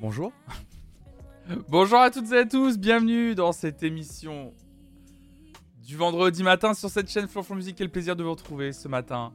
[0.00, 0.32] Bonjour.
[1.68, 4.54] Bonjour à toutes et à tous, bienvenue dans cette émission
[5.82, 7.76] du vendredi matin sur cette chaîne Flonflon Musique.
[7.76, 9.32] Quel plaisir de vous retrouver ce matin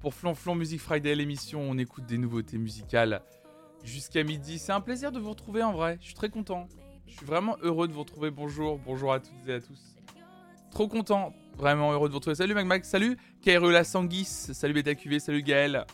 [0.00, 3.20] pour Flonflon Music Friday, l'émission où on écoute des nouveautés musicales
[3.84, 4.58] jusqu'à midi.
[4.58, 6.66] C'est un plaisir de vous retrouver en vrai, je suis très content.
[7.06, 8.30] Je suis vraiment heureux de vous retrouver.
[8.30, 9.96] Bonjour, bonjour à toutes et à tous.
[10.70, 12.36] Trop content, vraiment heureux de vous retrouver.
[12.36, 15.84] Salut Magmac, salut KRE La Sanguis, salut BetaQV, salut Gaël.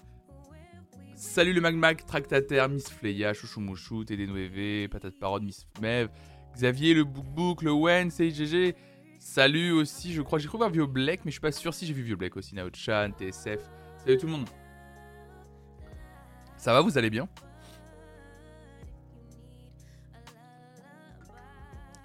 [1.16, 6.10] Salut le Magmac, Tractataire, Miss Fleya, Chouchou TD TD9EV, Patate Parode, Miss Mev,
[6.54, 8.74] Xavier, le Book le Wen, CIGG.
[9.18, 11.86] Salut aussi, je crois, j'ai cru voir Vio Black, mais je suis pas sûr si
[11.86, 13.60] j'ai vu Vio Black aussi, Naochan, TSF.
[13.96, 14.46] Salut tout le monde.
[16.58, 17.27] Ça va, vous allez bien?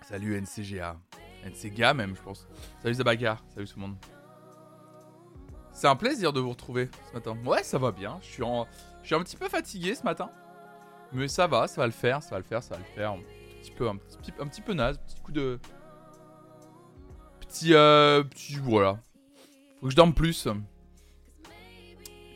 [0.04, 0.98] Salut NCGA.
[1.46, 2.48] NCGA même, je pense.
[2.82, 3.98] Salut Zabaga, salut tout le monde.
[5.74, 7.38] C'est un plaisir de vous retrouver ce matin.
[7.46, 8.20] Ouais, ça va bien.
[8.22, 8.68] Je suis, en...
[9.02, 10.30] je suis un petit peu fatigué ce matin.
[11.14, 13.12] Mais ça va, ça va le faire, ça va le faire, ça va le faire.
[13.12, 13.20] Un
[13.62, 13.98] petit peu, un
[14.48, 15.60] petit, peu naze, petit coup de.
[17.40, 18.56] Petit, euh, petit.
[18.56, 19.00] Voilà.
[19.80, 20.48] Faut que je dorme plus.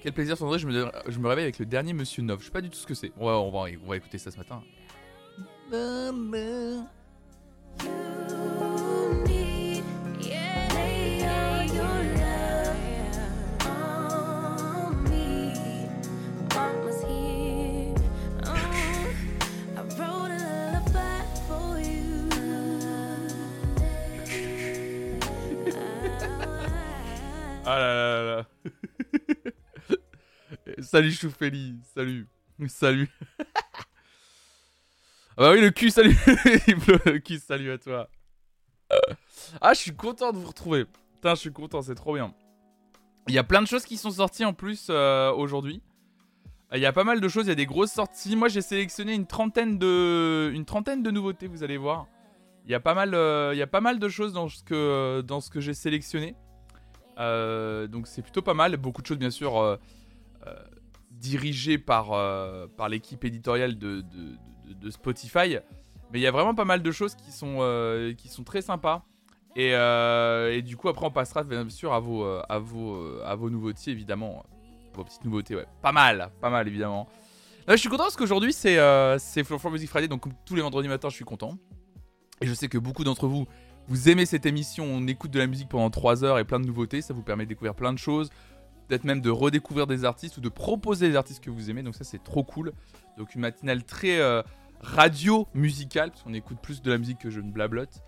[0.02, 0.60] Quel plaisir, Sandré.
[0.60, 2.42] Je me, je me réveille avec le dernier Monsieur Nov.
[2.42, 3.12] Je sais pas du tout ce que c'est.
[3.18, 4.62] Ouais, on va, on va écouter ça ce matin.
[28.38, 28.48] Là.
[30.80, 32.28] salut Choufeli, salut.
[32.68, 33.10] Salut.
[33.40, 33.46] ah
[35.38, 36.16] bah oui, le cul, salut.
[36.28, 38.10] le cul, salut à toi.
[39.62, 40.86] Ah, je suis content de vous retrouver.
[41.16, 42.34] Putain, je suis content, c'est trop bien.
[43.28, 45.82] Il y a plein de choses qui sont sorties en plus euh, aujourd'hui.
[46.74, 48.36] Il y a pas mal de choses, il y a des grosses sorties.
[48.36, 52.08] Moi, j'ai sélectionné une trentaine de, une trentaine de nouveautés, vous allez voir.
[52.66, 54.64] Il y a pas mal, euh, il y a pas mal de choses dans ce
[54.64, 56.36] que, dans ce que j'ai sélectionné.
[57.18, 58.76] Euh, donc c'est plutôt pas mal.
[58.78, 59.78] Beaucoup de choses, bien sûr, euh,
[60.48, 60.54] euh,
[61.12, 62.10] dirigées par,
[62.76, 64.04] par l'équipe éditoriale de,
[64.82, 65.58] de, Spotify.
[66.12, 69.04] Mais il y a vraiment pas mal de choses qui sont, qui sont très sympas.
[69.56, 73.50] Et, et, du coup, après, on passera bien sûr à vos, à vos, à vos
[73.50, 74.44] nouveautés, évidemment.
[74.96, 75.66] Vos petites nouveautés, ouais.
[75.82, 77.08] Pas mal, pas mal, évidemment.
[77.68, 80.08] je suis content parce qu'aujourd'hui, c'est euh, Floor Music Friday.
[80.08, 81.58] Donc, tous les vendredis matins, je suis content.
[82.42, 83.46] Et je sais que beaucoup d'entre vous
[83.88, 86.66] vous aimez cette émission, on écoute de la musique pendant 3 heures et plein de
[86.66, 88.30] nouveautés, ça vous permet de découvrir plein de choses,
[88.88, 91.96] peut-être même de redécouvrir des artistes ou de proposer des artistes que vous aimez, donc
[91.96, 92.74] ça c'est trop cool.
[93.18, 94.42] Donc une matinale très euh,
[94.82, 98.02] radio musicale, parce qu'on écoute plus de la musique que je ne blablote.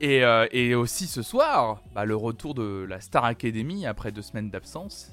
[0.00, 4.50] Et, euh, aussi ce soir, bah, le retour de la Star Academy après deux semaines
[4.50, 5.12] d'absence.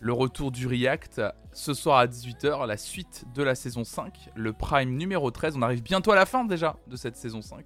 [0.00, 1.22] Le retour du React
[1.52, 5.56] ce soir à 18h, la suite de la saison 5, le prime numéro 13.
[5.56, 7.64] On arrive bientôt à la fin déjà de cette saison 5.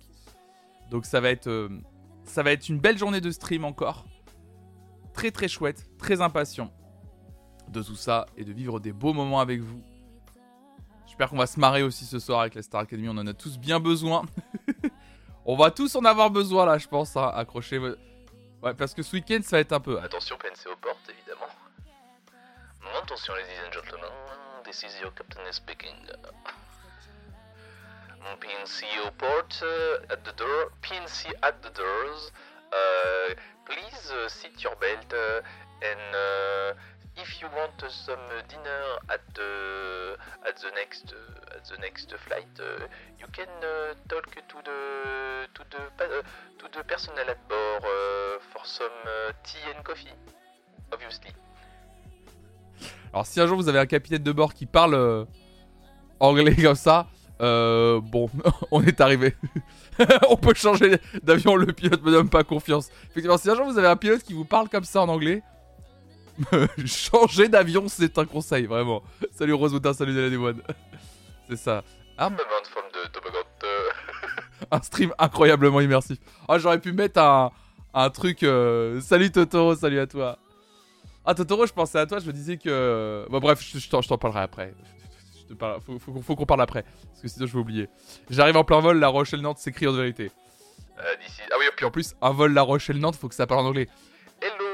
[0.91, 1.69] Donc ça va être, euh,
[2.25, 4.07] ça va être une belle journée de stream encore.
[5.13, 6.73] Très très chouette, très impatient
[7.69, 9.83] de tout ça et de vivre des beaux moments avec vous.
[11.07, 13.35] J'espère qu'on va se marrer aussi ce soir avec la Star Academy, on en a
[13.35, 14.25] tous bien besoin.
[15.45, 17.17] on va tous en avoir besoin là, je pense.
[17.17, 17.31] Hein.
[17.35, 17.79] Accrochez.
[17.79, 20.01] Ouais, parce que ce week-end ça va être un peu.
[20.01, 21.47] Attention, PNC aux portes évidemment.
[23.03, 24.11] attention, ladies and gentlemen,
[24.65, 25.95] this is your captain speaking.
[28.37, 28.85] PNC
[29.19, 30.73] port uh, at the door.
[30.83, 32.33] PNC at the doors.
[32.73, 33.35] Uh,
[33.65, 35.13] please uh, sit your belt
[35.81, 36.77] and
[37.17, 41.15] if you want some dinner at the at the next
[41.57, 42.47] at the next flight,
[43.19, 43.49] you can
[44.09, 46.23] talk to the to the
[46.59, 47.83] to the personnel at board
[48.53, 48.99] for some
[49.43, 50.15] tea and coffee,
[50.93, 51.33] obviously.
[53.13, 55.25] Alors si un jour vous avez un capitaine de bord qui parle euh,
[56.21, 57.07] anglais comme ça,
[57.41, 58.29] euh, bon,
[58.71, 59.35] on est arrivé.
[60.29, 62.89] on peut changer d'avion, le pilote me donne pas confiance.
[63.11, 65.43] Effectivement, si un jour vous avez un pilote qui vous parle comme ça en anglais,
[66.87, 69.03] changer d'avion, c'est un conseil, vraiment.
[69.33, 70.53] Salut Rosewood, salut de la
[71.49, 71.83] C'est ça.
[72.17, 72.31] Ah.
[74.71, 76.19] un stream incroyablement immersif.
[76.49, 77.53] Ah, j'aurais pu mettre un,
[77.95, 78.43] un truc.
[78.43, 80.39] Euh, salut Totoro, salut à toi.
[81.25, 83.25] Ah, Totoro, je pensais à toi, je me disais que.
[83.31, 84.75] Bon, bref, je, je t'en parlerai après.
[86.23, 86.83] Faut, qu'on parle après.
[86.83, 87.89] Parce que sinon, je vais oublier.
[88.31, 90.31] J'arrive en plein vol, La Rochelle-Nantes s'écrit en vérité.
[90.99, 91.03] Euh,
[91.51, 93.89] ah oui, puis en plus, un vol La Rochelle-Nantes, faut que ça parle en anglais.
[94.41, 94.68] Hello,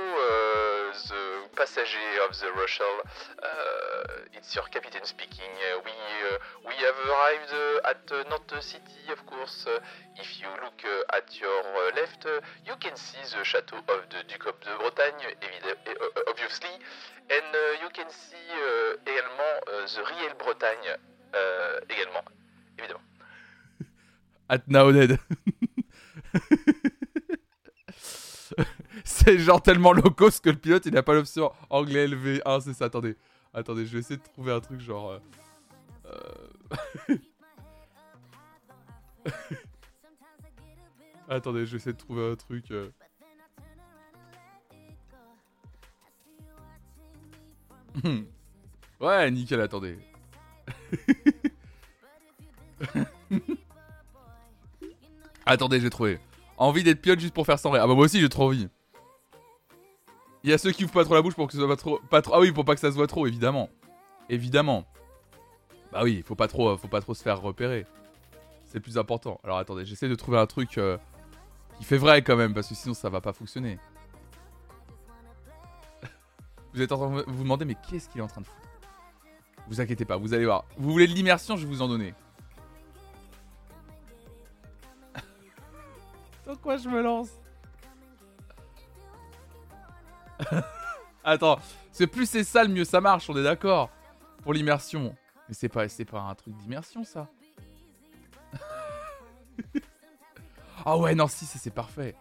[1.55, 1.99] the passenger
[2.29, 3.01] of the Rochelle.
[3.43, 5.51] Uh, it's your captain speaking.
[5.85, 7.53] We, uh, we have arrived
[7.85, 9.67] at Nantes City, of course.
[10.17, 11.63] if you look at your
[11.95, 12.27] left,
[12.67, 15.35] you can see the chateau of the Duke of the Bretagne,
[16.29, 16.75] obviously.
[17.31, 20.97] And uh, you can see uh, également uh, the real Bretagne
[21.89, 22.25] également,
[22.79, 23.03] évidemment.
[24.49, 24.91] At now.
[29.05, 32.41] c'est genre tellement low cost que le pilote il a pas l'option anglais élevé.
[32.45, 33.17] Ah, c'est ça, attendez.
[33.53, 35.11] Attendez, je vais essayer de trouver un truc genre.
[35.11, 35.19] euh,
[36.07, 37.17] euh,
[41.29, 42.71] attendez, je vais essayer de trouver un truc.
[42.71, 42.91] euh.
[49.01, 49.99] ouais, nickel, attendez.
[55.47, 56.19] attendez, j'ai trouvé.
[56.57, 57.83] Envie d'être pilote juste pour faire sans rire.
[57.85, 58.69] Ah bah moi aussi j'ai trop envie.
[60.45, 61.77] Il y a ceux qui ouvrent pas trop la bouche pour que ce soit pas
[61.77, 62.35] trop, pas trop.
[62.35, 63.71] Ah oui, pour pas que ça se voit trop, évidemment.
[64.29, 64.85] Évidemment.
[65.91, 67.87] Bah oui, faut pas trop, faut pas trop se faire repérer.
[68.67, 69.41] C'est plus important.
[69.43, 70.99] Alors attendez, j'essaie de trouver un truc euh,
[71.79, 73.79] qui fait vrai quand même, parce que sinon ça va pas fonctionner.
[76.75, 78.69] Vous êtes en train de vous demander, mais qu'est-ce qu'il est en train de foutre?
[79.69, 80.67] Vous inquiétez pas, vous allez voir.
[80.77, 82.13] Vous voulez de l'immersion, je vais vous en donner.
[86.47, 87.31] Dans quoi je me lance?
[91.25, 91.59] Attends,
[91.91, 93.89] c'est plus c'est sale, mieux ça marche, on est d'accord
[94.43, 95.17] Pour l'immersion.
[95.49, 97.29] Mais c'est pas, c'est pas un truc d'immersion, ça.
[100.85, 102.15] ah ouais, non, si, ça c'est parfait.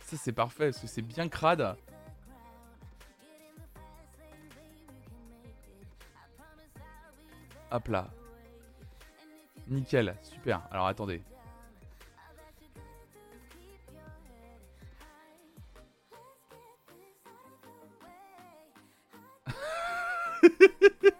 [0.00, 1.76] Ça c'est parfait, parce que c'est bien crade.
[7.70, 8.10] Hop là.
[9.68, 10.62] Nickel, super.
[10.70, 11.22] Alors attendez.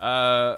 [0.00, 0.56] Euh,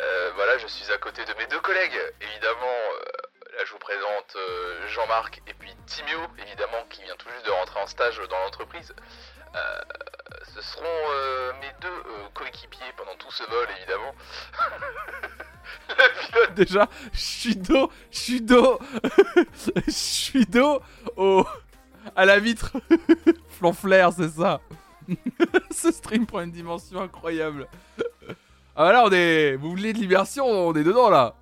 [0.00, 2.00] Euh, voilà, je suis à côté de mes deux collègues.
[2.22, 2.64] Évidemment,
[2.94, 7.44] euh, là je vous présente euh, Jean-Marc et puis Timéo, évidemment, qui vient tout juste
[7.44, 8.94] de rentrer en stage dans l'entreprise.
[10.54, 12.02] Ce seront mes deux
[12.32, 14.14] coéquipiers pendant tout ce vol, évidemment.
[15.90, 18.78] Le pilote déjà, je suis dos, je suis dos,
[19.86, 20.80] je suis dos
[21.16, 21.46] au,
[22.16, 22.72] à la vitre.
[23.50, 24.60] Flanflair, c'est ça.
[25.70, 27.68] Ce stream prend une dimension incroyable.
[28.76, 29.56] Ah là, on est.
[29.56, 31.34] Vous voulez de l'immersion On est dedans là.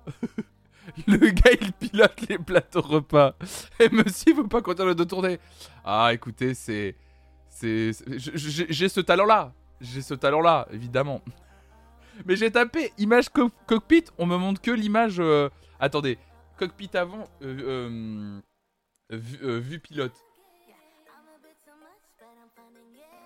[1.07, 3.35] Le gars, il pilote les plateaux repas.
[3.79, 5.39] Et monsieur, il veut pas continuer de tourner.
[5.83, 6.95] Ah, écoutez, c'est.
[7.49, 7.91] C'est.
[8.17, 9.53] J'ai ce talent-là.
[9.81, 11.21] J'ai ce talent-là, évidemment.
[12.25, 15.15] Mais j'ai tapé image co- cockpit, on me montre que l'image.
[15.19, 15.49] euh,
[15.79, 16.17] Attendez,
[16.57, 18.41] cockpit avant, euh,
[19.11, 20.13] euh, euh, vue pilote.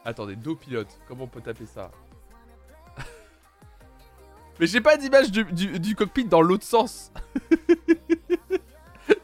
[0.07, 1.91] Attendez, dos pilote, comment on peut taper ça?
[4.57, 7.11] Mais j'ai pas d'image du, cockpit dans l'autre sens.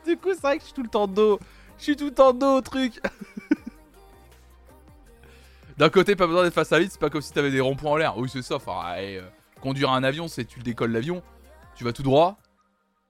[0.06, 1.40] du coup, c'est vrai que je suis tout le temps dos.
[1.78, 3.00] Je suis tout le temps dos au truc.
[5.78, 7.92] D'un côté, pas besoin d'être face à vide, c'est pas comme si t'avais des ronds-points
[7.92, 8.18] en l'air.
[8.18, 8.56] Oui, c'est ça.
[8.56, 9.22] Enfin, euh,
[9.62, 11.24] conduire un avion, c'est tu le décolles l'avion,
[11.76, 12.38] tu vas tout droit,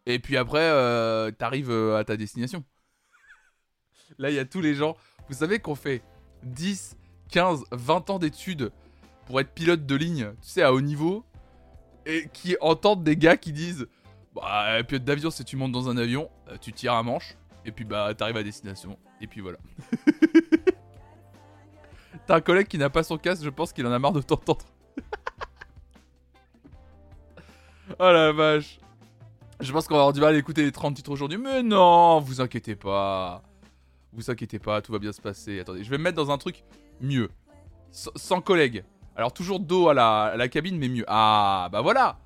[0.06, 2.64] et puis après, euh, t'arrives euh, à ta destination.
[4.20, 4.96] Là, il y a tous les gens.
[5.28, 6.04] Vous savez qu'on fait
[6.44, 6.98] 10,
[7.30, 8.72] 15, 20 ans d'études
[9.26, 11.24] pour être pilote de ligne, tu sais, à haut niveau,
[12.06, 13.88] et qui entendent des gars qui disent
[14.36, 17.36] Bah, pilote d'avion, c'est tu montes dans un avion, euh, tu tires un manche,
[17.66, 19.58] et puis bah, t'arrives à destination, et puis voilà.
[22.28, 24.22] T'as un collègue qui n'a pas son casque, je pense qu'il en a marre de
[24.22, 24.66] t'entendre.
[28.00, 28.80] oh la vache.
[29.60, 31.38] Je pense qu'on va avoir du mal à écouter les 30 titres aujourd'hui.
[31.38, 33.42] Mais non, vous inquiétez pas.
[34.12, 35.60] Vous inquiétez pas, tout va bien se passer.
[35.60, 36.64] Attendez, je vais me mettre dans un truc
[37.02, 37.30] mieux.
[37.92, 38.84] Sans collègue.
[39.16, 41.06] Alors toujours dos à la, cabine, mais mieux.
[41.08, 42.18] Ah, bah voilà.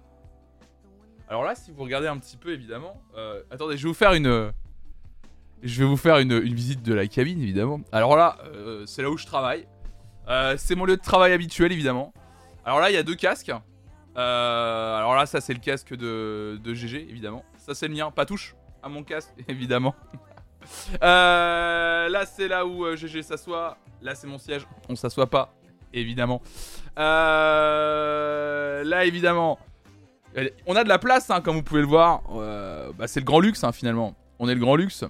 [1.29, 3.01] Alors là, si vous regardez un petit peu, évidemment.
[3.17, 4.51] euh, attendez, je vais vous faire une...
[5.63, 7.81] Je vais vous faire une, visite de la cabine, évidemment.
[7.91, 9.67] Alors là, euh, c'est là où je travaille.
[10.29, 12.13] Euh, c'est mon lieu de travail habituel, évidemment.
[12.63, 13.51] Alors là, il y a deux casques.
[14.17, 17.43] Euh, alors là, ça, c'est le casque de, de GG, évidemment.
[17.57, 18.11] Ça, c'est le mien.
[18.11, 19.95] Pas touche à mon casque, évidemment.
[21.03, 23.77] Euh, là, c'est là où euh, GG s'assoit.
[24.01, 24.67] Là, c'est mon siège.
[24.89, 25.53] On s'assoit pas,
[25.93, 26.41] évidemment.
[26.97, 29.59] Euh, là, évidemment.
[30.67, 32.21] On a de la place, hein, comme vous pouvez le voir.
[32.35, 34.15] Euh, bah, c'est le grand luxe, hein, finalement.
[34.39, 35.03] On est le grand luxe.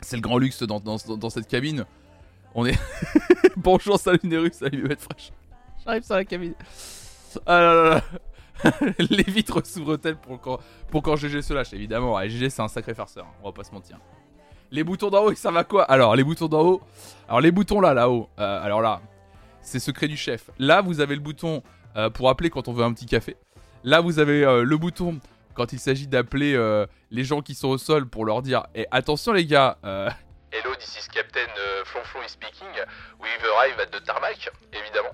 [0.00, 1.84] C'est le grand luxe dans, dans, dans cette cabine.
[2.54, 2.78] On est.
[3.56, 5.32] Bonjour, salut Neru, salut Bête Fraîche.
[5.84, 6.54] J'arrive sur la cabine.
[7.46, 8.02] Ah là là là.
[8.98, 10.58] Les vitres s'ouvrent-elles pour quand,
[10.90, 11.72] pour quand GG se lâche?
[11.72, 13.98] Évidemment, ouais, GG c'est un sacré farceur, hein, on va pas se mentir.
[14.70, 16.82] Les boutons d'en haut, ils servent à quoi Alors, les boutons d'en haut.
[17.28, 18.28] Alors, les boutons là, là-haut.
[18.38, 19.00] euh, alors là,
[19.62, 20.50] c'est secret du chef.
[20.58, 21.62] Là, vous avez le bouton
[21.96, 23.36] euh, pour appeler quand on veut un petit café.
[23.84, 25.18] Là, vous avez euh, le bouton
[25.54, 26.56] quand il s'agit d'appeler
[27.10, 30.96] les gens qui sont au sol pour leur dire Eh, attention les gars, Hello, this
[30.96, 31.40] is Captain
[31.84, 32.68] Flonflon is speaking.
[33.20, 35.10] We've arrived at the tarmac, évidemment.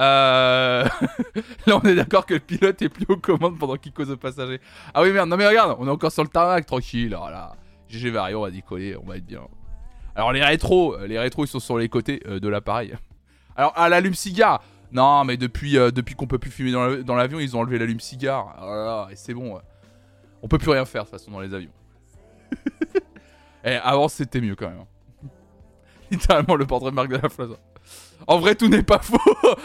[0.00, 0.84] Euh...
[1.66, 4.16] Là, on est d'accord que le pilote est plus aux commandes pendant qu'il cause aux
[4.16, 4.60] passagers.
[4.94, 7.14] Ah oui, merde, non mais regarde, on est encore sur le tarmac, tranquille.
[7.16, 7.52] Voilà.
[7.92, 9.42] GG Vario, on va décoller, on va être bien.
[10.14, 12.94] Alors, les rétros, euh, les rétros, ils sont sur les côtés euh, de l'appareil.
[13.56, 14.62] Alors, à l'allume-cigare.
[14.92, 17.60] Non, mais depuis, euh, depuis qu'on peut plus fumer dans la- dans l'avion, ils ont
[17.60, 18.56] enlevé l'allume-cigare.
[18.62, 19.58] Oh là là, et c'est bon.
[20.42, 21.70] On peut plus rien faire de toute façon dans les avions.
[23.64, 24.80] Et avant, c'était mieux quand même.
[24.80, 25.28] hein.
[26.10, 27.54] Littéralement le portrait de Marc de la Plaza.
[28.26, 29.18] En vrai, tout n'est pas faux.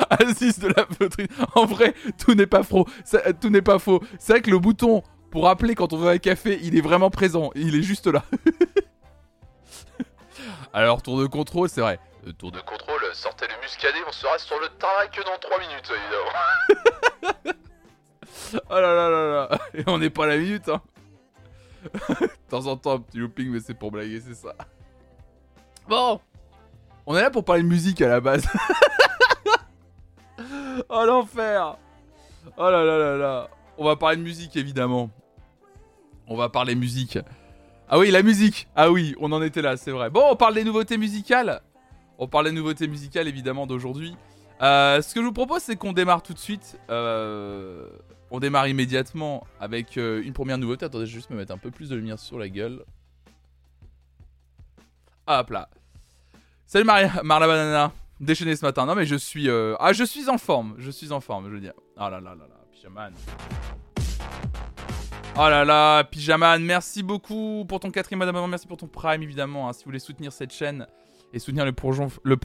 [0.10, 1.28] Aziz de la poterie.
[1.56, 2.86] En vrai, tout n'est pas faux.
[3.42, 4.02] Tout n'est pas faux.
[4.20, 5.04] C'est vrai que le bouton
[5.38, 7.52] pour appeler quand on veut un café, il est vraiment présent.
[7.54, 8.24] Il est juste là.
[10.74, 12.00] Alors, tour de contrôle, c'est vrai.
[12.40, 17.54] Tour de contrôle, sortez le muscadet, on sera sur le tarmac dans 3 minutes, évidemment.
[18.68, 19.60] Oh là là là là.
[19.76, 20.82] Et on n'est pas à la minute, hein.
[22.10, 24.56] de temps en temps, un petit looping, mais c'est pour blaguer, c'est ça.
[25.88, 26.20] Bon.
[27.06, 28.48] On est là pour parler de musique à la base.
[30.90, 31.78] oh l'enfer.
[32.58, 33.50] Oh là là là là.
[33.78, 35.12] On va parler de musique, évidemment.
[36.28, 37.18] On va parler musique.
[37.90, 38.68] Ah oui, la musique.
[38.76, 40.10] Ah oui, on en était là, c'est vrai.
[40.10, 41.62] Bon, on parle des nouveautés musicales.
[42.18, 44.16] On parle des nouveautés musicales, évidemment, d'aujourd'hui.
[44.62, 46.78] Euh, ce que je vous propose, c'est qu'on démarre tout de suite.
[46.90, 47.88] Euh,
[48.30, 50.86] on démarre immédiatement avec euh, une première nouveauté.
[50.86, 52.84] Attendez, je vais juste me mettre un peu plus de lumière sur la gueule.
[55.28, 55.70] Hop là.
[56.66, 57.94] Salut Maria, Marla Banana.
[58.20, 58.86] Déchaîné ce matin.
[58.86, 59.50] Non mais je suis...
[59.80, 60.76] Ah, je suis en forme.
[60.78, 61.74] Je suis en forme, je veux dire.
[61.96, 63.14] Ah là là là là, pyjaman.
[65.40, 68.48] Oh là là, pyjaman, merci beaucoup pour ton quatrième abonnement.
[68.48, 69.70] Merci pour ton prime, évidemment.
[69.70, 69.74] hein.
[69.74, 70.88] Si vous voulez soutenir cette chaîne
[71.32, 72.08] et soutenir le projon...
[72.24, 72.38] Le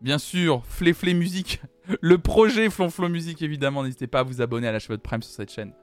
[0.00, 1.60] Bien sûr, Fléflé Musique,
[2.00, 3.82] le projet Flonflon Musique, évidemment.
[3.82, 5.74] N'hésitez pas à vous abonner, à lâcher votre prime sur cette chaîne.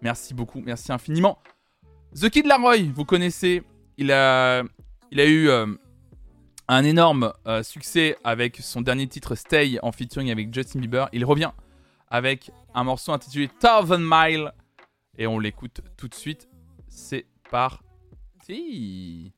[0.00, 1.38] Merci beaucoup, merci infiniment.
[2.14, 3.64] The Kid Laroi, vous connaissez,
[3.98, 4.62] il a,
[5.10, 5.66] il a eu euh,
[6.68, 11.08] un énorme euh, succès avec son dernier titre Stay en featuring avec Justin Bieber.
[11.12, 11.50] Il revient
[12.08, 14.52] avec un morceau intitulé Thousand Mile
[15.16, 16.46] et on l'écoute tout de suite.
[16.88, 19.32] C'est parti.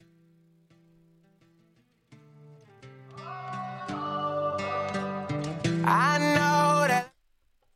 [5.90, 7.12] I know that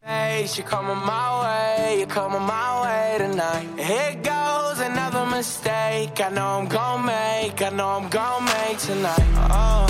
[0.05, 3.67] face you're coming my way, you're coming my way tonight.
[3.79, 6.21] Here goes another mistake.
[6.21, 9.23] I know I'm gonna make, I know I'm gonna make tonight.
[9.49, 9.87] Oh,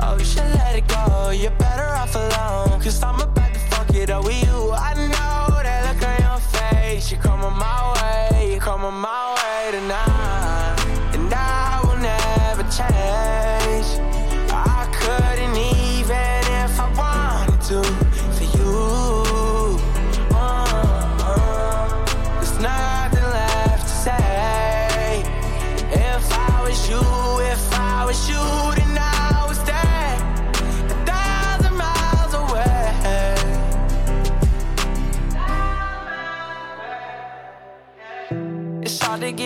[0.00, 1.30] oh, you should let it go.
[1.30, 2.80] You're better off alone.
[2.80, 3.51] Cause I'm about
[3.94, 4.70] it up with you.
[4.72, 7.10] I know that look on your face.
[7.10, 10.76] You're coming my way, you're coming my way tonight.
[11.14, 13.88] And I will never change.
[14.50, 18.11] I couldn't even if I wanted to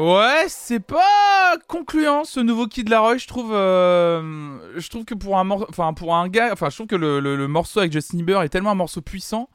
[0.00, 3.18] Ouais c'est pas concluant ce nouveau Kid Laroi.
[3.18, 7.80] Je trouve, euh, je que pour un enfin pour gars, je trouve que le, morceau
[7.80, 9.50] avec Justin Bieber est tellement un morceau puissant.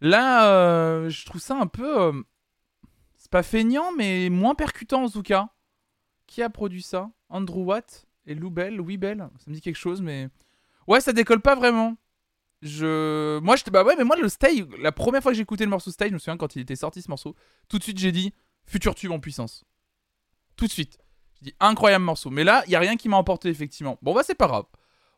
[0.00, 2.12] Là, euh, je trouve ça un peu, euh,
[3.14, 5.50] c'est pas feignant, mais moins percutant en tout cas.
[6.26, 7.08] Qui a produit ça?
[7.28, 9.28] Andrew Watt et Lou Bell, Louis Bell.
[9.38, 10.28] Ça me dit quelque chose, mais
[10.88, 11.96] ouais, ça décolle pas vraiment.
[12.60, 15.62] Je, moi, j'étais bah ouais, mais moi le stay, la première fois que j'ai écouté
[15.62, 17.36] le morceau stay, je me souviens quand il était sorti ce morceau,
[17.68, 18.32] tout de suite j'ai dit
[18.64, 19.64] futur tube en puissance
[20.56, 20.98] tout de suite.
[21.40, 22.30] Je dis incroyable morceau.
[22.30, 23.98] Mais là, il y a rien qui m'a emporté effectivement.
[24.02, 24.64] Bon bah c'est pas grave.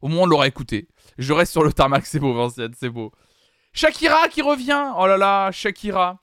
[0.00, 0.88] Au moins on l'aura écouté.
[1.16, 3.12] Je reste sur le tarmac, c'est beau Vinciane, c'est beau.
[3.73, 4.92] Shakira qui revient.
[4.97, 6.23] Oh là là, Shakira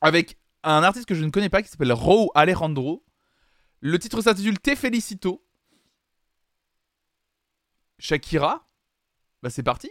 [0.00, 3.04] avec un artiste que je ne connais pas qui s'appelle Ro Alejandro.
[3.80, 5.44] Le titre s'intitule Te Felicito.
[7.98, 8.66] Shakira
[9.42, 9.90] Bah c'est parti.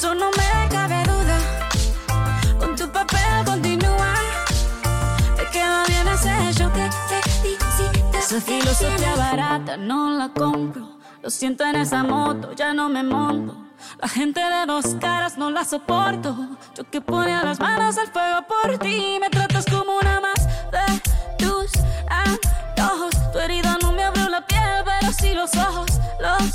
[0.00, 1.38] eso no me cabe duda.
[2.58, 4.14] Con tu papel continúa.
[5.36, 6.70] Te queda bien ese show.
[6.70, 6.90] Te
[7.28, 8.18] felicito.
[8.18, 10.88] Esa filosofía barata no la compro.
[11.22, 13.54] Lo siento en esa moto, ya no me monto.
[14.00, 16.34] La gente de dos caras no la soporto.
[16.74, 19.18] Yo que ponía las manos al fuego por ti.
[19.20, 20.86] Me tratas como una más de
[21.36, 21.70] tus
[22.08, 23.14] antojos.
[23.32, 25.90] Tu herida no me abrió la piel, pero sí los ojos.
[26.18, 26.54] Los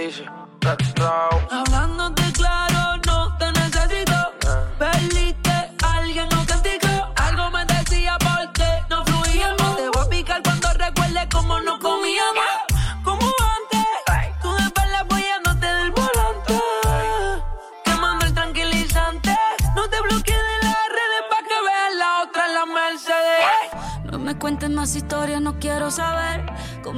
[0.00, 0.24] Dice,
[0.64, 1.28] let's go.
[1.50, 2.69] Hablándote claro,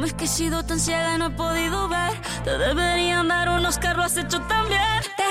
[0.06, 2.12] es que he sido tan ciega y no he podido ver.
[2.44, 5.21] Te deberían dar unos lo has hecho tan.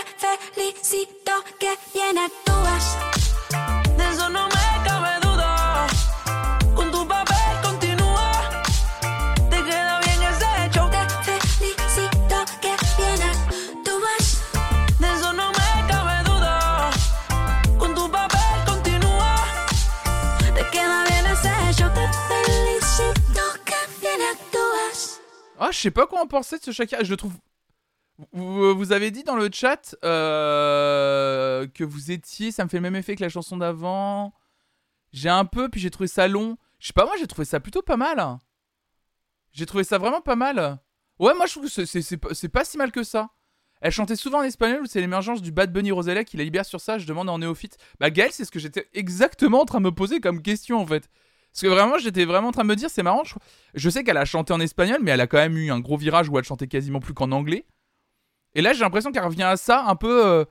[25.82, 27.04] Sais pas quoi en penser de ce Shakira.
[27.04, 27.34] Je le trouve.
[28.34, 32.52] Vous, avez dit dans le chat euh, que vous étiez.
[32.52, 34.34] Ça me fait le même effet que la chanson d'avant.
[35.12, 36.58] J'ai un peu, puis j'ai trouvé ça long.
[36.80, 38.40] Je sais pas, moi j'ai trouvé ça plutôt pas mal.
[39.52, 40.80] J'ai trouvé ça vraiment pas mal.
[41.20, 43.30] Ouais, moi je trouve que c'est- pas- si mal que ça.
[43.82, 46.80] Elle chantait souvent en espagnol, c'est l'émergence du Bad Bunny Rosalía qui la libère sur
[46.80, 47.00] ça.
[47.00, 47.78] Je demande en néophyte.
[48.00, 50.86] Bah, Gaël, c'est ce que j'étais exactement en train de me poser comme question en
[50.86, 51.10] fait.
[51.52, 53.24] Parce que vraiment, j'étais vraiment en train de me dire, c'est marrant.
[53.74, 55.98] Je, sais qu'elle a chanté en espagnol, mais elle a quand même eu un gros
[55.98, 57.66] virage où elle chantait quasiment plus qu'en anglais.
[58.56, 60.26] Et là, j'ai l'impression qu'elle revient à ça un peu.
[60.26, 60.46] euh,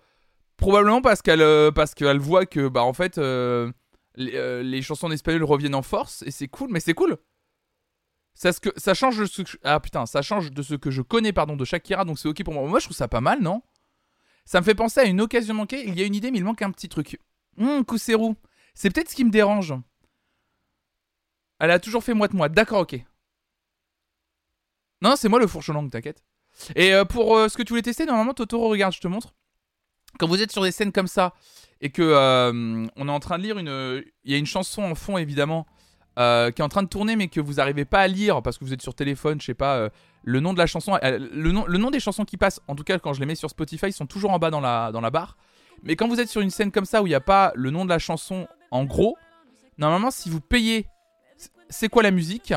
[0.59, 3.73] probablement parce qu'elle euh, parce voit que, bah, en fait, euh,
[4.17, 6.23] les, chansons en espagnol reviennent en force.
[6.27, 7.17] Et c'est cool, mais c'est cool.
[8.35, 11.57] Ça, change de ce que, ah putain, ça change de ce que je connais pardon
[11.57, 12.67] de Shakira, donc c'est ok pour moi.
[12.67, 13.63] Moi, je trouve ça pas mal, non?
[14.45, 15.87] Ça me fait penser à une occasion manquée.
[15.87, 17.19] Il y a une idée, mais il manque un petit truc.
[17.59, 18.37] Hum, Kousserou.
[18.75, 19.75] C'est peut-être ce qui me dérange.
[21.61, 22.53] Elle a toujours fait moite-moite.
[22.53, 23.05] D'accord, ok.
[25.03, 26.25] Non, c'est moi le fourche langue, t'inquiète.
[26.75, 29.35] Et euh, pour euh, ce que tu voulais tester, normalement, Totoro, regarde, je te montre.
[30.19, 31.35] Quand vous êtes sur des scènes comme ça
[31.81, 34.83] et que euh, on est en train de lire une, il y a une chanson
[34.83, 35.67] en fond évidemment
[36.17, 38.65] qui est en train de tourner mais que vous n'arrivez pas à lire parce que
[38.67, 39.89] vous êtes sur téléphone, je sais pas,
[40.23, 42.85] le nom de la chanson, le, nom, le nom des chansons qui passent, en tout
[42.85, 45.01] cas quand je les mets sur Spotify, ils sont toujours en bas dans la, dans
[45.01, 45.39] la barre.
[45.83, 47.71] Mais quand vous êtes sur une scène comme ça où il n'y a pas le
[47.71, 49.17] nom de la chanson en gros,
[49.79, 50.87] normalement si vous payez,
[51.71, 52.53] c'est quoi la musique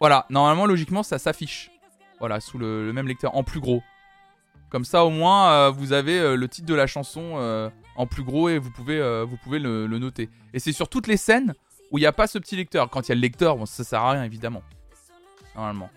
[0.00, 1.70] Voilà, normalement logiquement ça s'affiche.
[2.20, 3.82] Voilà, sous le, même lecteur, en plus gros.
[4.70, 8.06] Comme ça, au moins, euh, vous avez euh, le titre de la chanson euh, en
[8.06, 10.30] plus gros et vous pouvez, le, noter.
[10.52, 11.54] Et c'est sur toutes les scènes
[11.90, 12.88] où il n'y a pas ce petit lecteur.
[12.88, 14.62] Quand il y a le lecteur, bon, ça sert à rien, évidemment.
[15.54, 15.90] Normalement.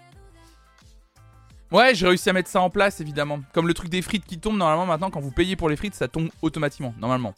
[1.72, 3.40] Ouais, j'ai réussi à mettre ça en place, évidemment.
[3.54, 5.96] Comme le truc des frites qui tombe, normalement, maintenant, quand vous payez pour les frites,
[5.96, 7.34] ça tombe automatiquement, normalement.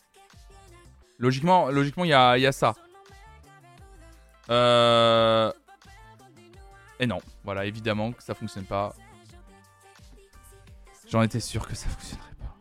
[1.17, 2.75] Logiquement, logiquement, il y a ça.
[4.49, 5.51] Euh...
[6.99, 8.93] Et non, voilà, évidemment que ça fonctionne pas.
[11.07, 12.55] J'en étais sûr que ça fonctionnerait pas.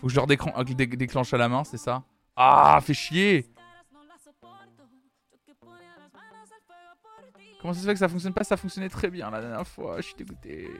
[0.00, 0.26] Faut que je leur
[0.58, 2.02] euh, dé- déclenche à la main, c'est ça?
[2.36, 3.46] Ah, fait chier
[7.60, 8.42] Comment ça se fait que ça fonctionne pas?
[8.42, 10.70] Ça fonctionnait très bien la dernière fois, je suis dégoûté.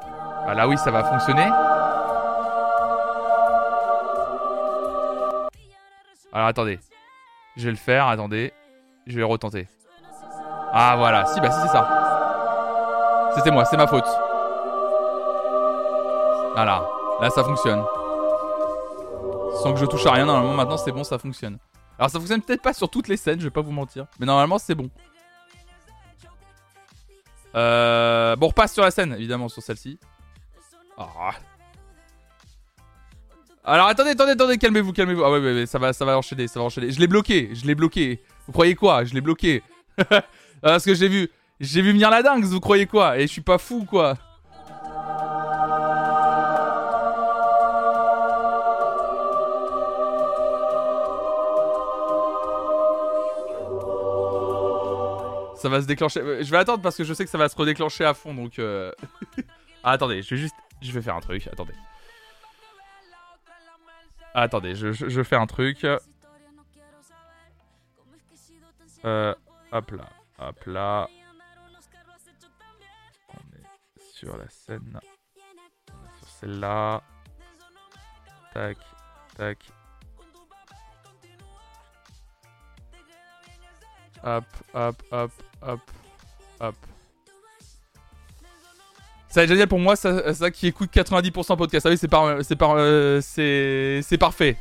[0.00, 1.48] Ah là oui, ça va fonctionner.
[6.32, 6.80] Alors attendez.
[7.58, 8.52] Je vais le faire, attendez.
[9.06, 9.66] Je vais retenter.
[10.72, 13.32] Ah voilà, si bah si c'est ça.
[13.34, 14.06] C'était moi, c'est ma faute.
[16.54, 16.88] Voilà,
[17.20, 17.84] là ça fonctionne.
[19.62, 21.58] Sans que je touche à rien, normalement maintenant c'est bon, ça fonctionne.
[21.98, 24.06] Alors ça fonctionne peut-être pas sur toutes les scènes, je vais pas vous mentir.
[24.20, 24.88] Mais normalement c'est bon.
[27.56, 28.36] Euh...
[28.36, 29.98] Bon, on repasse sur la scène, évidemment, sur celle-ci.
[30.96, 31.30] Ah.
[33.70, 35.22] Alors attendez, attendez, attendez, calmez-vous, calmez-vous.
[35.22, 36.90] Ah ouais, ouais, ça va, ça va enchaîner, ça va enchaîner.
[36.90, 38.22] Je l'ai bloqué, je l'ai bloqué.
[38.46, 39.04] Vous croyez quoi?
[39.04, 39.62] Je l'ai bloqué.
[40.62, 41.28] Parce que j'ai vu,
[41.60, 43.18] j'ai vu venir la dingue, vous croyez quoi?
[43.18, 44.16] Et je suis pas fou, quoi.
[55.56, 56.20] Ça va se déclencher.
[56.20, 58.32] Euh, Je vais attendre parce que je sais que ça va se redéclencher à fond,
[58.32, 58.58] donc.
[58.58, 58.92] euh,
[59.82, 61.46] ah, attendez, je vais juste, je vais faire un truc.
[61.48, 61.72] Attendez.
[64.40, 65.84] Ah, attendez, je, je, fais un truc.
[69.04, 69.34] Euh,
[69.72, 71.08] hop là, hop là.
[73.30, 75.00] On est sur la scène.
[76.18, 77.02] Sur celle-là.
[78.54, 78.78] Tac,
[79.36, 79.58] tac.
[84.22, 85.80] Hop, hop, hop, hop,
[86.60, 86.76] hop.
[89.28, 91.84] Ça va être génial pour moi, ça, ça qui écoute 90% podcast.
[91.84, 94.56] Ah oui, c'est par, c'est par, euh, c'est, parfait.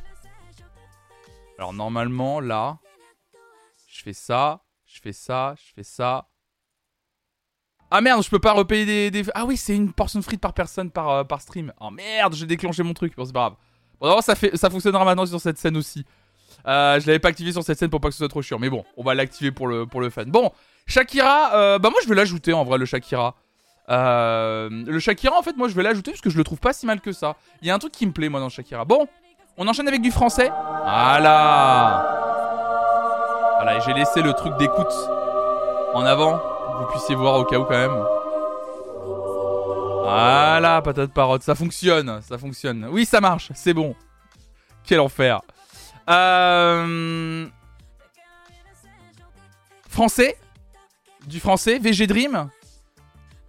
[1.57, 2.77] Alors normalement, là,
[3.87, 6.27] je fais ça, je fais ça, je fais ça.
[7.89, 10.53] Ah merde, je peux pas repayer des, Ah oui, c'est une portion de frites par
[10.53, 11.71] personne par, euh, par stream.
[11.79, 13.15] Oh merde, j'ai déclenché mon truc.
[13.15, 13.55] Bon, c'est pas grave.
[14.01, 16.05] Bon, d'abord, ça, fait, ça fonctionnera maintenant sur cette scène aussi.
[16.67, 18.59] Euh, je l'avais pas activé sur cette scène pour pas que ce soit trop chiant.
[18.59, 20.25] Mais bon, on va l'activer pour le, pour le fun.
[20.25, 20.51] Bon,
[20.87, 23.33] Shakira, bah moi je vais l'ajouter en vrai, le Shakira.
[23.89, 26.73] Euh, le Shakira, en fait, moi je vais l'ajouter parce que je le trouve pas
[26.73, 27.35] si mal que ça.
[27.61, 28.85] Il y a un truc qui me plaît, moi, dans Shakira.
[28.85, 29.07] Bon,
[29.57, 30.49] on enchaîne avec du français.
[30.83, 32.13] Voilà.
[33.55, 34.93] Voilà, j'ai laissé le truc d'écoute
[35.93, 36.39] en avant.
[36.79, 38.05] Vous puissiez voir au cas où quand même.
[40.03, 42.87] Voilà, patate parotte, ça fonctionne, ça fonctionne.
[42.89, 43.93] Oui, ça marche, c'est bon.
[44.85, 45.41] Quel enfer.
[46.09, 47.45] Euh...
[49.89, 50.37] Français?
[51.25, 51.79] Du français?
[51.79, 52.49] VG Dream?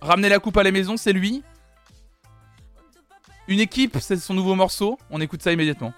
[0.00, 1.42] Ramener la coupe à la maison, c'est lui?
[3.48, 4.98] Une équipe, c'est son nouveau morceau?
[5.10, 5.92] On écoute ça immédiatement.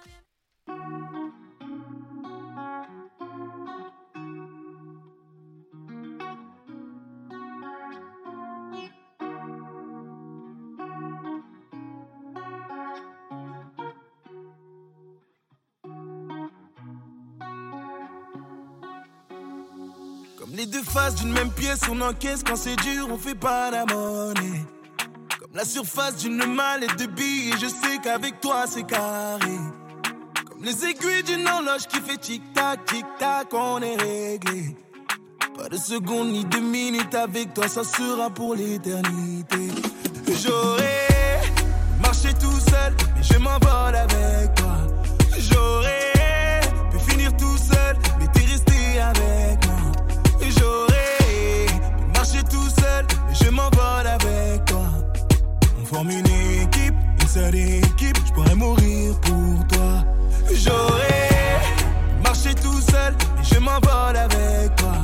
[20.60, 23.86] Les deux faces d'une même pièce, on encaisse quand c'est dur, on fait pas la
[23.86, 24.60] monnaie.
[25.38, 29.56] Comme la surface d'une mallette de billets, je sais qu'avec toi c'est carré.
[30.50, 34.76] Comme les aiguilles d'une horloge qui fait tic-tac, tic-tac, on est réglé.
[35.56, 39.68] Pas de seconde ni de minute avec toi, ça sera pour l'éternité.
[40.42, 41.40] J'aurais
[42.02, 44.76] marché tout seul, mais je m'envole avec toi.
[45.38, 49.39] J'aurais pu finir tout seul, mais t'es resté avec
[53.42, 54.87] je m'envole avec toi.
[55.81, 60.05] On forme une équipe, une seule équipe, je pourrais mourir pour toi.
[60.53, 64.96] J'aurais pu marcher tout seul, mais je m'envole avec toi.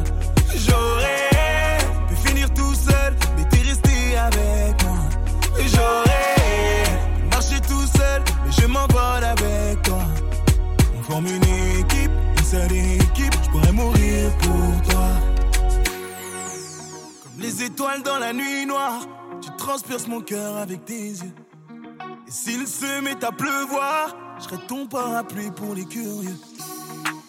[0.55, 4.99] J'aurais pu finir tout seul, mais t'es resté avec moi.
[5.59, 6.85] J'aurais
[7.20, 10.05] pu marcher tout seul, mais je m'envole avec toi.
[10.99, 11.46] On forme une
[19.40, 21.34] Tu transperces mon cœur avec tes yeux.
[22.28, 26.36] Et s'il se met à pleuvoir, je ton parapluie pour les curieux.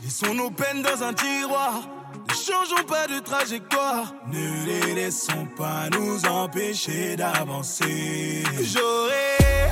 [0.04, 1.88] Laissons nos peines dans un tiroir.
[2.28, 4.14] Ne changeons pas de trajectoire.
[4.32, 8.44] Ne les laissons pas nous empêcher d'avancer.
[8.62, 9.72] J'aurais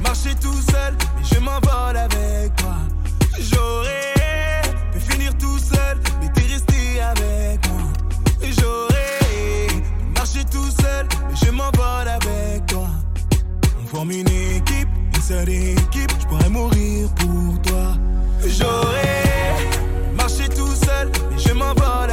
[0.00, 2.76] marché tout seul, mais je m'envole avec toi.
[3.40, 7.67] J'aurais pu finir tout seul, mais t'es resté avec moi.
[10.28, 12.86] Marcher tout seul, mais je m'envole avec toi.
[13.82, 16.12] On forme une équipe, une seule équipe.
[16.20, 17.94] Je pourrais mourir pour toi.
[18.44, 19.56] J'aurais
[20.14, 22.07] marché tout seul, mais je m'envole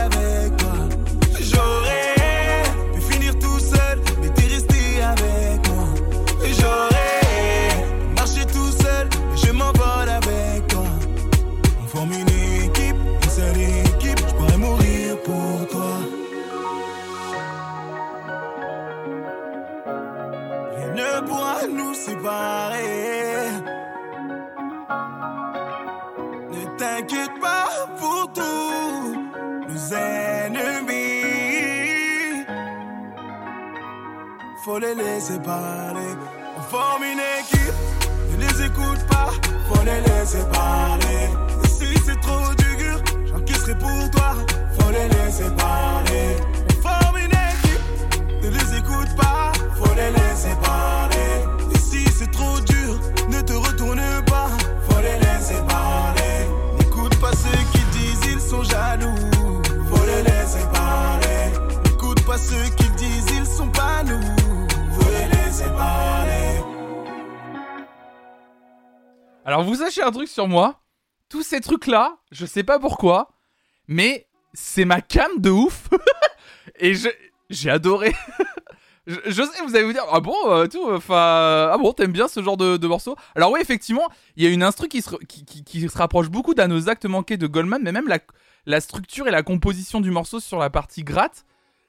[29.95, 30.95] ennemis.
[34.63, 36.11] Faut les laisser parler.
[36.57, 37.79] On forme une équipe.
[38.31, 39.31] Ne les écoute pas.
[39.67, 41.29] Faut les laisser parler.
[41.63, 44.35] Et si c'est trop dur, j'encaisserai pour toi.
[44.77, 46.37] Faut les laisser parler.
[46.69, 47.85] On forme une équipe.
[48.43, 49.51] Ne les écoute pas.
[49.77, 51.31] Faut les laisser parler.
[51.73, 54.49] Et si c'est trop dur, ne te retourne pas.
[54.89, 56.49] Faut les laisser parler.
[56.79, 59.34] N'écoute pas ceux qui disent ils sont jaloux.
[69.45, 70.81] Alors vous sachez un truc sur moi,
[71.29, 73.29] tous ces trucs là, je sais pas pourquoi,
[73.87, 75.87] mais c'est ma cam de ouf
[76.79, 76.93] et
[77.49, 78.13] j'ai adoré.
[79.07, 82.27] je, sais, vous allez vous dire ah bon euh, tout, enfin ah bon t'aimes bien
[82.27, 83.15] ce genre de, morceau?
[83.35, 87.05] Alors oui effectivement, il y a une instru qui se rapproche beaucoup d'à nos actes
[87.05, 88.19] manqués de Goldman, mais même la
[88.65, 91.45] la structure et la composition du morceau sur la partie gratte,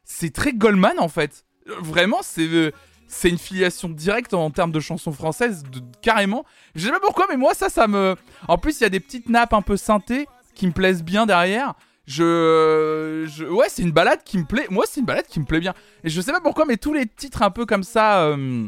[0.06, 1.44] c'est très Goldman en fait.
[1.82, 2.70] Vraiment c'est euh,
[3.08, 6.44] c'est une filiation directe en termes de chansons françaises, de- carrément.
[6.74, 8.16] Je sais pas pourquoi, mais moi, ça, ça me.
[8.48, 11.26] En plus, il y a des petites nappes un peu synthées qui me plaisent bien
[11.26, 11.74] derrière.
[12.06, 13.26] Je.
[13.28, 13.44] je...
[13.44, 14.66] Ouais, c'est une balade qui me plaît.
[14.70, 15.74] Moi, c'est une balade qui me plaît bien.
[16.04, 18.24] Et je sais pas pourquoi, mais tous les titres un peu comme ça.
[18.24, 18.66] euh,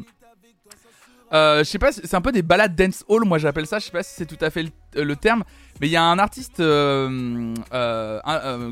[1.33, 3.79] euh, je sais pas, c'est un peu des balades dance hall, moi j'appelle ça.
[3.79, 5.45] Je sais pas si c'est tout à fait le, terme,
[5.79, 6.57] mais il y a un artiste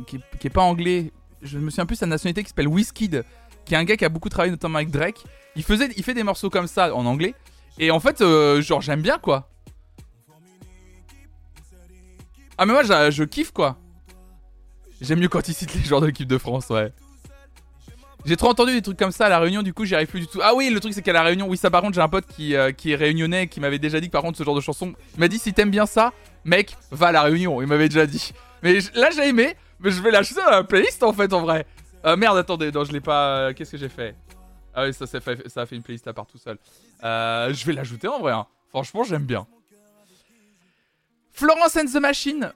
[0.07, 1.13] qui, qui est pas anglais.
[1.47, 3.25] Je me souviens plus sa nationalité qui s'appelle Wizkid,
[3.65, 5.25] qui est un gars qui a beaucoup travaillé notamment avec Drake.
[5.55, 7.35] Il faisait, il fait des morceaux comme ça en anglais.
[7.79, 9.49] Et en fait, euh, genre j'aime bien quoi.
[12.59, 13.77] Ah mais moi j'a- je kiffe quoi.
[15.01, 16.91] J'aime mieux quand il cite les joueurs de l'équipe de France, ouais.
[18.25, 20.21] J'ai trop entendu des trucs comme ça à la réunion, du coup j'y arrive plus
[20.21, 20.41] du tout.
[20.43, 22.27] Ah oui, le truc c'est qu'à la réunion, oui ça par contre j'ai un pote
[22.27, 24.61] qui, euh, qui est réunionnais qui m'avait déjà dit que par contre ce genre de
[24.61, 26.13] chanson, il m'a dit si t'aimes bien ça,
[26.45, 28.33] mec, va à la réunion, il m'avait déjà dit.
[28.63, 31.41] Mais je- là j'ai aimé, mais je vais l'ajouter dans la playlist en fait en
[31.43, 31.67] vrai.
[32.05, 33.37] Euh, merde, attendez, non je l'ai pas...
[33.39, 34.15] euh, Qu'est-ce que j'ai fait?
[34.75, 36.59] Ah oui, ça, s'est fait, ça a fait une playlist à part tout seul.
[37.03, 38.47] Euh, je vais l'ajouter en vrai, hein.
[38.69, 39.47] franchement j'aime bien.
[41.33, 42.53] Florence and the Machine,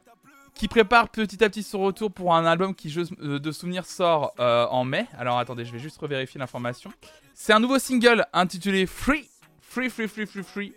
[0.55, 4.35] qui prépare petit à petit son retour pour un album qui, euh, de souvenirs, sort
[4.39, 5.07] en mai.
[5.19, 6.93] Alors attendez, je vais juste revérifier l'information.
[7.35, 9.29] C'est un nouveau single intitulé Free.
[9.61, 10.75] Free, free, free, free, free.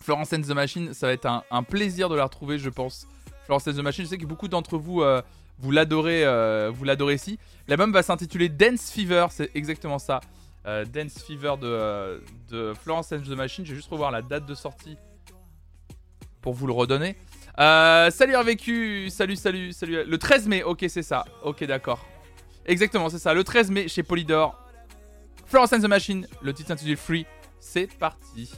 [0.00, 3.06] Florence and the Machine, ça va être un plaisir de la retrouver, je pense.
[3.46, 5.22] Florence and the Machine, je sais que beaucoup d'entre vous, euh,
[5.60, 7.38] vous l'adorez, euh, vous l'adorez ici.
[7.68, 10.20] L'album va s'intituler Dance Fever, c'est exactement ça.
[10.66, 13.64] Euh, Dance Fever de, Florence and the Machine.
[13.64, 14.96] Je vais juste revoir la date de sortie
[16.42, 17.16] pour vous le redonner.
[17.56, 20.04] Salut RVQ, salut, salut, salut.
[20.04, 21.24] Le 13 mai, ok, c'est ça.
[21.44, 22.04] Ok, d'accord.
[22.66, 23.32] Exactement, c'est ça.
[23.32, 24.60] Le 13 mai chez Polydor.
[25.46, 27.26] Florence and the Machine, le titre intitulé Free.
[27.60, 28.50] C'est parti.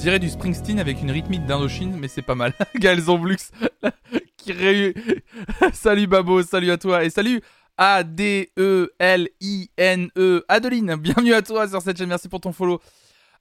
[0.00, 2.54] Dirait du Springsteen avec une rythmique d'Indochine, mais c'est pas mal.
[2.76, 3.36] Gaël Zomblux
[4.38, 4.94] qui ré...
[5.74, 7.42] salut Babo, salut à toi et salut
[7.76, 8.46] A-D-E-L-I-N-E
[10.48, 10.96] Adeline.
[10.96, 12.80] Bienvenue à toi sur cette chaîne, merci pour ton follow.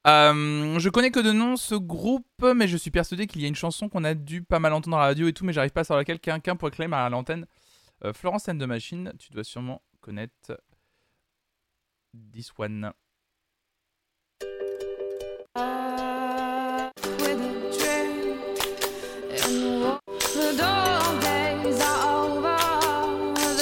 [0.05, 3.47] Euh, je connais que de nom ce groupe, mais je suis persuadé qu'il y a
[3.47, 5.71] une chanson qu'on a dû pas mal entendre dans la radio et tout, mais j'arrive
[5.71, 7.45] pas à savoir laquelle quelqu'un pourrait claim à l'antenne.
[8.03, 10.59] Euh, Florence and the Machine, tu dois sûrement connaître
[12.33, 12.91] this one.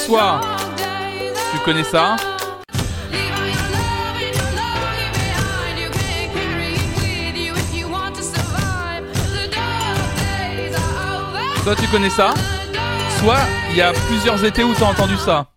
[0.05, 0.39] Soit.
[1.51, 2.15] Tu connais ça,
[11.63, 12.33] soit tu connais ça,
[13.19, 13.39] soit
[13.71, 15.56] il y a plusieurs étés où t'as entendu ça.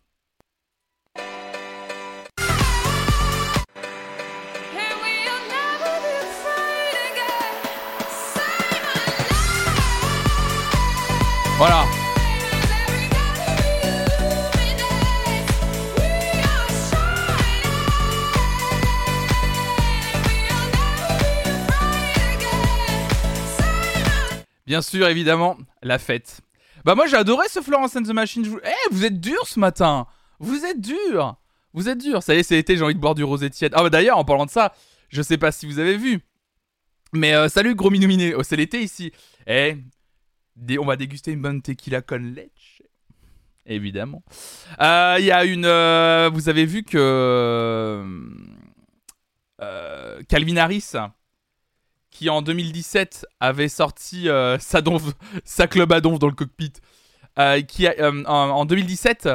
[24.70, 26.42] Bien sûr, évidemment, la fête.
[26.84, 28.46] Bah moi j'ai adoré ce Florence and the Machine.
[28.62, 30.06] Eh, vous êtes dur ce matin.
[30.38, 31.34] Vous êtes dur.
[31.72, 32.22] Vous êtes dur.
[32.22, 33.72] Ça y est, c'est été, j'ai envie de boire du rosé tiède.
[33.74, 34.72] Ah bah d'ailleurs, en parlant de ça,
[35.08, 36.20] je sais pas si vous avez vu.
[37.12, 38.06] Mais euh, salut gros minou
[38.38, 39.10] Oh, c'est l'été ici.
[39.48, 39.76] Eh,
[40.78, 42.82] on va déguster une bonne tequila con leche.
[43.66, 44.22] Évidemment.
[44.80, 45.64] Euh, Il y a une...
[45.64, 48.04] euh, vous avez vu que...
[50.28, 50.92] Calvin Harris
[52.10, 54.58] qui en 2017 avait sorti euh,
[55.44, 56.72] sa, club à donf dans le cockpit.
[57.38, 59.28] Euh, qui euh, en, en 2017,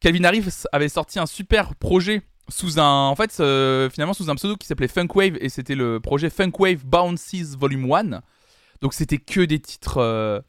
[0.00, 4.34] Calvin Harris avait sorti un super projet sous un, en fait, euh, finalement sous un
[4.36, 8.22] pseudo qui s'appelait Funkwave et c'était le projet Funkwave Bounces Volume 1.
[8.82, 10.44] Donc c'était que des titres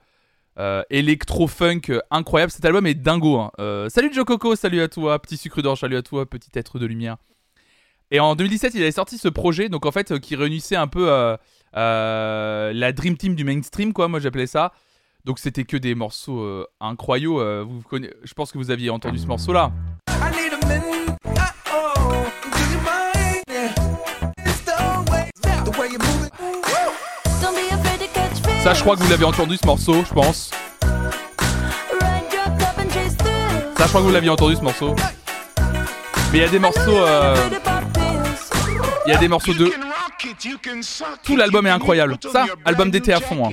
[0.89, 2.51] électro-funk incroyables.
[2.51, 3.39] Cet album est dingo.
[3.39, 3.87] hein.
[3.89, 6.85] Salut Joe Coco, salut à toi, petit sucre d'orge, salut à toi, petit être de
[6.85, 7.17] lumière.
[8.11, 10.87] Et en 2017, il avait sorti ce projet, donc en fait, euh, qui réunissait un
[10.87, 11.35] peu euh,
[11.75, 14.71] euh, la Dream Team du mainstream, quoi, moi j'appelais ça.
[15.25, 17.33] Donc c'était que des morceaux euh, incroyables.
[17.39, 19.71] euh, vous conna- Je pense que vous aviez entendu ce morceau-là.
[28.63, 30.51] Ça, je crois que vous l'avez entendu ce morceau, je pense.
[33.77, 34.95] Ça, je crois que vous l'aviez entendu ce morceau.
[36.31, 37.35] Mais il y a des morceaux, euh,
[39.05, 39.71] il y a des morceaux de.
[41.23, 42.17] Tout l'album est incroyable.
[42.31, 43.51] Ça, album d'été à fond, hein.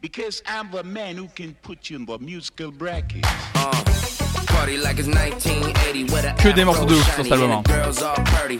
[0.00, 3.24] Because I'm the man who can put you in the musical bracket.
[4.46, 7.32] Party like it's 1980 with a Que des afro morceaux de ouf sur cet shiny
[7.32, 7.62] album, and hein.
[7.64, 8.58] the girls all purty.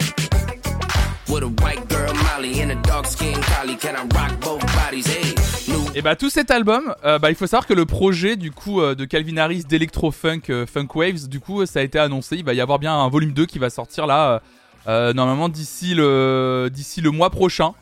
[1.28, 5.06] With a white girl Molly and a dark skin collie, can I rock both bodies?
[5.06, 5.34] Hey,
[5.68, 8.50] new Et bah tout cet album, euh, bah il faut savoir que le projet du
[8.50, 12.36] coup euh, de Calvin Harris d'électro-funk euh, Funk Waves, du coup ça a été annoncé,
[12.36, 14.40] il va y avoir bien un volume 2 qui va sortir là
[14.86, 17.72] normalement d'ici le d'ici le mois prochain.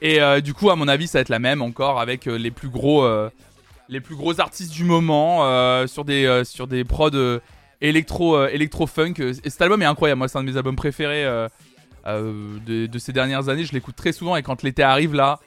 [0.00, 2.36] Et euh, du coup à mon avis ça va être la même encore avec euh,
[2.36, 3.30] les plus gros euh,
[3.88, 7.40] les plus gros artistes du moment euh, sur des euh, sur des prods euh,
[7.80, 10.74] électro euh, électro funk et cet album est incroyable, moi c'est un de mes albums
[10.74, 11.48] préférés euh,
[12.08, 15.38] euh, de, ces dernières années, je l'écoute très souvent et quand l'été arrive là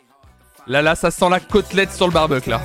[0.67, 2.59] Là, là, ça sent la côtelette sur le barbecue, là.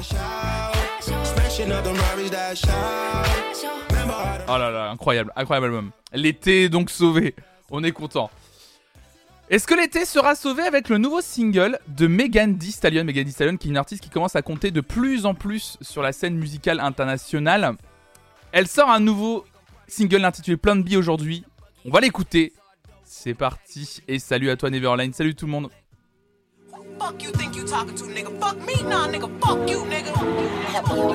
[4.48, 5.90] Oh là là, incroyable, incroyable album.
[6.14, 7.34] L'été est donc sauvé.
[7.70, 8.30] On est content.
[9.48, 13.04] Est-ce que l'été sera sauvé avec le nouveau single de Megan Thee Stallion?
[13.04, 15.76] Megan Thee Stallion, qui est une artiste qui commence à compter de plus en plus
[15.80, 17.76] sur la scène musicale internationale.
[18.52, 19.44] Elle sort un nouveau
[19.88, 21.44] single intitulé Plan B aujourd'hui.
[21.84, 22.52] On va l'écouter.
[23.04, 24.02] C'est parti.
[24.06, 25.12] Et salut à toi Neverline.
[25.12, 25.70] Salut tout le monde.
[27.00, 28.38] Fuck you think you talking to, nigga?
[28.38, 29.28] Fuck me, nah, nigga.
[29.40, 30.12] Fuck you, nigga.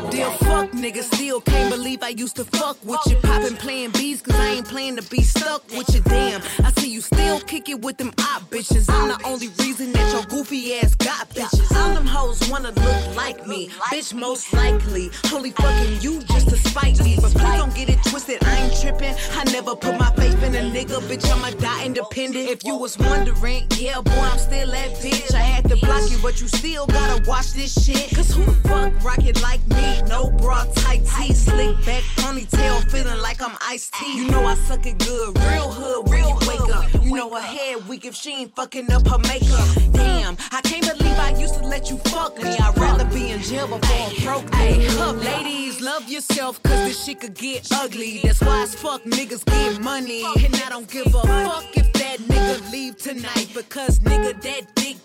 [0.10, 1.04] Dear fuck, nigga.
[1.04, 3.18] Still can't believe I used to fuck with you.
[3.18, 6.02] Poppin' playing bees, cause I ain't playing to be stuck with you.
[6.02, 8.90] Damn, I see you still kick it with them op bitches.
[8.90, 11.72] I'm the only reason that your goofy ass got bitches.
[11.78, 13.70] All them hoes wanna look like me.
[13.92, 15.12] Bitch, most likely.
[15.26, 17.16] Holy fucking you just to spite me.
[17.22, 19.16] But please don't get it twisted, I ain't trippin'.
[19.34, 21.30] I never put my faith in a nigga, bitch.
[21.32, 22.50] I'ma die independent.
[22.50, 25.34] If you was wondering, yeah, boy, I'm still that bitch.
[25.36, 28.14] I had to block you, but you still gotta watch this shit.
[28.16, 30.02] Cause who the fuck rocket like me?
[30.08, 34.18] No bra, tight tee, slick back, ponytail, feeling like I'm iced tea.
[34.18, 37.04] You know I suck it good, real hood, real you wake up.
[37.04, 39.68] You know her head weak if she ain't fucking up her makeup.
[39.94, 42.58] Damn, I can't believe I used to let you fuck me.
[42.58, 44.88] I'd rather be in jail before I'm broke me.
[45.00, 48.22] Up, ladies, love yourself, cause this shit could get ugly.
[48.24, 50.24] That's why as fuck niggas get money.
[50.44, 54.98] And I don't give a fuck if that nigga leave tonight, because nigga, that dick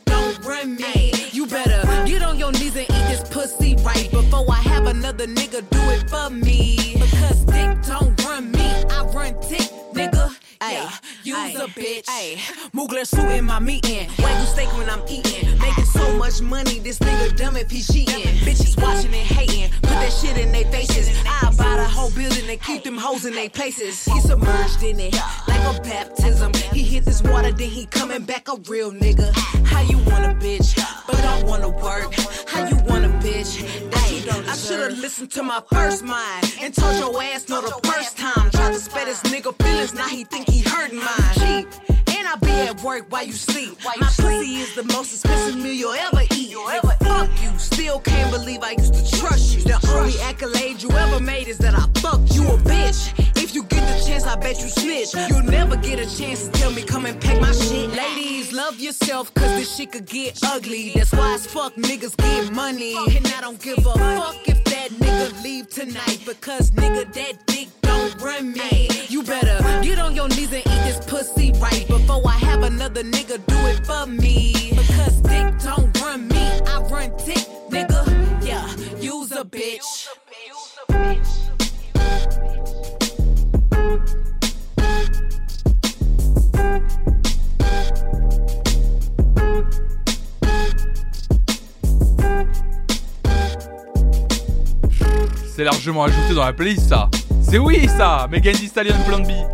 [0.44, 1.12] run me.
[1.32, 5.26] You better get on your knees and eat this pussy right before I have another
[5.26, 6.94] nigga do it for me.
[6.94, 10.39] Because dick don't run me, I run dick, nigga.
[10.62, 10.92] Ay,
[11.22, 12.04] use a bitch.
[12.06, 12.36] Ay,
[12.74, 14.08] Mugler suit in my meeting.
[14.08, 15.58] Wagyu steak when I'm eating.
[15.58, 18.34] Making so much money, this nigga dumb if he cheating.
[18.44, 19.70] Bitches watching and hating.
[19.80, 21.08] Put that shit in their faces.
[21.24, 24.04] I buy the whole building and keep them hoes in their places.
[24.04, 25.14] He submerged in it
[25.48, 26.52] like a baptism.
[26.74, 29.34] He hit this water, then he coming back a real nigga.
[29.64, 32.12] How you want a bitch, but don't wanna work?
[32.46, 33.62] How you want a bitch?
[33.94, 38.18] Ay, I should've listened to my first mind and told your ass no the first
[38.18, 38.50] time.
[38.50, 41.34] Tried to spare this nigga feelings, now he think he hurting mine.
[41.34, 41.68] Cheap.
[42.16, 43.78] And I be at work while you sleep.
[43.84, 46.50] My pussy is the most expensive meal you'll ever eat.
[46.50, 47.58] Nigga, fuck you.
[47.58, 49.62] Still can't believe I used to trust you.
[49.62, 53.29] The only accolade you ever made is that I fucked you a bitch.
[53.50, 55.12] If you get the chance, I bet you snitch.
[55.28, 57.90] You'll never get a chance to tell me come and pack my shit.
[57.90, 60.92] Ladies, love yourself, cause this shit could get ugly.
[60.94, 62.94] That's why as fuck niggas get money.
[63.16, 66.22] And I don't give a fuck if that nigga leave tonight.
[66.24, 68.88] Because nigga, that dick don't run me.
[69.08, 73.02] You better get on your knees and eat this pussy right before I have another
[73.02, 74.70] nigga do it for me.
[74.76, 78.46] Because dick don't run me, I run dick, nigga.
[78.46, 78.64] Yeah,
[79.00, 80.06] use a bitch.
[95.60, 97.10] C'est largement ajouté dans la playlist, ça.
[97.42, 98.26] C'est oui, ça.
[98.30, 99.44] Megan Thee Stallion Blonde Bee.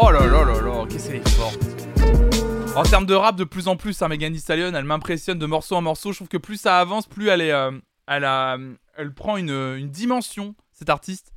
[0.00, 1.56] Oh là là là là, qu'est-ce qu'elle est forte.
[2.74, 5.46] En termes de rap, de plus en plus, hein, Megan Thee Stallion, elle m'impressionne de
[5.46, 6.10] morceau en morceau.
[6.10, 7.70] Je trouve que plus ça avance, plus elle est, euh,
[8.08, 8.58] elle a,
[8.96, 11.32] elle prend une, une dimension, cette artiste.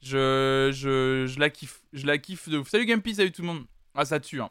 [0.00, 2.70] Je, je, je la kiffe, je la kiffe de ouf.
[2.70, 3.66] Salut Gumpy, salut tout le monde.
[3.94, 4.40] Ah, ça tue.
[4.40, 4.48] Hein.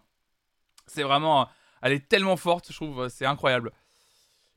[0.86, 1.49] C'est vraiment,
[1.82, 3.72] elle est tellement forte, je trouve, c'est incroyable.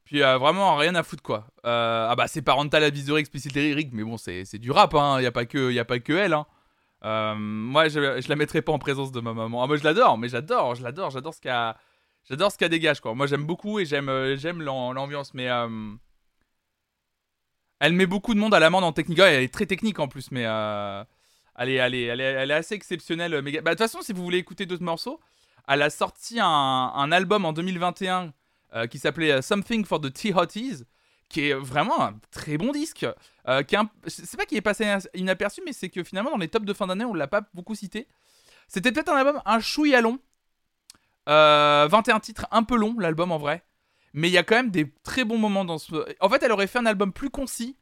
[0.05, 1.47] Puis euh, vraiment rien à foutre quoi.
[1.65, 5.21] Euh, ah bah c'est parental advisory explicit lyrique, mais bon c'est du rap hein.
[5.21, 6.47] Y a pas que y a pas que elle hein.
[7.05, 9.63] Euh, moi je, la mettrai pas en présence de ma maman.
[9.63, 11.75] Ah moi je l'adore, mais j'adore, je l'adore, j'adore ce qu'elle
[12.29, 13.15] j'adore ce qu'elle dégage quoi.
[13.15, 15.49] Moi j'aime beaucoup et j'aime j'aime l'am- l'ambiance, mais
[17.81, 19.19] elle met beaucoup de monde à l'amende en technique.
[19.19, 23.33] Elle est très technique en plus, mais elle, est, elle, est, elle, est, assez exceptionnelle.
[23.33, 25.21] Bah, de toute façon, si vous voulez écouter d'autres morceaux,
[25.69, 28.33] elle a sorti un, un album en 2021
[28.75, 30.85] euh, qui s'appelait euh, Something for the Tea Hotties,
[31.29, 33.07] qui est vraiment un très bon disque.
[33.49, 33.63] Euh,
[34.07, 36.87] C'est pas qu'il est passé inaperçu, mais c'est que finalement, dans les tops de fin
[36.87, 38.09] d'année, on l'a pas beaucoup cité.
[38.69, 40.19] C'était peut-être un album un chouïa long.
[41.29, 43.65] Euh, 21 titres, un peu long, l'album en vrai.
[44.13, 45.95] Mais il y a quand même des très bons moments dans ce.
[46.21, 47.77] En fait, elle aurait fait un album plus concis,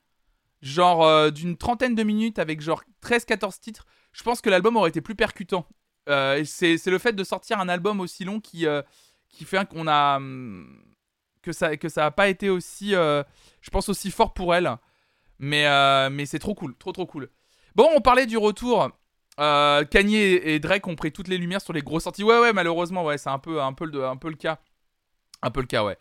[0.62, 3.86] genre euh, d'une trentaine de minutes avec genre 13-14 titres.
[4.12, 5.66] Je pense que l'album aurait été plus percutant.
[6.08, 8.82] Euh, c'est le fait de sortir un album aussi long qui, euh,
[9.32, 10.16] qui fait qu'on a.
[10.18, 10.78] hum,
[11.42, 12.94] que ça que ça a pas été aussi.
[12.94, 13.24] euh,
[13.60, 14.70] je pense aussi fort pour elle.
[15.40, 17.28] Mais, euh, mais c'est trop cool, trop trop cool.
[17.74, 18.90] Bon, on parlait du retour.
[19.40, 22.22] Euh, Kanye et Drake ont pris toutes les lumières sur les grosses sorties.
[22.22, 24.60] Ouais, ouais, malheureusement, ouais, c'est un peu, un, peu le, un peu le cas.
[25.42, 25.96] Un peu le cas, ouais.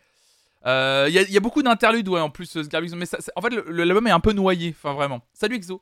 [0.67, 2.63] Euh, Il il y a beaucoup d'interludes, ouais, en plus, euh,
[2.95, 5.21] mais en fait, l'album est un peu noyé, enfin, vraiment.
[5.33, 5.81] Salut, Exo.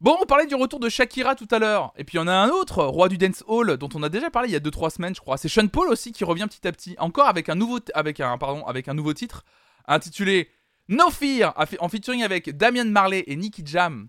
[0.00, 1.92] Bon, on parlait du retour de Shakira tout à l'heure.
[1.96, 4.08] Et puis, il y en a un autre, roi du dance hall, dont on a
[4.10, 5.38] déjà parlé il y a 2-3 semaines, je crois.
[5.38, 6.94] C'est Sean Paul aussi qui revient petit à petit.
[6.98, 9.42] Encore avec un nouveau, avec un, pardon, avec un nouveau titre
[9.88, 10.50] intitulé
[10.88, 14.08] No Fear, en featuring avec Damian Marley et Nicky Jam.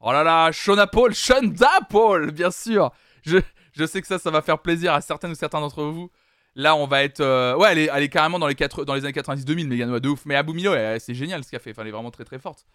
[0.00, 2.90] Oh là là, Shona Paul, Shonda Paul, bien sûr.
[3.22, 3.38] Je,
[3.72, 6.10] je sais que ça, ça va faire plaisir à certaines ou certains d'entre vous.
[6.54, 7.20] Là, on va être.
[7.20, 10.08] euh, Ouais, elle est, carrément dans les, quatre- dans les années 90-2000, Megan, ouais, de
[10.08, 10.24] ouf.
[10.26, 11.70] Mais Abou Milo, elle- c'est génial ce qu'elle fait.
[11.70, 12.66] Enfin, elle est vraiment très très forte.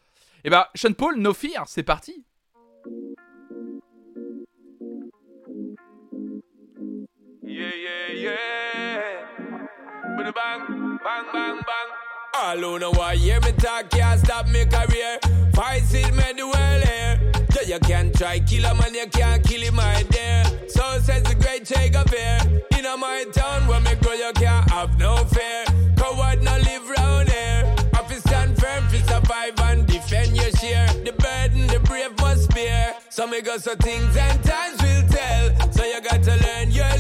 [0.46, 2.26] Et bah, Sean Paul, No Fear, c'est parti.
[7.44, 9.28] Yeah, yeah, yeah.
[10.18, 11.90] With bang, bang, bang, bang.
[12.36, 15.20] All who know why hear me talk can't stop me career.
[15.54, 17.32] Fight it, made the world here.
[17.56, 20.44] Yeah, you can try kill a man, you can't kill him right there.
[20.68, 22.42] So says the great Che Guevara.
[22.76, 25.66] In a my town where me grow, you can't have no fear.
[25.98, 27.76] Coward no live round here.
[27.94, 30.88] Have to stand firm to survive and defend your share.
[31.06, 32.96] The burden the brave must bear.
[33.10, 34.73] So me got some things and times
[36.04, 36.93] got to learn your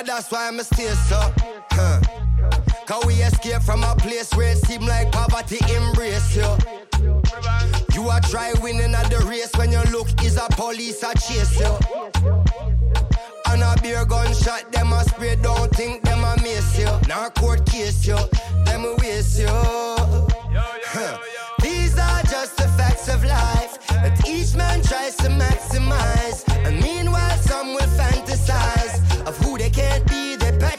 [0.00, 1.20] but that's why I'm stay so.
[1.72, 2.00] Huh.
[2.86, 6.56] Cause we escape from a place where it seem like poverty embrace you.
[7.92, 11.60] You are try winning at the race when you look is a police a chase
[11.60, 11.76] you.
[13.46, 16.90] And a beer gunshot, them a spray, don't think them a miss you.
[17.06, 18.16] Now court case you,
[18.64, 19.48] them a waste you.
[19.50, 21.18] Huh.
[21.60, 26.48] These are just the facts of life that each man tries to maximize.
[26.64, 27.29] And meanwhile,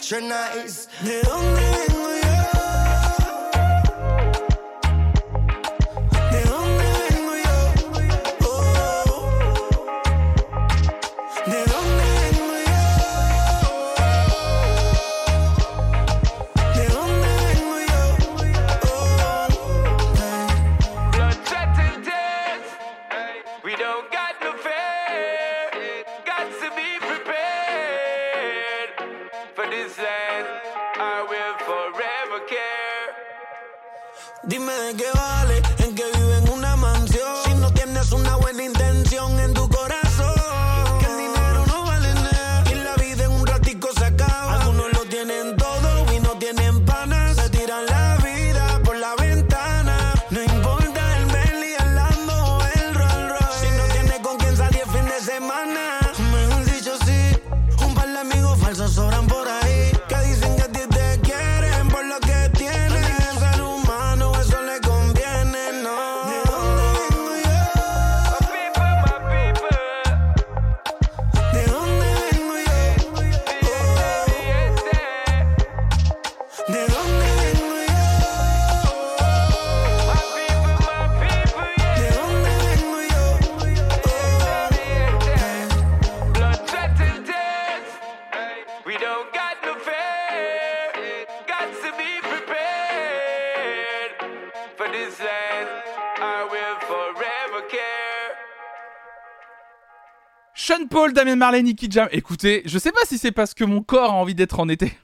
[0.02, 0.88] patronize.
[1.04, 2.21] ¿De dónde
[100.64, 102.08] Sean Paul, Damien Marley, Nicky Jam.
[102.12, 104.96] Écoutez, je sais pas si c'est parce que mon corps a envie d'être en été.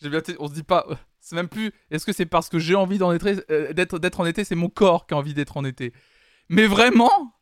[0.38, 0.86] On se dit pas.
[1.18, 1.72] C'est même plus.
[1.90, 5.14] Est-ce que c'est parce que j'ai envie euh, d'être, en été C'est mon corps qui
[5.14, 5.92] a envie d'être en été.
[6.48, 7.34] Mais vraiment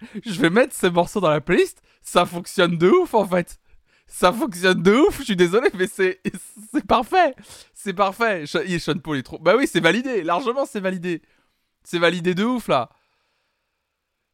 [0.24, 1.82] Je vais mettre ce morceau dans la playlist.
[2.00, 3.58] Ça fonctionne de ouf en fait.
[4.06, 5.18] Ça fonctionne de ouf.
[5.18, 6.20] Je suis désolé, mais c'est,
[6.72, 7.34] c'est parfait.
[7.74, 8.44] C'est parfait.
[8.46, 9.40] Sean Paul est trop.
[9.40, 10.22] Bah oui, c'est validé.
[10.22, 11.22] Largement, c'est validé.
[11.82, 12.88] C'est validé de ouf là.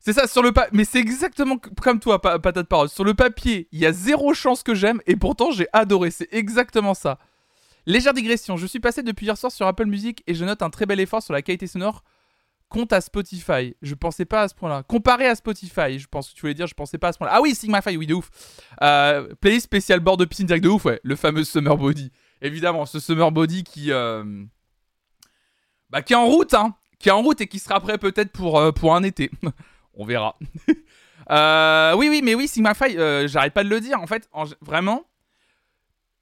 [0.07, 0.71] C'est ça, sur le papier.
[0.73, 2.89] Mais c'est exactement comme toi, pa- patate parole.
[2.89, 6.13] Sur le papier, il y a zéro chance que j'aime et pourtant j'ai adoré.
[6.13, 7.19] C'est exactement ça.
[7.87, 8.57] Légère digression.
[8.57, 11.01] Je suis passé depuis hier soir sur Apple Music et je note un très bel
[11.01, 12.05] effort sur la qualité sonore
[12.69, 13.75] compte à Spotify.
[13.83, 14.85] Je pensais pas à ce point-là.
[14.85, 17.33] Comparé à Spotify, je pense que tu voulais dire, je pensais pas à ce point-là.
[17.35, 18.31] Ah oui, Sigma Fi, oui, de ouf.
[18.83, 21.01] Euh, playlist spécial bord de piscine direct de ouf, ouais.
[21.03, 22.13] Le fameux Summer Body.
[22.43, 23.91] Évidemment, ce Summer Body qui.
[23.91, 24.23] euh,
[25.91, 26.77] Bah, qui est en route, hein.
[27.01, 29.33] Qui est en route et qui sera prêt peut-être pour, euh, pour un été.
[29.97, 30.37] On verra.
[31.29, 34.01] Euh, oui, oui, mais oui, Sigma Phi, euh, j'arrête pas de le dire.
[34.01, 35.03] En fait, en- vraiment,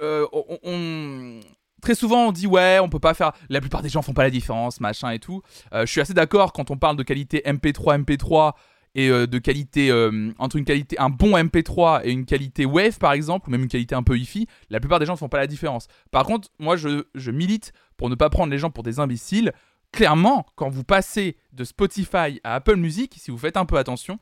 [0.01, 1.41] euh, on, on-
[1.83, 3.33] très souvent on dit ouais, on peut pas faire.
[3.51, 5.43] La plupart des gens font pas la différence, machin et tout.
[5.73, 8.55] Je suis assez d'accord quand on parle de qualité MP3, MP3
[8.95, 9.93] et de qualité
[10.39, 13.69] entre une qualité, un bon MP3 et une qualité Wave par exemple, ou même une
[13.69, 14.47] qualité un peu hi-fi.
[14.71, 15.89] La plupart des gens font pas la différence.
[16.13, 19.53] Par contre, moi, je milite pour ne pas prendre les gens pour des imbéciles.
[19.95, 24.19] Clairement, quand vous passez de Spotify à Apple Music, si vous faites un peu attention,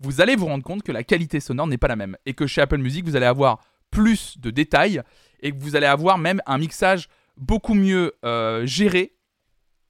[0.00, 2.16] vous allez vous rendre compte que la qualité sonore n'est pas la même.
[2.26, 3.60] Et que chez Apple Music, vous allez avoir
[3.92, 5.00] plus de détails
[5.40, 9.14] et que vous allez avoir même un mixage beaucoup mieux euh, géré,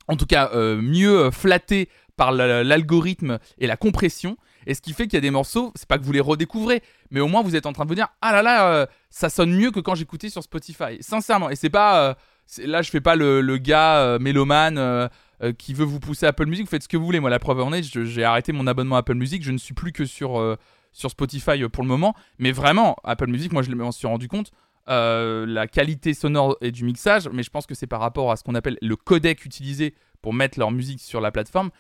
[0.06, 4.36] en tout cas euh, mieux euh, flatté par la- l'algorithme et la compression.
[4.66, 6.82] Et ce qui fait qu'il y a des morceaux, c'est pas que vous les redécouvrez,
[7.10, 9.54] mais au moins vous êtes en train de vous dire ah là là, ça sonne
[9.54, 10.98] mieux que quand j'écoutais sur Spotify.
[11.00, 12.16] Sincèrement, et c'est pas
[12.64, 15.08] là je fais pas le, gars euh, mélomane euh,
[15.42, 16.66] euh, qui veut vous pousser Apple Music.
[16.66, 17.20] Vous faites ce que vous voulez.
[17.20, 19.42] Moi, la preuve en est, j'ai arrêté mon abonnement à Apple Music.
[19.42, 20.56] Je ne suis plus que sur euh,
[20.92, 22.14] Spotify pour le moment.
[22.38, 24.52] Mais vraiment, Apple Music, moi je m'en suis rendu compte.
[24.86, 28.44] la qualité sonore et du mixage, mais je pense que c'est par rapport à ce
[28.44, 31.70] qu'on appelle le codec utilisé pour mettre leur musique sur la plateforme,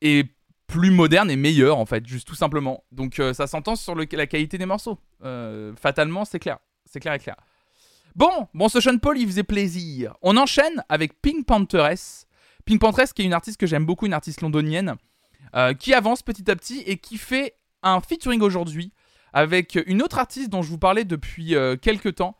[0.00, 0.28] est
[0.66, 2.84] plus moderne et meilleur en fait, juste tout simplement.
[2.90, 4.98] Donc ça s'entend sur la qualité des morceaux.
[5.76, 6.58] Fatalement, c'est clair.
[6.86, 7.36] C'est clair et clair.
[8.16, 10.14] Bon, bon, ce Sean Paul, il faisait plaisir.
[10.22, 12.26] On enchaîne avec Pink Pantheress.
[12.64, 14.96] Pink Pantheress, qui est une artiste que j'aime beaucoup, une artiste londonienne,
[15.54, 18.92] euh, qui avance petit à petit et qui fait un featuring aujourd'hui
[19.32, 22.36] avec une autre artiste dont je vous parlais depuis euh, quelques temps.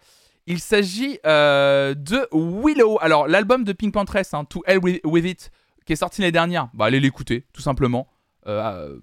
[0.46, 2.98] Il s'agit euh, de Willow.
[3.00, 5.50] Alors, l'album de Pink Pantheress, hein, To Hell With, It,
[5.86, 8.08] qui est sorti l'année dernière, bah, allez l'écouter, tout simplement.
[8.46, 8.98] Euh,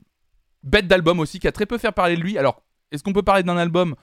[0.63, 2.37] bête d'album aussi, qui a très peu fait parler de lui.
[2.37, 3.95] Alors, est-ce qu'on peut parler d'un album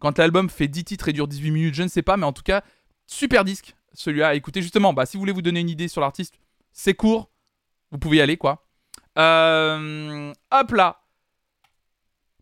[0.00, 2.32] Quand l'album fait 10 titres et dure 18 minutes, je ne sais pas, mais en
[2.32, 2.62] tout cas,
[3.06, 4.62] super disque celui-là à écouter.
[4.62, 6.34] Justement, bah, si vous voulez vous donner une idée sur l'artiste,
[6.72, 7.30] c'est court,
[7.90, 8.66] vous pouvez y aller quoi.
[9.18, 11.00] Euh, hop là,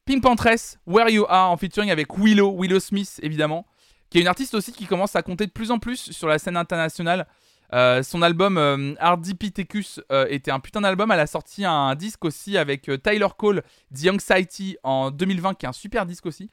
[0.05, 3.67] Pink Pantress, Where You Are en featuring avec Willow, Willow Smith évidemment,
[4.11, 6.39] qui est une artiste aussi qui commence à compter de plus en plus sur la
[6.39, 7.27] scène internationale.
[7.75, 11.11] Euh, son album euh, Ardipithecus euh, était un putain d'album.
[11.13, 13.63] Elle a sorti un disque aussi avec Tyler Cole,
[13.95, 16.51] The Anxiety en 2020, qui est un super disque aussi.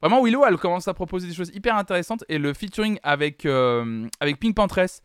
[0.00, 4.06] Vraiment, Willow, elle commence à proposer des choses hyper intéressantes et le featuring avec, euh,
[4.20, 5.02] avec Pink Pantress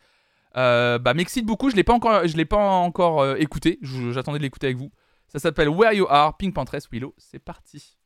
[0.56, 1.70] euh, bah, m'excite beaucoup.
[1.70, 3.78] Je l'ai pas encore, je l'ai pas encore euh, écouté.
[3.82, 4.90] J'attendais de l'écouter avec vous.
[5.28, 7.14] Ça s'appelle Where You Are, Pink Pantress, Willow.
[7.18, 7.96] C'est parti.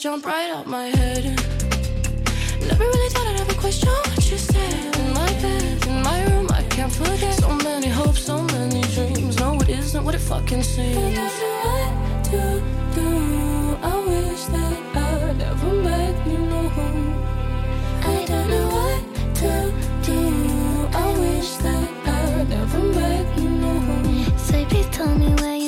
[0.00, 1.24] Jump right out my head.
[2.66, 4.96] Never really thought I'd ever question what you said.
[4.96, 7.34] In my bed, in my room, I can't forget.
[7.34, 9.38] So many hopes, so many dreams.
[9.38, 10.96] No, it isn't what it fucking seems.
[10.96, 12.62] I don't know what to
[12.94, 13.08] do.
[13.82, 16.38] I wish that I never met you.
[16.52, 16.62] No,
[18.00, 19.02] I don't know what
[19.40, 19.52] to
[20.06, 20.18] do.
[20.96, 23.50] I wish that I never met you.
[23.50, 24.24] No.
[24.38, 25.59] So please tell me where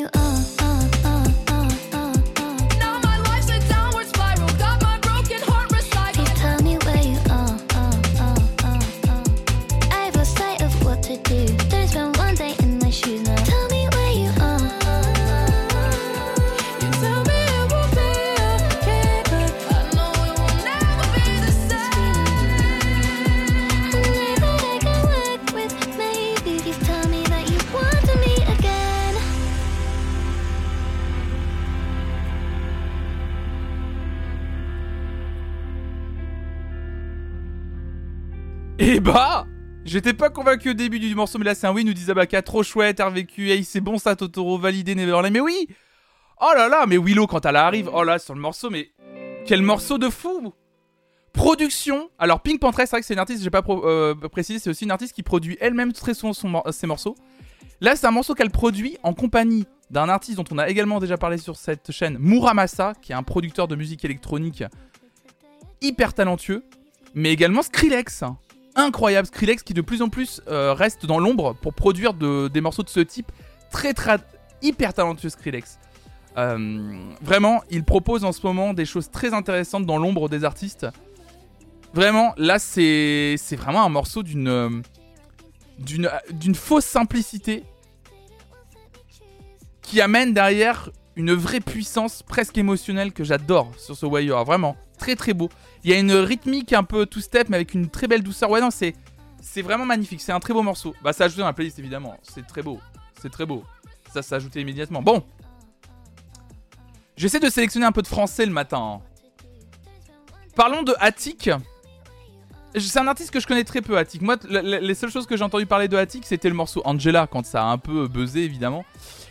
[39.93, 42.41] J'étais pas convaincu au début du morceau, mais là c'est un oui, nous dit Zabaka,
[42.41, 45.69] trop chouette, RVQ, hey, c'est bon ça Totoro, validé Neverland, mais oui!
[46.41, 48.91] Oh là là, mais Willow quand elle arrive, oh là sur le morceau, mais
[49.45, 50.55] quel morceau de fou!
[51.35, 54.71] Production, alors Pink Pantress, c'est vrai que c'est une artiste, j'ai pas euh, précisé, c'est
[54.71, 57.15] aussi une artiste qui produit elle-même très souvent ses morceaux.
[57.83, 61.19] Là c'est un morceau qu'elle produit en compagnie d'un artiste dont on a également déjà
[61.19, 64.65] parlé sur cette chaîne, Muramasa, qui est un producteur de musique électronique
[65.83, 66.65] hyper talentueux,
[67.15, 68.25] mais également Skrillex
[68.75, 69.27] incroyable.
[69.27, 72.83] Skrillex qui de plus en plus euh, reste dans l'ombre pour produire de- des morceaux
[72.83, 73.31] de ce type.
[73.71, 74.17] Très très
[74.63, 75.79] hyper talentueux Skrillex.
[76.39, 80.87] Euh, vraiment il propose en ce moment des choses très intéressantes dans l'ombre des artistes.
[81.95, 84.71] Vraiment là c'est vraiment un morceau d'une euh,
[85.79, 87.65] d'une fausse simplicité
[89.83, 95.17] qui amène derrière une vraie puissance presque émotionnelle que j'adore sur ce Wire vraiment très
[95.17, 95.49] très beau
[95.83, 98.51] il y a une rythmique un peu two-step, mais avec une très belle douceur.
[98.51, 98.95] Ouais, non, c'est
[99.63, 100.21] vraiment magnifique.
[100.21, 100.95] C'est un très beau morceau.
[101.03, 102.17] Bah, ça ajouté dans la playlist, évidemment.
[102.23, 102.79] C'est très beau.
[103.21, 103.65] C'est très beau.
[104.13, 105.03] Ça s'est ajouté immédiatement.
[105.03, 105.25] Bon.
[107.17, 109.01] J'essaie de sélectionner un peu de français le matin.
[110.55, 111.51] Parlons de Attic.
[112.77, 114.23] C'est un artiste que je connais très peu, Attic.
[114.23, 117.45] Moi, les seules choses que j'ai entendu parler de Attic, c'était le morceau Angela, quand
[117.45, 118.85] ça a un peu buzzé, évidemment.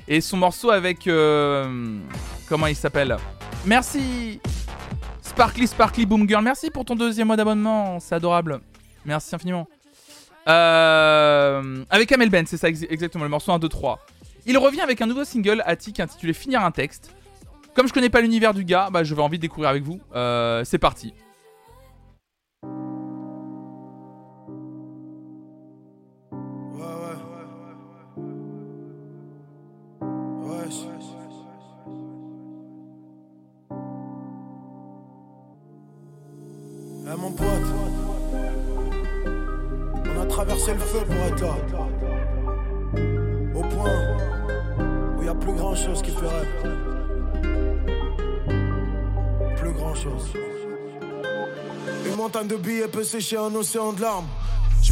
[0.07, 1.07] Et son morceau avec...
[1.07, 1.97] euh,
[2.49, 3.15] comment il s'appelle?
[3.65, 4.41] Merci
[5.41, 8.59] Sparkly Sparkly Boom Girl, merci pour ton deuxième mois d'abonnement, c'est adorable.
[9.05, 9.67] Merci infiniment.
[10.47, 14.05] Euh, avec Amel Ben, c'est ça ex- exactement, le morceau 1, 2, 3.
[14.45, 17.15] Il revient avec un nouveau single, Attic, intitulé Finir un texte.
[17.73, 19.99] Comme je connais pas l'univers du gars, bah, je vais envie de découvrir avec vous.
[20.13, 21.11] Euh, c'est parti.
[37.17, 37.45] Mon pote,
[40.05, 41.55] on a traversé le feu pour être là.
[43.53, 43.91] Au point
[45.17, 46.47] où il a plus grand chose qui ferait.
[49.57, 50.33] Plus grand chose.
[52.07, 54.27] Une montagne de billets peut sécher un océan de larmes.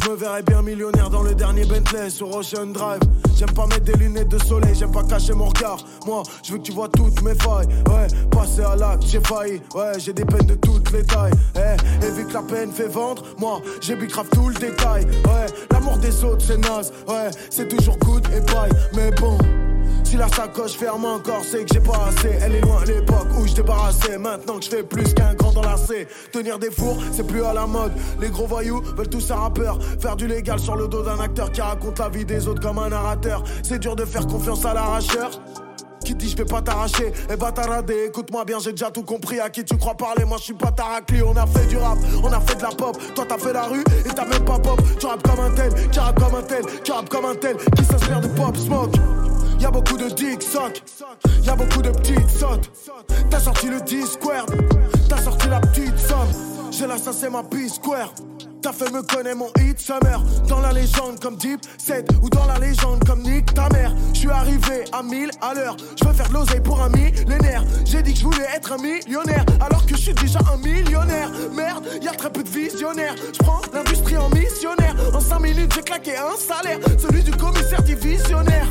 [0.02, 3.00] Je me verrais bien millionnaire dans le dernier Bentley sur Ocean Drive.
[3.36, 5.78] J'aime pas mettre des lunettes de soleil, j'aime pas cacher mon regard.
[6.06, 7.66] Moi, je veux que tu vois toutes mes failles.
[7.88, 9.60] Ouais, passer à l'acte, j'ai failli.
[9.74, 11.32] Ouais, j'ai des peines de toutes les tailles.
[11.56, 15.04] Eh, et vu que la peine fait vendre, moi, j'ai grave tout le détail.
[15.26, 16.92] Ouais, l'amour des autres, c'est naze.
[17.06, 18.70] Ouais, c'est toujours good et bye.
[18.94, 19.36] Mais bon.
[20.10, 22.36] Si la sacoche ferme encore, c'est que j'ai pas assez.
[22.42, 24.18] Elle est loin l'époque où je débarrassais.
[24.18, 26.08] Maintenant que je fais plus qu'un grand dans la C.
[26.32, 27.92] Tenir des fours, c'est plus à la mode.
[28.20, 29.78] Les gros voyous veulent tous un rappeur.
[30.00, 32.80] Faire du légal sur le dos d'un acteur qui raconte la vie des autres comme
[32.80, 33.44] un narrateur.
[33.62, 35.30] C'est dur de faire confiance à l'arracheur.
[36.04, 39.38] Qui dit je vais pas t'arracher Eh bah taradé, écoute-moi bien j'ai déjà tout compris
[39.38, 41.98] À qui tu crois parler, moi je suis pas taracli On a fait du rap,
[42.24, 44.58] on a fait de la pop Toi t'as fait la rue et t'as même pas
[44.58, 47.34] pop Tu rappes comme un tel, tu rappes comme un tel Tu rappes comme un
[47.34, 48.56] tel, qui s'inspire de pop?
[48.56, 48.96] Smoke
[49.60, 50.82] Y'a beaucoup de dick sock,
[51.44, 52.70] y'a beaucoup de petites sautes.
[53.28, 54.50] T'as sorti le Discord,
[55.08, 56.28] t'as sorti la petite somme.
[56.70, 58.12] J'ai là, ça c'est ma P-Square.
[58.62, 62.44] T'as fait me connaître mon hit summer Dans la légende comme Deep 7 Ou dans
[62.44, 66.12] la légende comme Nick ta mère Je suis arrivé à 1000 à l'heure Je veux
[66.12, 69.86] faire de l'oseille pour un millénaire J'ai dit que je voulais être un millionnaire Alors
[69.86, 73.62] que je suis déjà un millionnaire Merde, y a très peu de visionnaires Je prends
[73.72, 78.66] l'industrie en missionnaire En 5 minutes j'ai claqué un salaire Celui du commissaire divisionnaire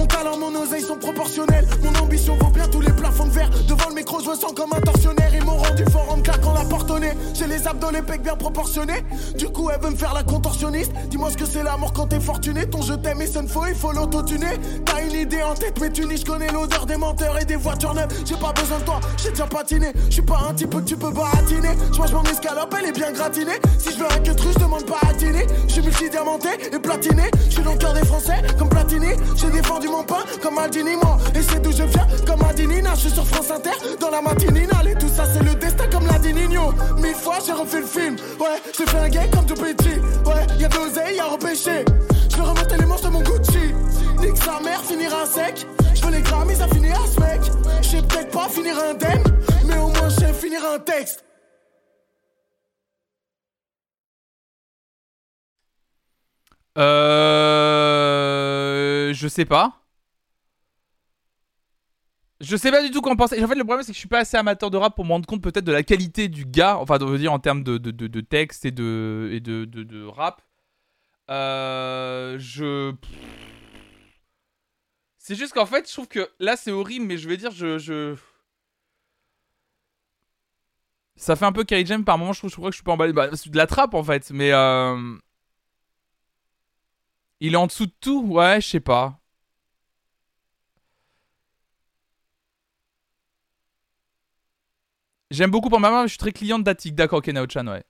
[0.00, 1.66] mon talent, mon oseille sont proportionnels.
[1.82, 3.50] Mon ambition vaut bien tous les plafonds de verre.
[3.68, 5.30] Devant le micro, je me sens comme un tortionnaire.
[5.34, 7.12] Ils m'ont rendu fort en claquant la porte au nez.
[7.34, 9.04] J'ai les abdos, les pecs bien proportionnés.
[9.36, 10.92] Du coup, elle veut me faire la contorsionniste.
[11.08, 12.68] Dis-moi ce que c'est l'amour quand t'es fortuné.
[12.68, 14.58] Ton je t'aime et ça ne faut, il faut l'autotuner.
[14.84, 17.56] T'as une idée en tête, mais tu n'y je connais l'odeur des menteurs et des
[17.56, 18.08] voitures neuves.
[18.24, 19.92] J'ai pas besoin de toi, j'ai déjà patiné.
[20.08, 21.70] Je suis pas un type que tu peux baratiner.
[21.92, 23.58] Je mange mon escalope, elle est bien gratinée.
[23.78, 25.46] Si je veux un que je demande pas à dîner.
[25.66, 27.30] Je suis multidiamanté et platiné.
[27.46, 29.12] Je suis dans le cœur des Français comme Platini.
[29.36, 31.18] J'ai défendu mon pain comme Aldini, moi.
[31.34, 32.94] Et c'est d'où je viens comme Adinina.
[32.94, 34.88] Je suis sur France Inter dans la matinale.
[34.88, 36.72] Et tout ça, c'est le destin comme la Dinino.
[36.96, 38.16] Mille fois, j'ai refait le film.
[38.38, 39.98] Ouais, j'ai fait un comme tout petit.
[40.24, 41.84] Ouais, y'a de l'oseille, y'a repêché.
[42.30, 43.74] Je veux remonter les manches de mon Gucci.
[44.18, 45.66] Nique sa mère, finira sec.
[45.94, 47.40] Je veux les Grammys, ça finira ce mec.
[47.82, 49.24] Je sais peut-être pas finir indemne,
[49.66, 51.24] mais au moins je sais finir un texte.
[56.78, 57.90] Euh...
[59.12, 59.79] Je sais pas.
[62.40, 63.42] Je sais pas du tout quoi en penser.
[63.42, 65.10] En fait, le problème, c'est que je suis pas assez amateur de rap pour me
[65.10, 66.78] rendre compte peut-être de la qualité du gars.
[66.78, 70.40] Enfin, de dire en termes de, de, de, texte et de, et de, de rap.
[71.30, 72.94] Euh, je.
[75.18, 77.78] C'est juste qu'en fait, je trouve que là, c'est horrible, mais je vais dire, je.
[77.78, 78.16] je...
[81.16, 82.84] Ça fait un peu Kerry Jam par moment, je trouve, je crois que je suis
[82.84, 83.12] pas emballé.
[83.12, 84.52] Bah, c'est de la trappe en fait, mais.
[84.52, 85.18] Euh...
[87.40, 89.19] Il est en dessous de tout Ouais, je sais pas.
[95.30, 96.94] J'aime beaucoup pour ma main, je suis très cliente d'Attic.
[96.94, 97.84] D'accord, Kenao-chan, ouais.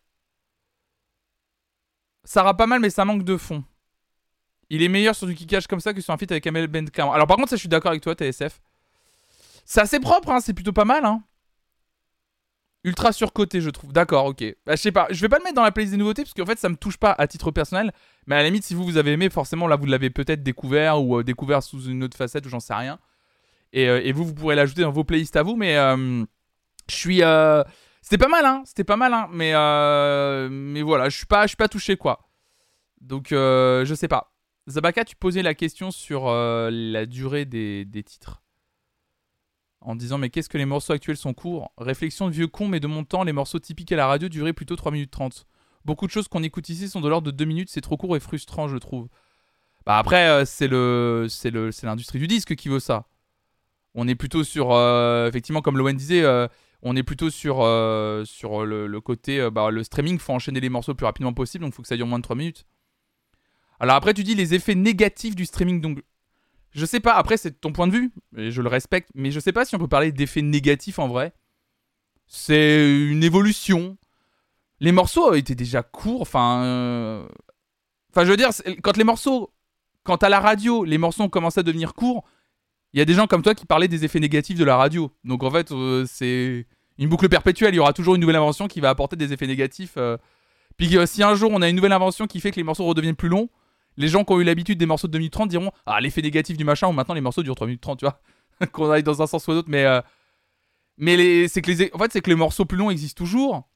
[2.25, 3.65] Ça rappe pas mal, mais ça manque de fond.
[4.69, 7.11] Il est meilleur sur du kickage comme ça que sur un feat avec Amel Benka.
[7.13, 8.61] Alors par contre, ça, je suis d'accord avec toi, TSF.
[9.65, 11.05] C'est assez propre, hein, c'est plutôt pas mal.
[11.05, 11.23] Hein.
[12.85, 13.93] Ultra surcoté, je trouve.
[13.93, 14.45] D'accord, ok.
[14.65, 16.35] Bah, je sais pas, je vais pas le mettre dans la playlist des nouveautés parce
[16.35, 17.93] qu'en fait, ça me touche pas à titre personnel.
[18.27, 21.03] Mais à la limite, si vous, vous avez aimé, forcément, là, vous l'avez peut-être découvert
[21.03, 22.99] ou euh, découvert sous une autre facette ou j'en sais rien.
[23.73, 25.57] Et, euh, et, vous, vous pourrez l'ajouter dans vos playlists à vous.
[25.57, 26.25] Mais euh,
[26.91, 27.23] je suis.
[27.23, 27.63] euh,
[28.03, 28.63] C'était pas mal, hein.
[28.67, 29.29] C'était pas mal, hein.
[29.33, 32.29] Mais, euh, mais voilà, je suis pas, je suis pas touché, quoi.
[33.01, 34.33] Donc, euh, je sais pas.
[34.69, 38.43] Zabaka, tu posais la question sur la durée des, des titres.
[39.81, 41.73] En disant, mais qu'est-ce que les morceaux actuels sont courts?
[41.79, 44.53] Réflexion de vieux con, mais de mon temps, les morceaux typiques à la radio duraient
[44.53, 45.47] plutôt 3 minutes 30.
[45.87, 48.15] Beaucoup de choses qu'on écoute ici sont de l'ordre de 2 minutes, c'est trop court
[48.15, 49.09] et frustrant, je trouve.
[49.87, 53.07] Bah après, c'est le, c'est le, c'est l'industrie du disque qui veut ça.
[53.95, 54.71] On est plutôt sur,
[55.27, 56.23] effectivement, comme Lowen disait,
[56.83, 60.69] on est plutôt sur, euh, sur le, côté, euh, bah, le streaming, faut enchaîner les
[60.69, 62.67] morceaux le plus rapidement possible, donc faut que ça dure moins de 3 minutes.
[63.79, 66.03] Alors après, tu dis les effets négatifs du streaming, donc
[66.73, 69.41] je sais pas, après c'est ton point de vue, et je le respecte, mais je
[69.41, 71.33] sais pas si on peut parler d'effets négatifs en vrai.
[72.27, 73.97] C'est une évolution.
[74.79, 76.63] Les morceaux étaient déjà courts, enfin...
[76.65, 77.29] euh,
[78.13, 78.51] Enfin, je veux dire,
[78.83, 79.53] quand les morceaux...
[80.03, 82.25] Quand à la radio, les morceaux commencé à devenir courts,
[82.93, 85.13] il y a des gens comme toi qui parlaient des effets négatifs de la radio.
[85.25, 86.67] Donc en fait, euh, c'est
[86.99, 87.75] une boucle perpétuelle.
[87.75, 89.95] Il y aura toujours une nouvelle invention qui va apporter des effets négatifs.
[89.97, 90.17] euh.
[90.77, 92.85] Puis euh, si un jour on a une nouvelle invention qui fait que les morceaux
[92.85, 93.49] redeviennent plus longs,
[93.97, 96.23] les gens qui ont eu l'habitude des morceaux de 2 minutes 30 diront Ah, l'effet
[96.23, 98.21] négatif du machin, ou maintenant les morceaux durent 3 minutes 30, tu vois.
[98.73, 99.69] Qu'on aille dans un sens ou l'autre.
[99.71, 99.85] Mais,
[100.97, 101.49] mais les...
[101.49, 101.91] c'est que les...
[101.93, 103.69] en fait, que les morceaux plus longs existent toujours.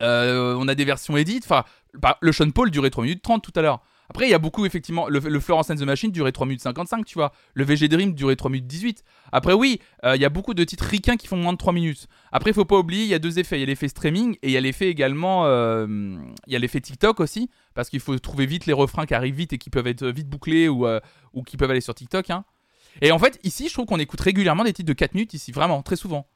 [0.00, 1.40] On a des versions edit.
[1.44, 1.64] Enfin,
[1.94, 3.80] bah, le Sean Paul durait 3 minutes 30 tout à l'heure.
[4.12, 5.08] Après, il y a beaucoup, effectivement.
[5.08, 7.32] Le, Florence and the Machine durait 3 minutes 55, tu vois.
[7.54, 9.02] Le VG Dream durait 3 minutes 18.
[9.32, 11.72] Après, oui, euh, il y a beaucoup de titres ricains qui font moins de 3
[11.72, 12.08] minutes.
[12.30, 13.56] Après, il faut pas oublier, il y a deux effets.
[13.56, 15.46] Il y a l'effet streaming et il y a l'effet également.
[15.46, 15.86] euh,
[16.46, 17.48] Il y a l'effet TikTok aussi.
[17.72, 20.28] Parce qu'il faut trouver vite les refrains qui arrivent vite et qui peuvent être vite
[20.28, 21.00] bouclés ou, euh,
[21.46, 22.28] qui peuvent aller sur TikTok.
[22.28, 22.44] hein.
[23.00, 25.52] Et en fait, ici, je trouve qu'on écoute régulièrement des titres de 4 minutes ici,
[25.52, 26.28] vraiment, très souvent.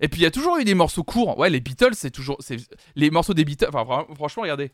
[0.00, 1.38] Et puis il y a toujours eu des morceaux courts.
[1.38, 2.38] Ouais, les Beatles, c'est toujours.
[2.96, 3.68] Les morceaux des Beatles.
[3.72, 4.72] Enfin, franchement, regardez.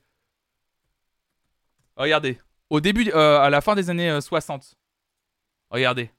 [1.97, 2.39] Regardez.
[2.71, 3.11] Au début.
[3.15, 4.75] euh, à la fin des années euh, 60.
[5.71, 6.11] Regardez.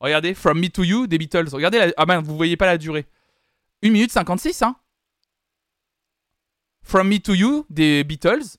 [0.00, 0.34] Regardez.
[0.34, 1.48] From Me to You des Beatles.
[1.52, 1.78] Regardez.
[1.78, 1.92] La...
[1.96, 3.06] Ah ben, vous voyez pas la durée.
[3.82, 4.76] 1 minute 56, hein.
[6.82, 8.58] From Me to You des Beatles.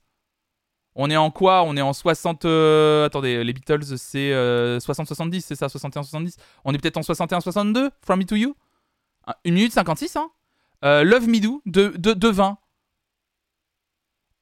[0.96, 1.64] On est en quoi?
[1.64, 2.46] On est en 60.
[2.46, 6.38] euh, Attendez, les Beatles, c'est euh, 60-70, c'est ça 61-70.
[6.66, 8.56] On est peut-être en 61-62 From Me to You?
[9.28, 10.32] 1 minute 56, hein.
[10.84, 12.58] Euh, Love Me Do de, de, de 20.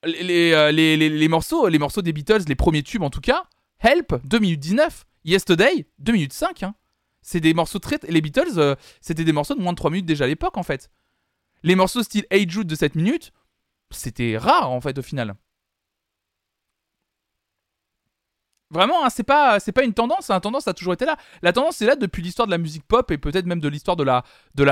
[0.06, 3.44] Euh, les morceaux des Beatles, les premiers tubes en tout cas,
[3.80, 5.06] Help 2 minutes 19.
[5.24, 6.64] Yesterday 2 minutes 5.
[6.64, 6.76] hein.
[7.22, 7.98] C'est des morceaux très.
[8.08, 10.64] Les Beatles, euh, c'était des morceaux de moins de 3 minutes déjà à l'époque en
[10.64, 10.92] fait.
[11.64, 13.32] Les morceaux style Hey Jude de 7 minutes,
[13.90, 15.36] c'était rare en fait au final.
[18.72, 21.18] Vraiment, hein, c'est pas, une tendance, hein, la tendance a toujours été là.
[21.44, 23.96] La tendance est là depuis l'histoire de la musique pop et peut-être même de l'histoire
[23.96, 24.24] de la,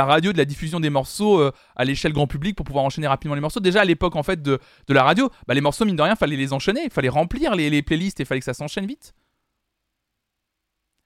[0.04, 3.36] radio, de la diffusion des morceaux euh, à l'échelle grand public pour pouvoir enchaîner rapidement
[3.36, 3.60] les morceaux.
[3.60, 6.90] Déjà à l'époque de, la radio, bah, les morceaux mine de rien, fallait les enchaîner,
[6.90, 9.14] fallait remplir les, playlists et fallait que ça s'enchaîne vite.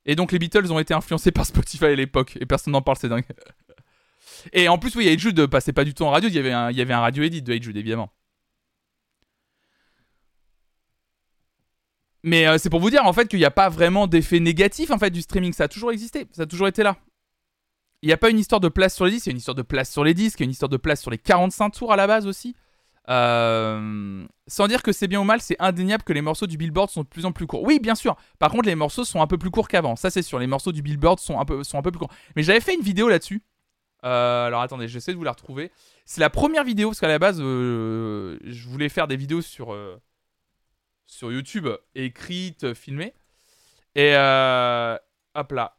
[0.05, 2.97] Et donc les Beatles ont été influencés par Spotify à l'époque et personne n'en parle,
[2.99, 3.25] c'est dingue.
[4.53, 6.53] Et en plus, oui, Hey Jude passait pas du tout en radio, il y avait
[6.53, 8.11] un, il y avait un radio edit de Hey Jude évidemment.
[12.28, 14.91] Mais euh, c'est pour vous dire en fait qu'il n'y a pas vraiment d'effet négatif
[14.91, 16.97] en fait du streaming, ça a toujours existé, ça a toujours été là.
[18.01, 19.38] Il n'y a pas une histoire de place sur les disques, il y a une
[19.38, 21.17] histoire de place sur les disques, il y a une histoire de place sur les
[21.17, 22.53] 45 tours à la base aussi.
[23.09, 26.89] Euh, sans dire que c'est bien ou mal, c'est indéniable que les morceaux du Billboard
[26.89, 27.63] sont de plus en plus courts.
[27.63, 28.17] Oui, bien sûr.
[28.39, 29.95] Par contre, les morceaux sont un peu plus courts qu'avant.
[29.95, 30.38] Ça, c'est sûr.
[30.38, 32.11] Les morceaux du Billboard sont un peu, plus courts.
[32.36, 33.41] Mais j'avais fait une vidéo là-dessus.
[34.03, 35.71] Euh, alors attendez, j'essaie de vous la retrouver.
[36.03, 39.73] C'est la première vidéo parce qu'à la base, je voulais faire des vidéos sur
[41.08, 43.14] sur YouTube, écrites, filmées.
[43.95, 44.97] Et euh,
[45.34, 45.78] hop là.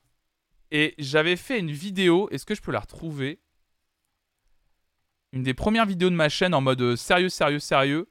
[0.70, 2.29] Et j'avais fait une vidéo.
[2.31, 3.41] Est-ce que je peux la retrouver?
[5.33, 8.11] Une des premières vidéos de ma chaîne en mode euh, sérieux, sérieux, sérieux.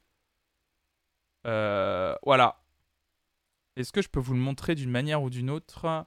[1.46, 2.62] Euh, voilà.
[3.76, 6.06] Est-ce que je peux vous le montrer d'une manière ou d'une autre?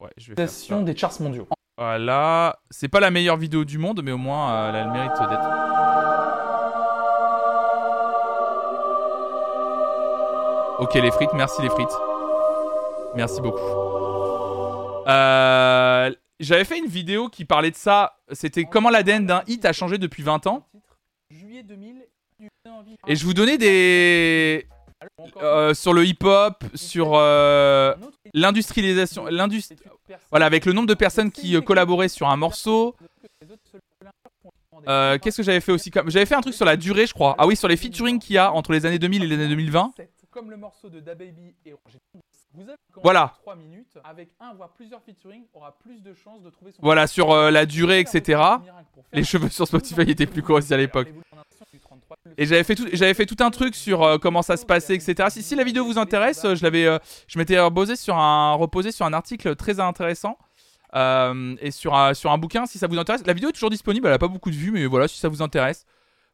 [0.00, 0.82] Ouais, je vais faire ça.
[0.82, 1.48] des charts mondiaux.
[1.76, 2.60] Voilà.
[2.70, 5.12] C'est pas la meilleure vidéo du monde, mais au moins, euh, elle a le mérite
[5.12, 5.87] d'être.
[10.78, 11.88] Ok, les frites, merci les frites.
[13.16, 13.58] Merci beaucoup.
[15.08, 16.10] Euh,
[16.40, 18.16] J'avais fait une vidéo qui parlait de ça.
[18.32, 20.66] C'était comment l'ADN d'un hit a changé depuis 20 ans.
[21.30, 22.04] Juillet 2000.
[23.08, 24.66] Et je vous donnais des.
[25.42, 27.94] euh, sur le hip-hop, sur euh,
[28.34, 29.26] l'industrialisation.
[29.26, 29.76] l'industri-
[30.30, 32.94] Voilà, avec le nombre de personnes qui euh, collaboraient sur un morceau.
[34.86, 36.08] Qu'est-ce que j'avais fait aussi comme...
[36.10, 37.34] J'avais fait un truc sur la durée, je crois.
[37.38, 39.48] Ah oui, sur les featuring qu'il y a entre les années 2000 et les années
[39.48, 39.90] 2020.
[40.38, 41.98] Comme le morceau de DaBaby et Orange.
[42.54, 43.34] Vous avez Voilà.
[43.40, 47.08] 3 minutes avec un voire plusieurs featuring aura plus de chances de trouver son Voilà,
[47.08, 48.40] sur euh, la durée, etc.
[49.12, 51.08] Les cheveux sur Spotify étaient plus courts aussi à l'époque.
[52.36, 54.94] Et j'avais fait tout, j'avais fait tout un truc sur euh, comment ça se passait,
[54.94, 55.28] etc.
[55.28, 58.52] Si, si la vidéo vous intéresse, euh, je l'avais, euh, je m'étais reposé sur un,
[58.52, 60.38] reposé sur un article très intéressant
[60.94, 62.64] et sur un, sur un bouquin.
[62.66, 64.06] Si ça vous intéresse, la vidéo est toujours disponible.
[64.06, 65.84] Elle a pas beaucoup de vues, mais voilà, si ça vous intéresse,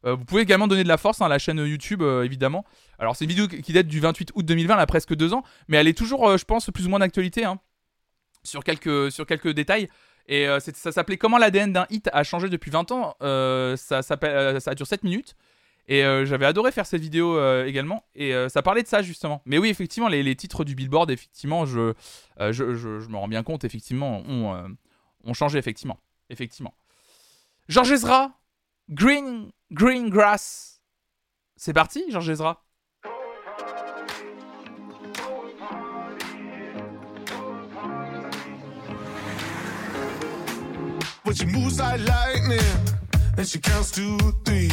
[0.05, 2.65] Euh, vous pouvez également donner de la force hein, à la chaîne YouTube, euh, évidemment.
[2.99, 5.43] Alors c'est une vidéo qui date du 28 août 2020, elle a presque deux ans,
[5.67, 7.45] mais elle est toujours, euh, je pense, plus ou moins d'actualité.
[7.45, 7.59] hein,
[8.43, 9.89] sur quelques, détails.
[10.27, 13.15] Et ça s'appelait Comment l'ADN d'un hit a changé depuis 20 ans.
[13.19, 15.35] Ça, ça dure 7 minutes.
[15.87, 18.03] Et j'avais adoré faire cette vidéo également.
[18.13, 19.41] Et ça parlait de ça justement.
[19.45, 21.93] Mais oui, effectivement, les, titres du Billboard, effectivement, je,
[22.39, 24.75] me rends bien compte, effectivement, ont,
[25.23, 25.99] ont changé, effectivement.
[26.29, 26.73] Effectivement.
[27.67, 28.31] Georges Ezra,
[28.89, 30.81] Green, Green Grass.
[31.57, 32.61] C'est parti, Georges Ezra
[41.23, 42.59] But she moves like lightning,
[43.35, 44.69] and she counts to three.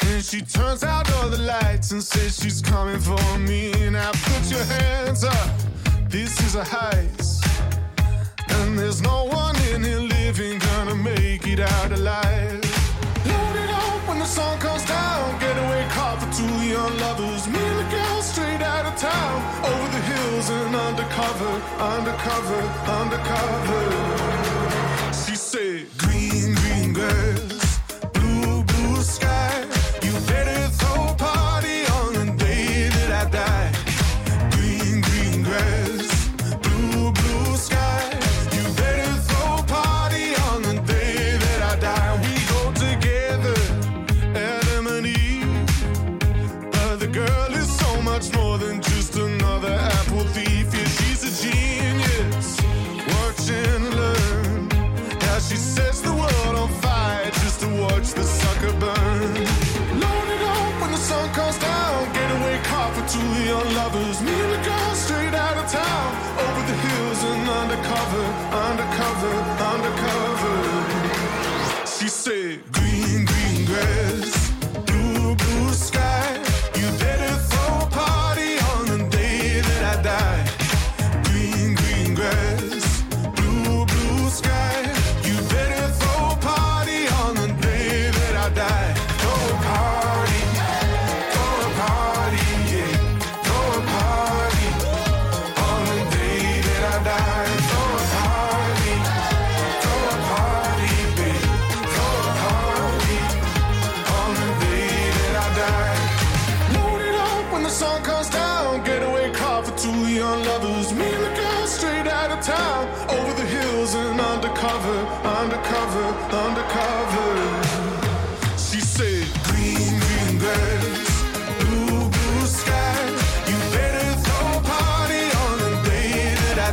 [0.00, 3.72] And she turns out all the lights and says she's coming for me.
[3.88, 5.50] Now put your hands up,
[6.10, 7.42] this is a heist.
[8.50, 12.77] And there's no one in here living gonna make it out alive.
[14.18, 15.38] When the sun comes down.
[15.38, 17.46] Getaway car for two young lovers.
[17.46, 19.36] Me and the girl straight out of town.
[19.64, 22.60] Over the hills and undercover, undercover,
[22.98, 23.84] undercover.
[25.12, 27.57] She said, Green, green undercover,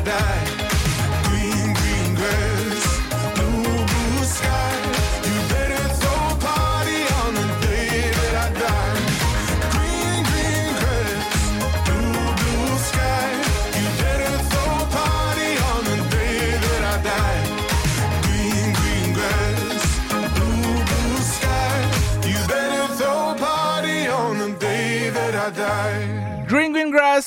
[0.05, 0.34] die.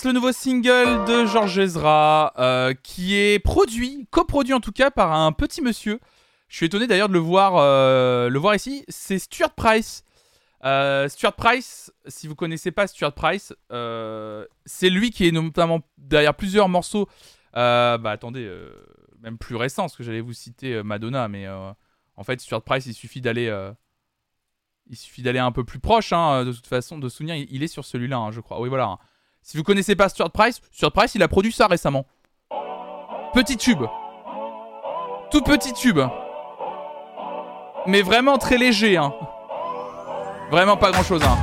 [0.05, 5.13] Le nouveau single de George Ezra, euh, qui est produit, coproduit en tout cas par
[5.13, 5.99] un petit monsieur.
[6.49, 8.85] Je suis étonné d'ailleurs de le voir, euh, le voir ici.
[8.89, 10.05] C'est Stuart Price.
[10.65, 13.53] Euh, Stuart Price, si vous connaissez pas Stuart Price,
[14.67, 17.09] c'est lui qui est notamment derrière plusieurs morceaux.
[17.53, 18.49] bah attendez,
[19.21, 22.95] même plus récents, parce que j'allais vous citer Madonna, mais en fait Stuart Price, il
[22.95, 23.53] suffit d'aller,
[24.87, 27.35] il suffit d'aller un peu plus proche, hein, de toute façon, de souvenir.
[27.35, 28.61] Il, est sur celui-là, hein, je crois.
[28.61, 28.99] Oui voilà.
[29.51, 32.05] Si vous connaissez pas Stuart Price, Stuart Price, il a produit ça récemment.
[33.33, 33.83] Petit tube,
[35.31, 36.01] tout petit tube,
[37.87, 39.15] mais vraiment très léger, hein.
[40.51, 41.39] Vraiment pas grand chose, hein.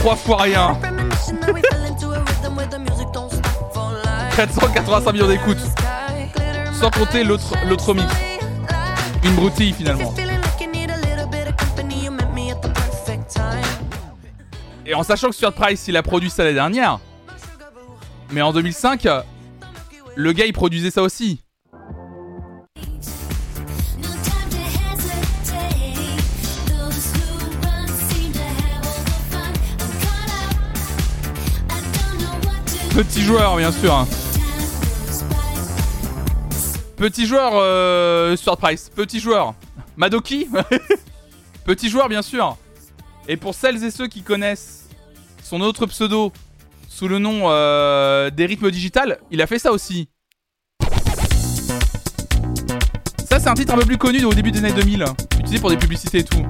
[0.00, 0.74] Trois fois rien.
[0.82, 4.34] Premonition that we fell into a rhythm where the music don't stop for life.
[4.34, 5.62] 485 millions d'écoutes.
[6.72, 8.12] Sans compter l'autre l'autre mix.
[9.22, 10.12] Une broutille finalement.
[14.86, 17.00] Et en sachant que Stuart Price, il a produit ça l'année dernière.
[18.30, 19.06] Mais en 2005,
[20.16, 21.40] le gars il produisait ça aussi.
[32.94, 33.92] Petit joueur, bien sûr.
[33.92, 34.06] hein.
[36.96, 38.88] Petit joueur, euh, Stuart Price.
[38.94, 39.54] Petit joueur.
[39.96, 40.48] Madoki
[41.64, 42.56] Petit joueur, bien sûr.
[43.28, 44.88] Et pour celles et ceux qui connaissent
[45.42, 46.32] son autre pseudo
[46.88, 50.08] sous le nom euh, des rythmes digital, il a fait ça aussi.
[53.24, 55.04] Ça, c'est un titre un peu plus connu au début des années 2000,
[55.38, 56.44] utilisé pour des publicités et tout.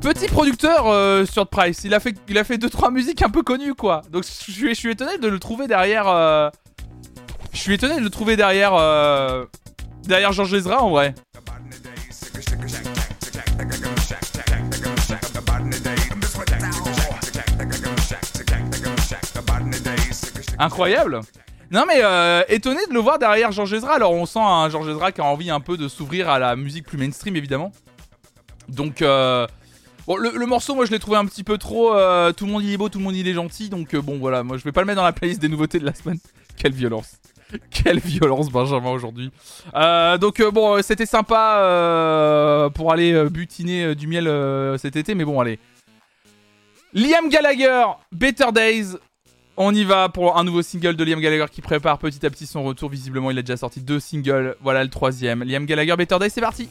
[0.00, 3.28] Petit producteur euh, Stuart Price, il a fait il a fait deux trois musiques un
[3.28, 4.00] peu connues quoi.
[4.10, 6.48] Donc je suis étonné de le trouver derrière euh,
[7.52, 9.44] je suis étonné de le trouver derrière euh,
[10.04, 11.14] derrière Georges Ezra en vrai.
[20.60, 21.20] Incroyable.
[21.70, 23.94] Non mais euh, étonné de le voir derrière Georges Ezra.
[23.94, 26.56] Alors on sent un Georges Ezra qui a envie un peu de s'ouvrir à la
[26.56, 27.72] musique plus mainstream évidemment.
[28.68, 29.46] Donc euh,
[30.06, 31.94] bon, le, morceau moi je l'ai trouvé un petit peu trop.
[31.94, 33.70] euh, tout le monde il est beau, tout le monde il est gentil.
[33.70, 35.86] Donc bon voilà, moi je vais pas le mettre dans la playlist des nouveautés de
[35.86, 36.18] la semaine.
[36.56, 37.16] Quelle violence.
[37.70, 39.30] Quelle violence Benjamin aujourd'hui.
[40.20, 44.28] Donc bon c'était sympa pour aller butiner du miel
[44.78, 45.14] cet été.
[45.14, 45.58] Mais bon allez.
[46.92, 48.96] Liam Gallagher, Better Days.
[49.62, 52.46] On y va pour un nouveau single de Liam Gallagher qui prépare petit à petit
[52.46, 52.88] son retour.
[52.88, 54.56] Visiblement, il a déjà sorti deux singles.
[54.62, 55.44] Voilà le troisième.
[55.44, 56.66] Liam Gallagher, Better Days, c'est parti.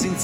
[0.00, 0.16] Sun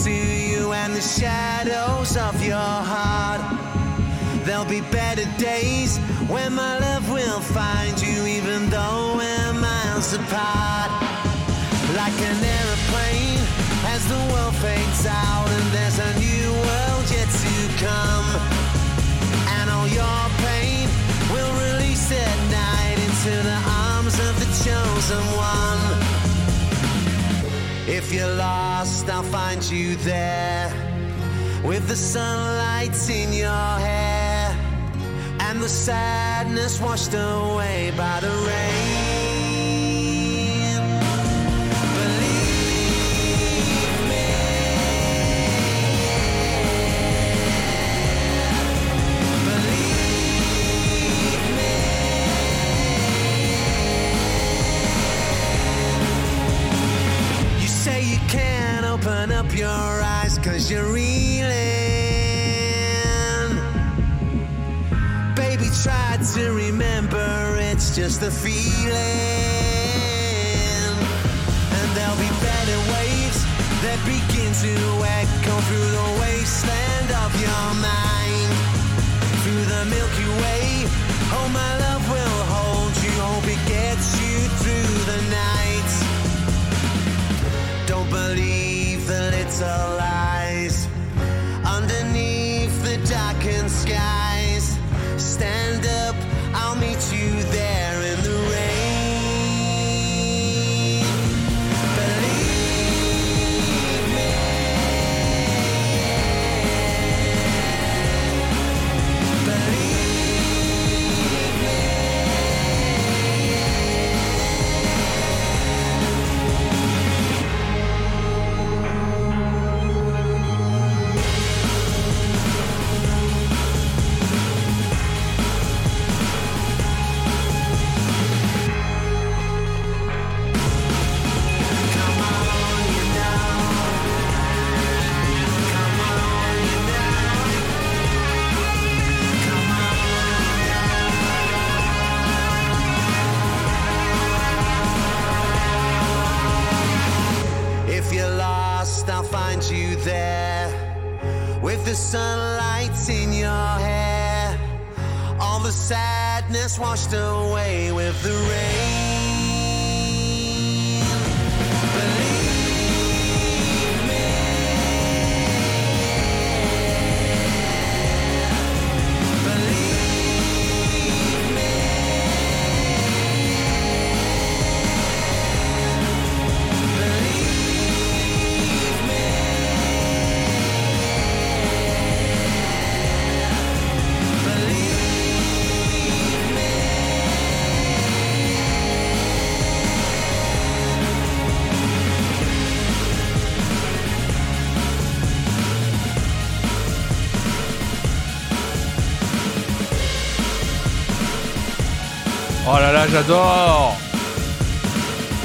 [203.06, 203.96] Là, j'adore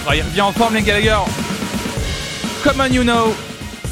[0.07, 1.17] Ah, Il revient en forme, les Gallagher
[2.63, 3.35] Come on, you know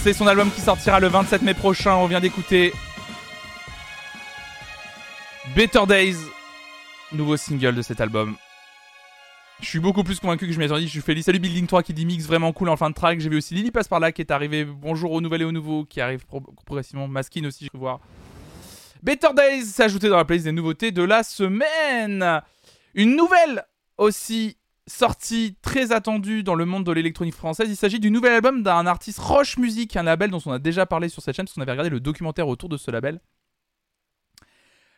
[0.01, 1.93] C'est son album qui sortira le 27 mai prochain.
[1.95, 2.73] On vient d'écouter
[5.55, 6.15] Better Days,
[7.11, 8.35] nouveau single de cet album.
[9.61, 10.87] Je suis beaucoup plus convaincu que je m'y attendais.
[10.87, 13.19] Je fais salut Building 3 qui dit mix vraiment cool en fin de track.
[13.19, 14.63] J'ai vu aussi Lily passe par là qui est arrivé.
[14.63, 17.07] Bonjour au nouvel et au nouveau qui arrive pro- progressivement.
[17.07, 17.99] Maskin aussi, je peux voir.
[19.03, 22.41] Better Days s'est ajouté dans la playlist des nouveautés de la semaine.
[22.95, 23.65] Une nouvelle
[23.97, 24.57] aussi
[24.87, 27.69] sortie très attendue dans le monde de l'électronique française.
[27.69, 30.85] Il s'agit du nouvel album d'un artiste Roche Music, un label dont on a déjà
[30.85, 33.21] parlé sur cette chaîne parce qu'on avait regardé le documentaire autour de ce label.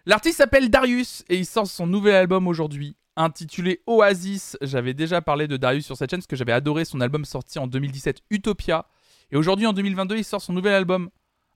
[0.05, 4.57] L'artiste s'appelle Darius et il sort son nouvel album aujourd'hui intitulé Oasis.
[4.61, 7.59] J'avais déjà parlé de Darius sur cette chaîne parce que j'avais adoré son album sorti
[7.59, 8.87] en 2017 Utopia.
[9.31, 11.09] Et aujourd'hui en 2022 il sort son nouvel album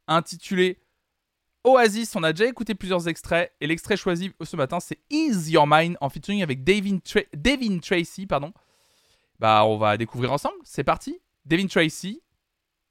[0.07, 0.79] intitulé
[1.65, 5.65] Oasis, on a déjà écouté plusieurs extraits et l'extrait choisi ce matin c'est Ease Your
[5.67, 8.27] Mind en featuring avec Devin, Tra- Devin Tracy.
[8.27, 8.53] Pardon.
[9.39, 11.19] Bah on va découvrir ensemble, c'est parti.
[11.45, 12.21] Devin Tracy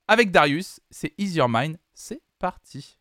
[0.08, 2.98] avec Darius, c'est Ease Your Mind, c'est parti.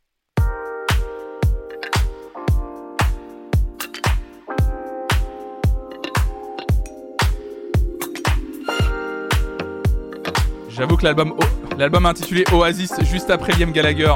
[10.70, 11.36] J'avoue que l'album
[11.78, 14.12] l'album intitulé Oasis juste après Liam Gallagher.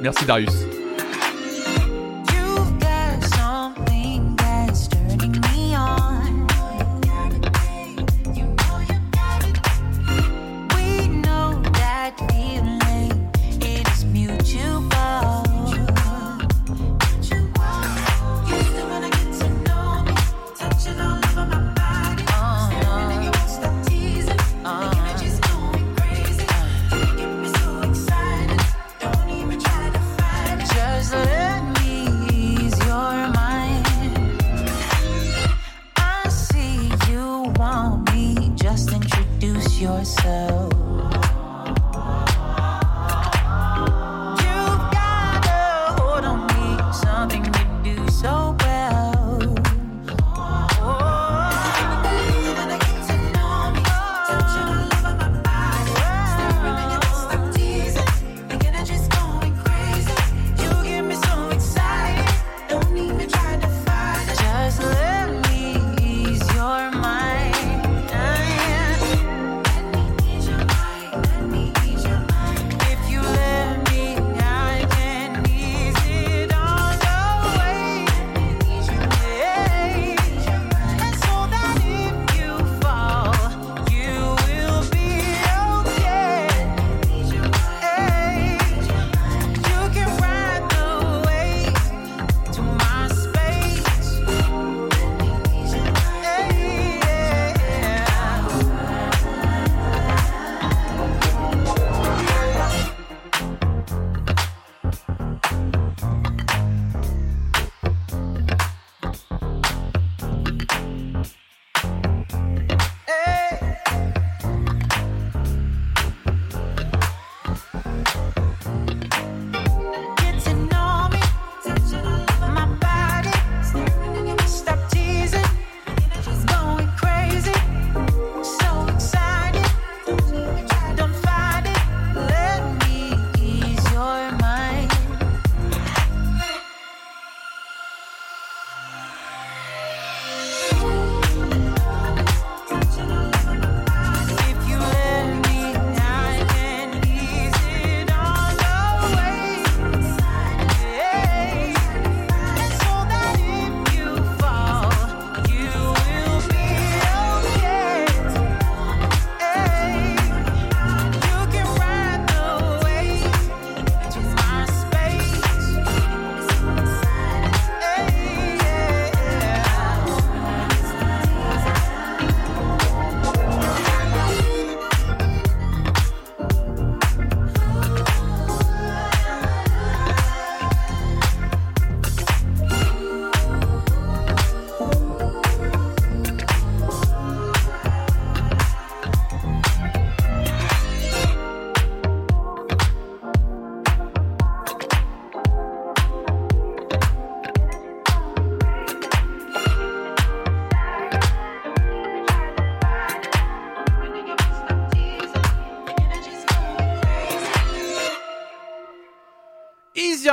[0.00, 0.77] Merci Darius.
[40.08, 40.47] myself.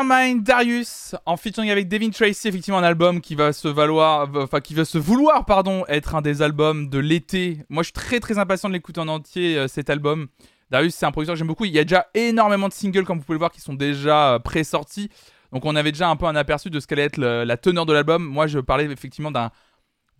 [0.07, 4.61] Mind, Darius, en featuring avec Devin Tracy, effectivement un album qui va se valoir, enfin
[4.61, 7.59] qui va se vouloir, pardon, être un des albums de l'été.
[7.69, 10.27] Moi, je suis très très impatient de l'écouter en entier euh, cet album.
[10.71, 11.65] Darius, c'est un producteur que j'aime beaucoup.
[11.65, 14.33] Il y a déjà énormément de singles, comme vous pouvez le voir, qui sont déjà
[14.33, 15.09] euh, pré-sortis.
[15.51, 17.93] Donc, on avait déjà un peu un aperçu de ce qu'allait être la teneur de
[17.93, 18.23] l'album.
[18.23, 19.51] Moi, je parlais effectivement d'un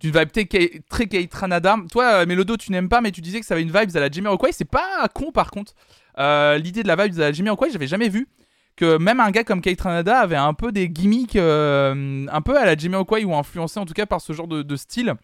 [0.00, 1.76] d'une vibe très Kei- très Keitranada.
[1.90, 4.00] Toi, euh, Mélodo, tu n'aimes pas, mais tu disais que ça avait une vibe à
[4.00, 4.52] la Jamiroquai.
[4.52, 5.72] C'est pas con, par contre.
[6.18, 8.28] L'idée de la vibe à la Jamiroquai, j'avais jamais vu
[8.76, 12.66] que même un gars comme Keitranada avait un peu des gimmicks euh, un peu à
[12.66, 15.14] la Jamiroquai ou influencé en tout cas par ce genre de, style.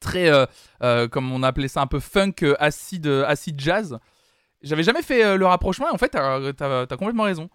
[0.00, 0.46] Très euh,
[0.82, 3.98] euh, comme on appelait ça un peu funk euh, acid euh, acid jazz.
[4.62, 7.48] J'avais jamais fait le rapprochement et en fait t'as complètement raison.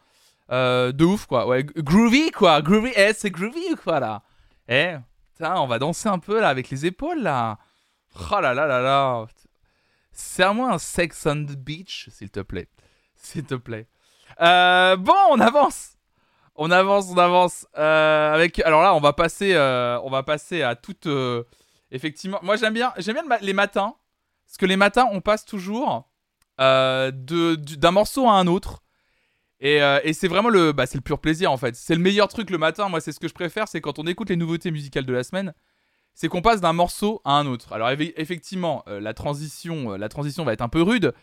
[0.50, 1.48] De ouf quoi.
[1.48, 2.62] Ouais groovy quoi.
[2.62, 4.24] Groovy eh c'est groovy quoi là.
[4.68, 4.96] Eh
[5.34, 7.60] putain on va danser un peu là avec les épaules là.
[8.32, 9.26] Oh là là là là.
[10.12, 12.70] Serre-moi un sex on the beach s'il te plaît.
[13.16, 13.88] S'il te plaît
[14.42, 15.92] euh, bon, on avance.
[16.56, 17.66] On avance, on avance.
[17.78, 21.08] Euh, avec, alors là, on va passer, euh, on va passer à toute.
[21.92, 23.96] effectivement, moi j'aime bien, j'aime bien les matins,
[24.46, 26.10] parce que les matins, on passe toujours
[26.58, 28.84] d'un morceau à un autre.
[29.60, 31.76] Et, et c'est vraiment le, bah, c'est le pur plaisir en fait.
[31.76, 32.90] C'est le meilleur truc le matin.
[32.90, 35.24] Moi, c'est ce que je préfère, c'est quand on écoute les nouveautés musicales de la
[35.24, 35.54] semaine,
[36.14, 37.74] c'est qu'on passe d'un morceau à un autre.
[37.74, 41.14] Alors eff- effectivement, la transition, la transition va être un peu rude.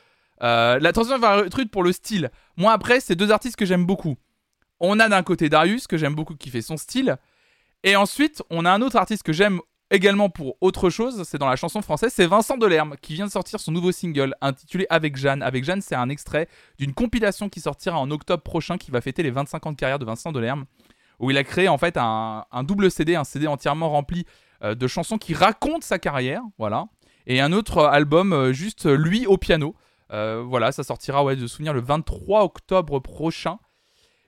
[0.42, 2.30] Euh, la transition va être rude pour le style.
[2.56, 4.16] Moi après, c'est deux artistes que j'aime beaucoup.
[4.80, 7.18] On a d'un côté Darius que j'aime beaucoup qui fait son style,
[7.84, 9.60] et ensuite on a un autre artiste que j'aime
[9.90, 11.24] également pour autre chose.
[11.24, 14.34] C'est dans la chanson française, c'est Vincent Delerme qui vient de sortir son nouveau single
[14.40, 15.42] intitulé Avec Jeanne.
[15.42, 16.48] Avec Jeanne, c'est un extrait
[16.78, 19.98] d'une compilation qui sortira en octobre prochain qui va fêter les 25 ans de carrière
[19.98, 20.64] de Vincent Delerme
[21.20, 24.24] où il a créé en fait un, double CD, un CD entièrement rempli
[24.64, 26.86] euh, de chansons qui racontent sa carrière, voilà,
[27.26, 29.76] et un autre album euh, juste lui au piano.
[30.12, 33.58] Euh, voilà, ça sortira ouais, de souvenir le 23 octobre prochain.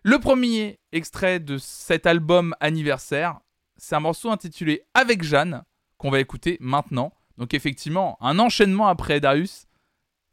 [0.02, 3.40] Le premier extrait de cet album anniversaire,
[3.76, 5.64] c'est un morceau intitulé Avec Jeanne
[5.98, 7.12] qu'on va écouter maintenant.
[7.38, 9.66] Donc effectivement, un enchaînement après Darius,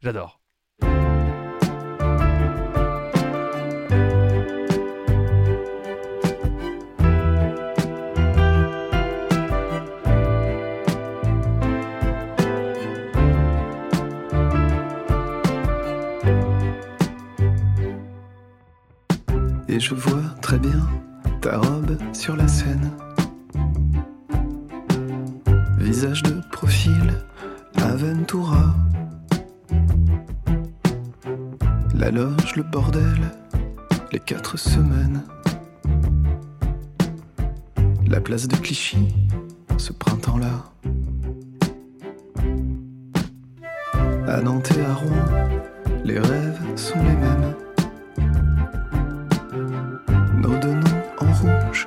[0.00, 0.39] j'adore.
[19.72, 20.84] Et je vois très bien
[21.40, 22.90] ta robe sur la scène.
[25.78, 27.14] Visage de profil,
[27.76, 28.74] Aventura.
[31.94, 33.20] La loge, le bordel,
[34.10, 35.22] les quatre semaines.
[38.08, 39.14] La place de Clichy,
[39.78, 40.64] ce printemps-là.
[44.26, 45.48] À Nantes et à Rouen,
[46.04, 47.54] les rêves sont les mêmes.
[50.52, 51.86] En rouge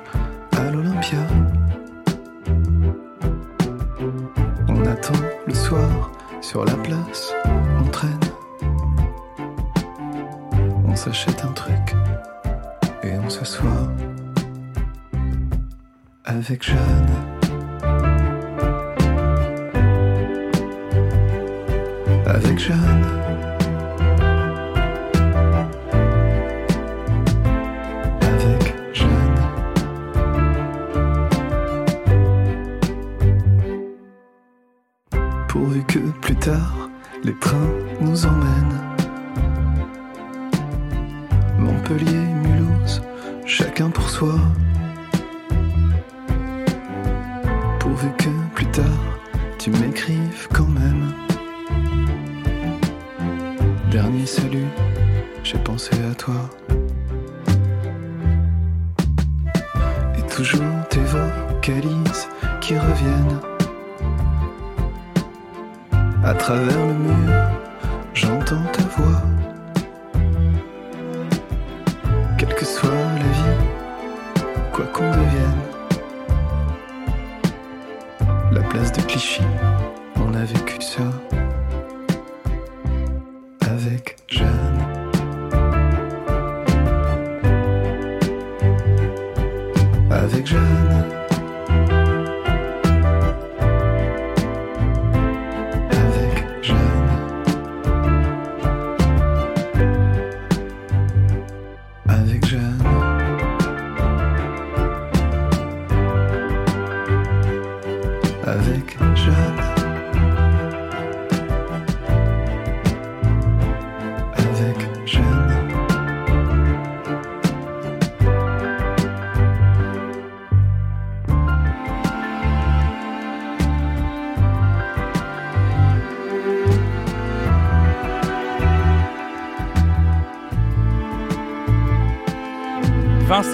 [0.56, 1.18] à l'Olympia.
[4.68, 5.12] On attend
[5.46, 6.10] le soir
[6.40, 7.34] sur la place,
[7.78, 8.18] on traîne.
[10.86, 11.94] On s'achète un truc
[13.02, 13.92] et on s'assoit
[16.24, 17.33] avec Jeanne.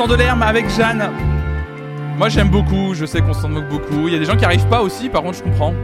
[0.01, 1.11] Vincent Delerme avec Jeanne.
[2.17, 4.09] Moi j'aime beaucoup, je sais qu'on s'en moque beaucoup.
[4.09, 5.75] Il y a des gens qui arrivent pas aussi, par contre je comprends.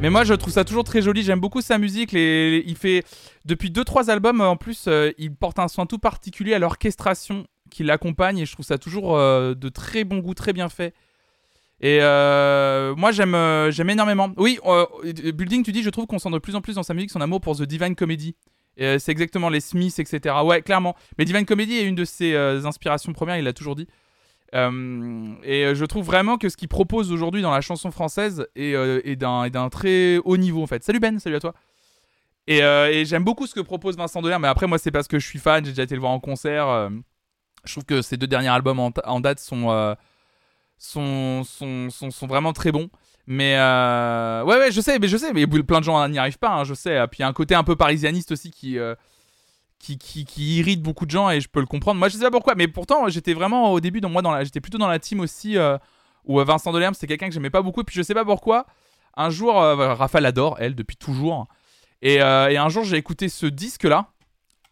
[0.00, 2.12] Mais moi je trouve ça toujours très joli, j'aime beaucoup sa musique.
[2.12, 3.04] Les, les- il fait
[3.44, 7.84] depuis 2-3 albums en plus, euh, il porte un soin tout particulier à l'orchestration qui
[7.84, 10.94] l'accompagne et je trouve ça toujours euh, de très bon goût, très bien fait.
[11.82, 13.36] Et euh, moi j'aime
[13.68, 14.30] j'aime énormément.
[14.38, 14.58] Oui,
[15.34, 17.20] Building, tu dis, je trouve qu'on sent de plus en plus dans sa musique son
[17.20, 18.36] amour pour The Divine Comedy.
[18.80, 20.34] Euh, c'est exactement les Smiths, etc.
[20.44, 20.96] Ouais, clairement.
[21.18, 23.86] Mais Divine Comedy est une de ses euh, inspirations premières, il l'a toujours dit.
[24.54, 29.16] Euh, et je trouve vraiment que ce qu'il propose aujourd'hui dans la chanson française est,
[29.16, 30.82] d'un très haut niveau en fait.
[30.82, 31.54] Salut Ben, salut à toi.
[32.46, 34.42] Et, j'aime beaucoup ce que propose Vincent Delerme.
[34.42, 36.20] Mais après, moi, c'est parce que je suis fan, j'ai déjà été le voir en
[36.20, 36.90] concert.
[37.64, 39.94] je trouve que ces deux derniers albums en, date sont,
[40.78, 42.88] sont, sont, sont vraiment très bons.
[43.32, 46.40] Mais euh, ouais, ouais, je sais, mais je sais, mais plein de gens n'y arrivent
[46.40, 47.06] pas, hein, je sais.
[47.06, 48.96] Puis il y a un côté un peu parisianiste aussi qui, euh,
[49.78, 52.00] qui, qui, qui irrite beaucoup de gens et je peux le comprendre.
[52.00, 54.78] Moi, je sais pas pourquoi, mais pourtant, j'étais vraiment au début, dans, moi, j'étais plutôt
[54.78, 55.78] dans la team aussi euh,
[56.24, 57.82] où Vincent Delerme, c'était quelqu'un que j'aimais pas beaucoup.
[57.82, 58.66] Et puis je sais pas pourquoi,
[59.16, 61.46] un jour, euh, Raphaël adore, elle, depuis toujours.
[62.02, 64.08] Et, et un jour, j'ai écouté ce disque-là,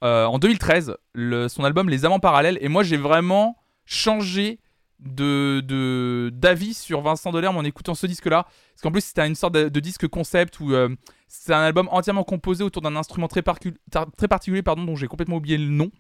[0.03, 4.59] en 2013, le, son album Les Amants Parallèles, et moi, j'ai vraiment changé
[5.01, 8.45] de d'avis sur Vincent Delerme en écoutant ce disque-là.
[8.45, 10.89] Parce qu'en plus, c'était une sorte de, disque concept où euh,
[11.29, 15.59] c'est un album entièrement composé autour d'un instrument très, particulier pardon, dont j'ai complètement oublié
[15.59, 15.91] le nom.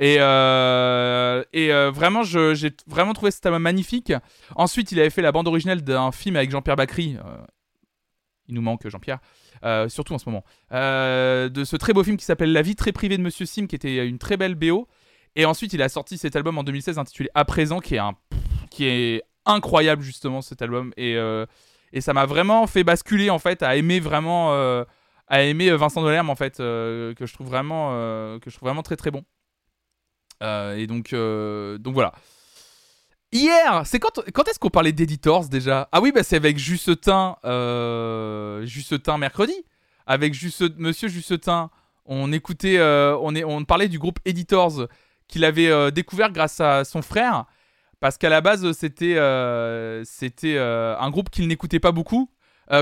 [0.00, 4.12] Et, euh, et euh, vraiment, j'ai vraiment trouvé cet album magnifique.
[4.56, 7.16] Ensuite, il avait fait la bande originale d'un film avec Jean-Pierre Bacry.
[8.48, 9.20] il nous manque Jean-Pierre,
[9.88, 10.44] surtout en ce moment.
[10.70, 13.76] De ce très beau film qui s'appelle La vie très privée de Monsieur Sim, qui
[13.76, 14.88] était une très belle BO.
[15.36, 18.14] Et ensuite, il a sorti cet album en 2016 intitulé À présent, qui est, un,
[18.70, 20.92] qui est incroyable justement cet album.
[20.96, 21.46] Et, euh,
[21.92, 24.84] et ça m'a vraiment fait basculer en fait à aimer vraiment, euh,
[25.28, 28.68] à aimer Vincent Delerme en fait, euh, que je trouve vraiment, euh, que je trouve
[28.68, 29.24] vraiment très très bon.
[30.42, 32.12] Euh, et donc, euh, donc voilà.
[33.32, 35.88] Hier, c'est quand, quand est-ce qu'on parlait d'Editors déjà?
[35.90, 38.64] Ah oui, bah c'est avec Jussetin, euh,
[39.18, 39.54] mercredi.
[40.06, 41.70] Avec Juste, Monsieur Jussetin,
[42.04, 44.86] on écoutait, euh, on, est, on parlait du groupe Editors
[45.28, 47.44] qu'il avait euh, découvert grâce à son frère.
[48.00, 50.04] Parce qu'à la base, c'était euh,
[50.44, 52.30] euh, un groupe qu'il n'écoutait pas beaucoup.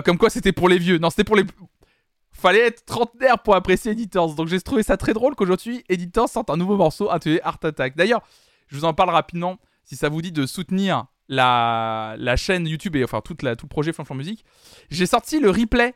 [0.04, 0.98] Comme quoi, c'était pour les vieux.
[0.98, 1.44] Non, c'était pour les.
[2.32, 4.34] Fallait être trentenaire pour apprécier Editors.
[4.34, 7.94] Donc j'ai trouvé ça très drôle qu'aujourd'hui, Editors sorte un nouveau morceau intitulé Art Attack.
[7.94, 8.22] D'ailleurs,
[8.68, 9.58] je vous en parle rapidement.
[9.84, 13.92] Si ça vous dit de soutenir la, la chaîne YouTube et enfin tout le projet
[13.92, 14.44] Flanflan Musique,
[14.90, 15.94] j'ai sorti le replay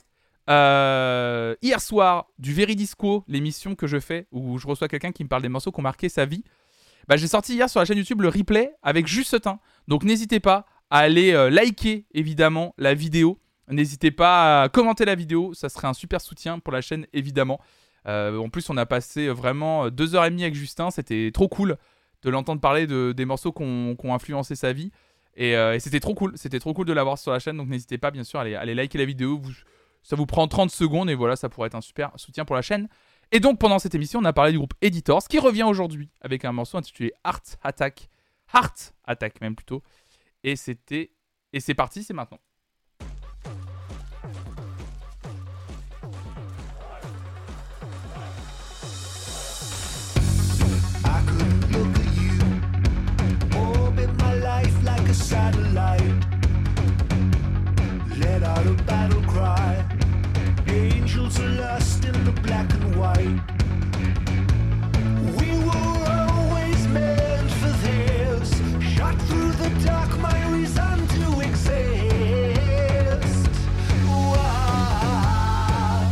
[0.48, 5.28] euh, hier soir du Veridisco, l'émission que je fais où je reçois quelqu'un qui me
[5.28, 6.44] parle des morceaux qui ont marqué sa vie.
[7.08, 9.58] Bah, j'ai sorti hier sur la chaîne YouTube le replay avec Justin.
[9.88, 13.40] Donc n'hésitez pas à aller euh, liker évidemment la vidéo.
[13.68, 17.60] N'hésitez pas à commenter la vidéo, ça serait un super soutien pour la chaîne évidemment.
[18.06, 21.48] Euh, en plus, on a passé vraiment deux heures et demie avec Justin, c'était trop
[21.48, 21.76] cool
[22.22, 24.92] de l'entendre parler de, des morceaux qui ont influencé sa vie.
[25.36, 27.56] Et, c'était trop cool, c'était trop cool de l'avoir sur la chaîne.
[27.56, 29.40] Donc n'hésitez pas bien sûr à aller, liker la vidéo.
[30.06, 32.62] Ça vous prend 30 secondes et voilà, ça pourrait être un super soutien pour la
[32.62, 32.88] chaîne.
[33.32, 36.44] Et donc pendant cette émission, on a parlé du groupe Editors qui revient aujourd'hui avec
[36.44, 38.08] un morceau intitulé Heart Attack.
[38.54, 39.82] Heart Attack même plutôt.
[40.44, 41.10] Et c'était
[41.52, 42.38] et c'est parti, c'est maintenant.
[58.18, 58.40] Let
[58.86, 59.85] battle cry.
[61.06, 63.40] Angels are lost in the black and white.
[65.38, 68.50] We were always meant for this.
[68.82, 71.68] Shot through the dark, my reason to exist.
[74.04, 76.10] Why?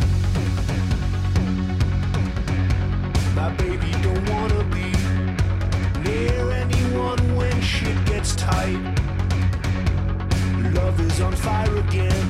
[3.35, 4.93] My baby don't wanna be
[6.09, 8.79] near anyone when shit gets tight.
[10.73, 12.24] Love is on fire again.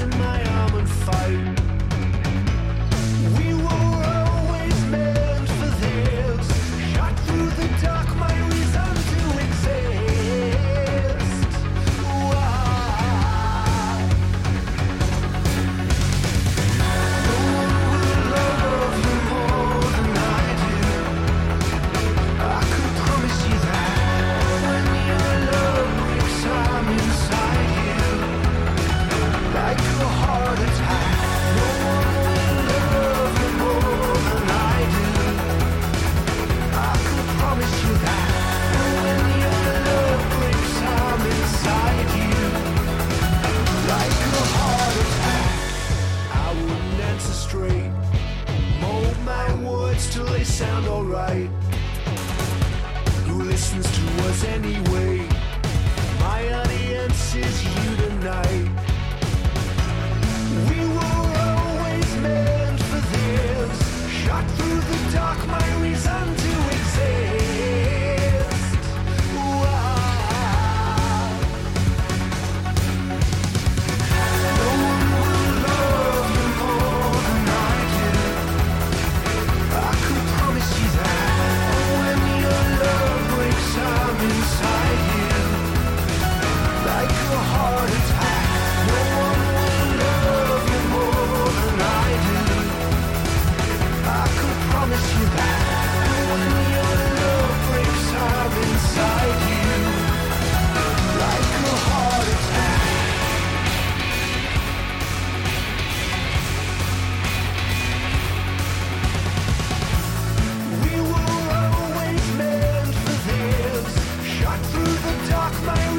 [0.00, 1.57] In my arm and fight.
[50.48, 51.50] sound alright?
[53.26, 55.18] Who listens to us anyway?
[56.20, 58.68] My audience is you tonight.
[60.70, 61.18] We were
[61.48, 63.74] always meant for this.
[64.22, 64.97] Shot through the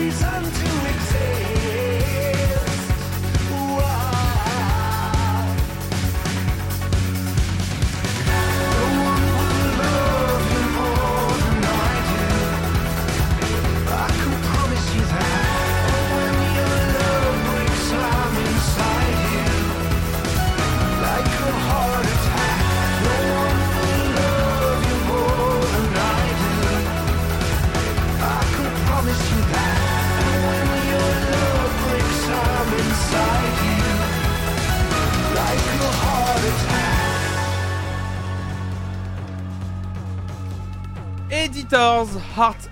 [0.10, 0.99] reason to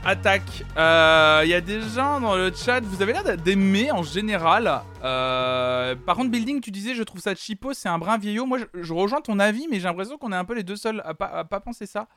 [0.07, 0.63] Attack.
[0.77, 2.79] Euh, Il y a des gens dans le chat.
[2.79, 4.81] Vous avez l'air d'aimer en général.
[5.03, 8.45] Euh, par contre, Building, tu disais, je trouve ça cheapo, c'est un brin vieillot.
[8.45, 11.01] Moi, je, rejoins ton avis, mais j'ai l'impression qu'on est un peu les deux seuls
[11.03, 12.07] à pas, pas penser ça.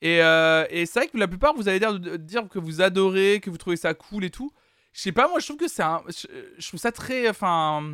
[0.00, 2.80] Et, euh, et c'est vrai que la plupart, vous avez l'air de dire que vous
[2.80, 4.50] adorez, que vous trouvez ça cool et tout.
[4.94, 6.02] Je sais pas, moi, je trouve que c'est un.
[6.08, 7.28] Je, je trouve ça très.
[7.28, 7.84] Enfin.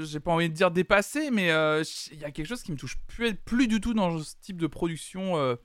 [0.00, 2.96] j'ai pas envie de dire dépassé, mais il y a quelque chose qui me touche
[3.06, 5.58] plus, plus du tout dans ce type de production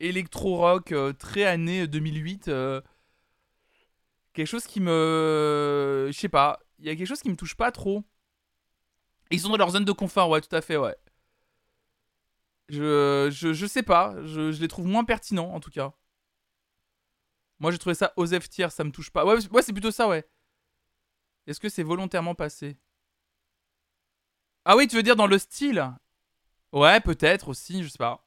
[0.00, 2.48] électro-rock euh, très année 2008.
[2.48, 2.80] euh,
[4.32, 6.08] quelque chose qui me.
[6.12, 8.04] Je sais pas, il y a quelque chose qui me touche pas trop.
[9.30, 10.96] Ils sont dans leur zone de confort, ouais, tout à fait, ouais.
[12.68, 15.92] Je, je, je sais pas, je, je les trouve moins pertinents en tout cas.
[17.58, 19.24] Moi j'ai trouvé ça Osef Tier, ça me touche pas.
[19.24, 20.24] Ouais c'est plutôt ça, ouais.
[21.46, 22.76] Est-ce que c'est volontairement passé?
[24.66, 25.92] Ah oui, tu veux dire dans le style?
[26.72, 28.25] Ouais, peut-être aussi, je sais pas.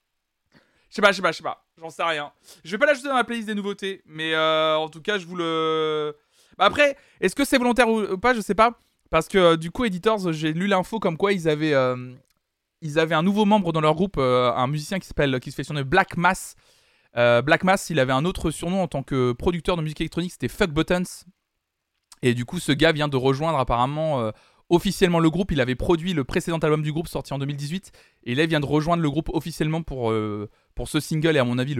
[0.89, 1.65] Je sais pas, je sais pas, je sais pas.
[1.77, 2.31] J'en sais rien.
[2.63, 5.25] Je vais pas l'ajouter dans la playlist des nouveautés, mais euh, en tout cas, je
[5.25, 6.15] vous le.
[6.57, 8.33] Bah après, est-ce que c'est volontaire ou pas?
[8.33, 8.77] Je sais pas.
[9.09, 12.11] Parce que euh, du coup, Editors, j'ai lu l'info comme quoi ils avaient, euh,
[12.81, 15.63] ils avaient un nouveau membre dans leur groupe, un musicien qui s'appelle, qui se fait
[15.63, 16.55] surnommer Black Mass.
[17.15, 20.47] Black Mass, il avait un autre surnom en tant que producteur de musique électronique, c'était
[20.47, 21.03] Fuck Buttons.
[22.21, 24.31] Et du coup, ce gars vient de rejoindre apparemment
[24.69, 25.51] officiellement le groupe.
[25.51, 27.91] Il avait produit le précédent album du groupe sorti en 2018.
[28.23, 30.13] Et là, il vient de rejoindre le groupe officiellement pour,
[30.75, 31.75] pour ce single et à mon avis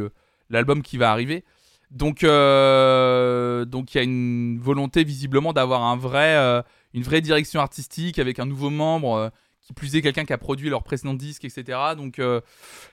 [0.50, 1.44] l'album qui va arriver.
[1.92, 6.62] Donc, euh, donc il y a une volonté visiblement d'avoir un vrai, euh,
[6.94, 9.30] une vraie direction artistique avec un nouveau membre, euh,
[9.62, 11.78] qui plus est quelqu'un qui a produit leur précédent disque, etc.
[11.98, 12.42] Donc, je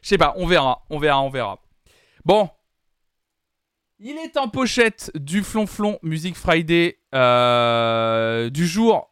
[0.02, 1.58] sais pas, on verra, on verra, on verra.
[2.24, 2.50] Bon,
[3.98, 6.98] il est en pochette du Flonflon Music Friday
[8.50, 9.10] du jour.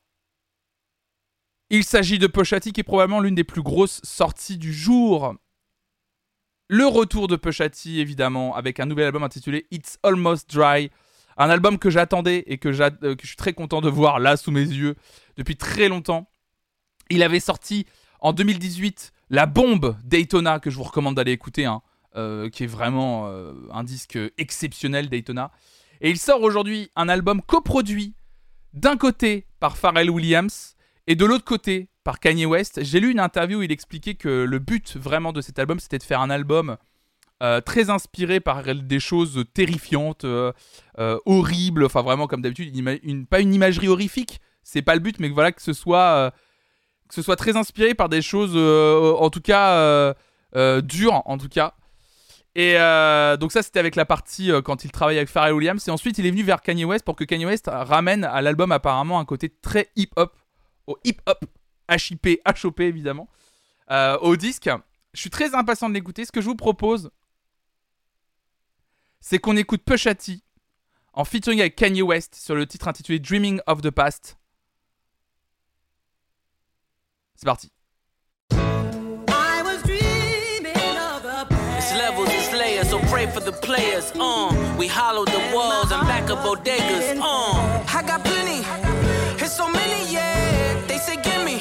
[1.70, 5.34] Il s'agit de Pochati qui est probablement l'une des plus grosses sorties du jour.
[6.68, 10.90] Le retour de Pochati évidemment avec un nouvel album intitulé It's Almost Dry.
[11.36, 14.50] Un album que j'attendais et euh, que je suis très content de voir là sous
[14.50, 14.94] mes yeux
[15.36, 16.30] depuis très longtemps.
[17.10, 17.84] Il avait sorti
[18.20, 21.82] en 2018 la bombe Daytona que je vous recommande d'aller écouter, hein,
[22.16, 25.50] euh, qui est vraiment euh, un disque exceptionnel Daytona.
[26.00, 28.14] Et il sort aujourd'hui un album coproduit
[28.72, 30.73] d'un côté par Pharrell Williams
[31.06, 32.80] et de l'autre côté par Kanye West.
[32.82, 35.98] J'ai lu une interview où il expliquait que le but vraiment de cet album c'était
[35.98, 36.76] de faire un album
[37.42, 40.52] euh, très inspiré par des choses terrifiantes, euh,
[40.98, 42.72] euh, horribles, enfin vraiment comme d'habitude,
[43.28, 46.32] pas une imagerie horrifique, c'est pas le but, mais que voilà que ce soit
[47.08, 50.14] que ce soit très inspiré par des choses, en tout cas
[50.82, 51.74] dures, en tout cas.
[52.54, 52.74] Et
[53.38, 56.26] donc ça c'était avec la partie quand il travaillait avec Pharrell Williams et ensuite il
[56.26, 59.48] est venu vers Kanye West pour que Kanye West ramène à l'album apparemment un côté
[59.50, 60.34] très hip hop,
[60.86, 61.44] au hip hop,
[61.90, 63.28] HIP, HOP évidemment,
[63.90, 64.68] euh, au disque.
[65.12, 66.24] Je suis très impatient de l'écouter.
[66.24, 67.10] Ce que je vous propose,
[69.20, 70.40] c'est qu'on écoute Pusha T
[71.12, 74.36] en featuring avec Kanye West sur le titre intitulé Dreaming of the Past.
[77.36, 77.70] C'est parti.
[78.52, 81.78] I was dreaming of the past.
[81.78, 84.12] It's levels, it's layers, so pray for the players.
[84.14, 87.18] Uh, we hollowed the walls and back up bodegas.
[87.20, 88.64] Uh, I got plenty.
[89.42, 90.63] It's so many, yeah.
[91.04, 91.58] Say gimme.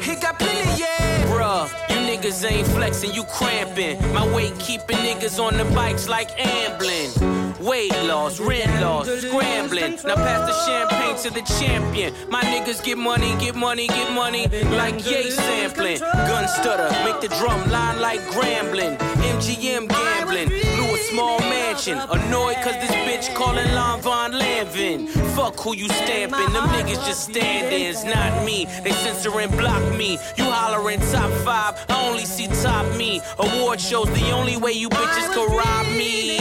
[0.00, 1.26] He got plenty, yeah.
[1.26, 3.98] Bruh, you niggas ain't flexing, you cramping.
[4.14, 7.10] My weight keeping niggas on the bikes like ambling.
[7.58, 9.98] Weight loss, rent loss, scrambling.
[10.04, 12.14] Now pass the champagne to the champion.
[12.30, 14.46] My niggas get money, get money, get money.
[14.76, 15.98] Like yay sampling.
[15.98, 18.96] Gun stutter, make the drum line like grambling.
[19.34, 20.48] MGM gambling.
[20.48, 21.98] Louis small mansion.
[21.98, 25.08] Annoyed cause this bitch calling Lon Von Lanvin.
[25.34, 28.66] Fuck who you stamping, them niggas just stand-ins, not me.
[28.84, 30.18] They censor and block me.
[30.36, 33.20] You hollering top five, I only see top me.
[33.38, 36.38] Award shows the only way you bitches can rob me.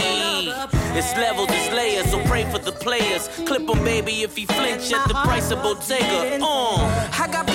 [0.98, 3.28] It's levels, it's layers, so pray for the players.
[3.46, 6.40] Clip him, baby, if he flinch at the price of Bottega.
[6.42, 7.10] Uh.
[7.20, 7.46] I got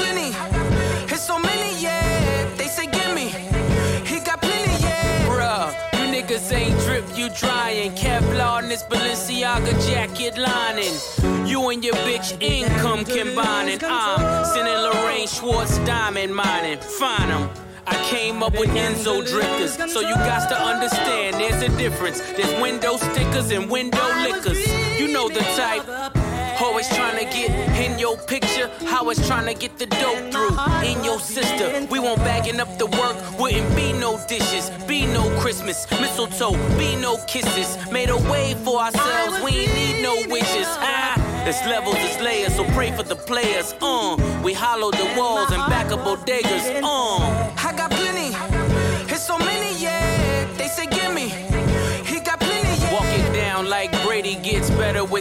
[6.52, 7.92] ain't drip, you drying.
[7.92, 11.46] Kevlar in this Balenciaga jacket lining.
[11.46, 13.78] You and your bitch income combining.
[13.82, 16.78] I'm sending Lorraine Schwartz diamond mining.
[16.78, 17.50] Find 'em.
[17.86, 22.20] I came up with Enzo drifters, so you got to understand there's a difference.
[22.36, 24.66] There's window stickers and window liquors.
[24.98, 26.23] You know the type.
[26.64, 31.04] Always trying to get in your picture, always trying to get the dope through in
[31.04, 31.86] your sister.
[31.90, 36.96] We won't bagging up the work, wouldn't be no dishes, be no Christmas, mistletoe, be
[36.96, 37.76] no kisses.
[37.92, 40.66] Made a way for ourselves, we ain't need no wishes.
[40.66, 41.14] Ah.
[41.46, 43.74] It's levels, it's layers, so pray for the players.
[43.82, 46.80] Uh, we hollow the walls and back up bodegas.
[46.82, 47.50] Uh,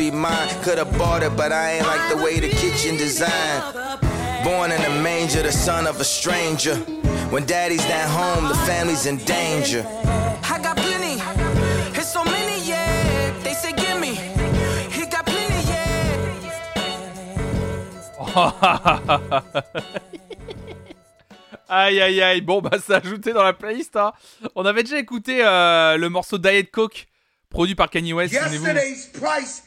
[0.00, 0.48] be mine.
[0.62, 3.62] Could've bought it, but I ain't like the way the kitchen designed.
[4.42, 6.76] Born in a manger, the son of a stranger.
[7.32, 9.84] When daddy's not home, the family's in danger.
[10.54, 11.20] I got plenty,
[11.98, 13.34] it's so many, yeah.
[13.44, 14.14] They say gimme,
[14.96, 15.60] he got plenty,
[21.68, 23.96] aïe aïe aïe, bon bah c'est ajouté dans la playlist.
[23.96, 24.12] Hein.
[24.54, 27.06] On avait déjà écouté euh, le morceau Diet Coke
[27.50, 29.64] produit par Kanye West, souvenez-vous Yesterday's price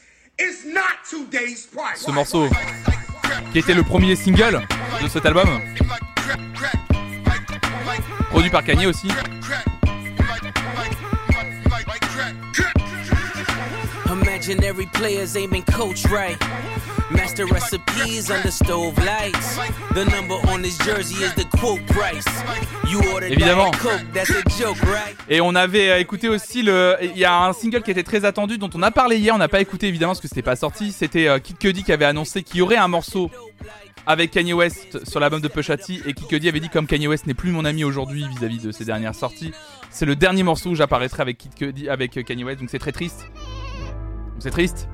[1.96, 2.48] Ce morceau
[3.52, 4.62] qui était le premier single
[5.02, 5.48] de cet album.
[8.30, 9.08] Produit par Kanye aussi.
[14.44, 16.36] Players aiming coach right.
[17.10, 19.56] Master recipes under stove lights.
[19.94, 22.26] The number on his jersey is the quote price.
[22.86, 23.70] You ordered Évidemment.
[23.70, 25.16] Diet Coke, that's a joke, right?
[25.30, 26.94] Et on avait euh, écouté aussi le.
[27.00, 29.34] Il y a un single qui était très attendu dont on a parlé hier.
[29.34, 30.92] On n'a pas écouté évidemment parce que c'était pas sorti.
[30.92, 33.30] C'était euh, Kid Cudi qui avait annoncé qu'il y aurait un morceau
[34.06, 36.02] avec Kanye West sur l'album de Pusha T.
[36.06, 38.72] Et Kid Cudi avait dit comme Kanye West n'est plus mon ami aujourd'hui vis-à-vis de
[38.72, 39.52] ses dernières sorties,
[39.88, 42.60] c'est le dernier morceau où j'apparaîtrai avec Kid Cudi, avec euh, Kanye West.
[42.60, 43.24] Donc c'est très triste.
[44.38, 44.88] C'est triste.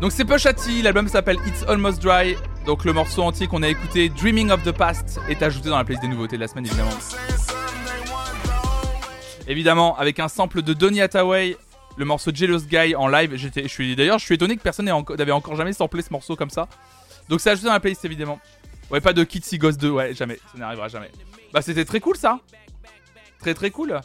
[0.00, 2.36] Donc c'est Pusha T, l'album s'appelle It's Almost Dry.
[2.66, 5.84] Donc le morceau entier qu'on a écouté, Dreaming of the Past, est ajouté dans la
[5.84, 6.90] playlist des nouveautés de la semaine évidemment.
[9.46, 11.56] Évidemment, avec un sample de Donny Hathaway,
[11.96, 13.36] le morceau Jealous Guy en live.
[13.36, 16.50] Je suis d'ailleurs, je suis étonné que personne n'avait encore jamais samplé ce morceau comme
[16.50, 16.68] ça.
[17.28, 18.40] Donc c'est ajouté dans la playlist évidemment.
[18.90, 21.10] Ouais, pas de Kid See Ghost 2, ouais, jamais, ça n'arrivera jamais.
[21.52, 22.40] Bah c'était très cool ça.
[23.38, 24.00] Très très cool.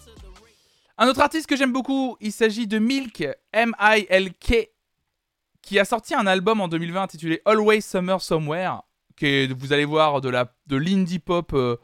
[1.01, 4.69] Un autre artiste que j'aime beaucoup, il s'agit de Milk, M-I-L-K,
[5.61, 8.81] qui a sorti un album en 2020 intitulé Always Summer Somewhere,
[9.15, 11.77] qui est, vous allez voir, de la de l'indie pop euh,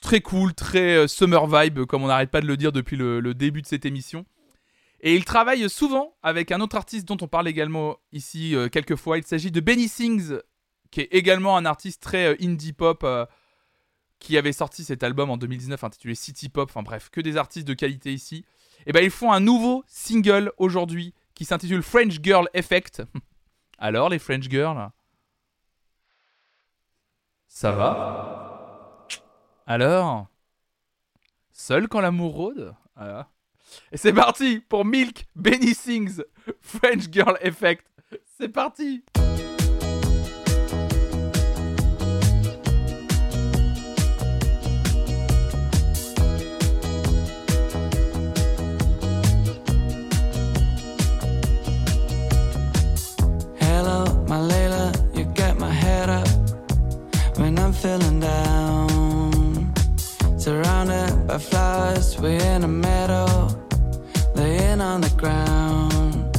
[0.00, 3.22] très cool, très euh, summer vibe, comme on n'arrête pas de le dire depuis le,
[3.34, 4.26] début de cette émission.
[5.00, 8.96] Et il travaille souvent avec un autre artiste dont on parle également ici euh, quelques
[8.96, 9.16] fois.
[9.18, 10.40] Il s'agit de Benny Sings,
[10.90, 13.06] qui est également un artiste très euh, indie pop,
[14.20, 16.70] qui avait sorti cet album en 2019 intitulé City Pop.
[16.70, 18.44] Enfin bref, que des artistes de qualité ici.
[18.86, 23.02] Et ben ils font un nouveau single aujourd'hui qui s'intitule French Girl Effect.
[23.78, 24.90] Alors les French Girls?
[27.48, 29.06] Ça va?
[29.66, 30.28] Alors?
[31.50, 32.74] Seul quand l'amour rôde?
[32.94, 33.28] Voilà.
[33.92, 36.22] Et c'est parti pour Milk, Benny Sings,
[36.60, 37.84] French Girl Effect.
[38.38, 39.02] C'est parti
[61.30, 63.46] By flowers, we're in a meadow,
[64.34, 66.36] laying on the ground.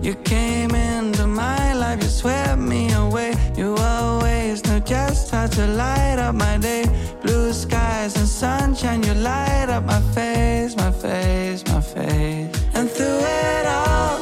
[0.00, 3.34] You came into my life, you swept me away.
[3.56, 6.84] You always knew just how to light up my day.
[7.20, 12.56] Blue skies and sunshine, you light up my face, my face, my face.
[12.74, 14.20] And through it all,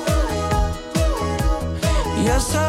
[2.25, 2.68] you're so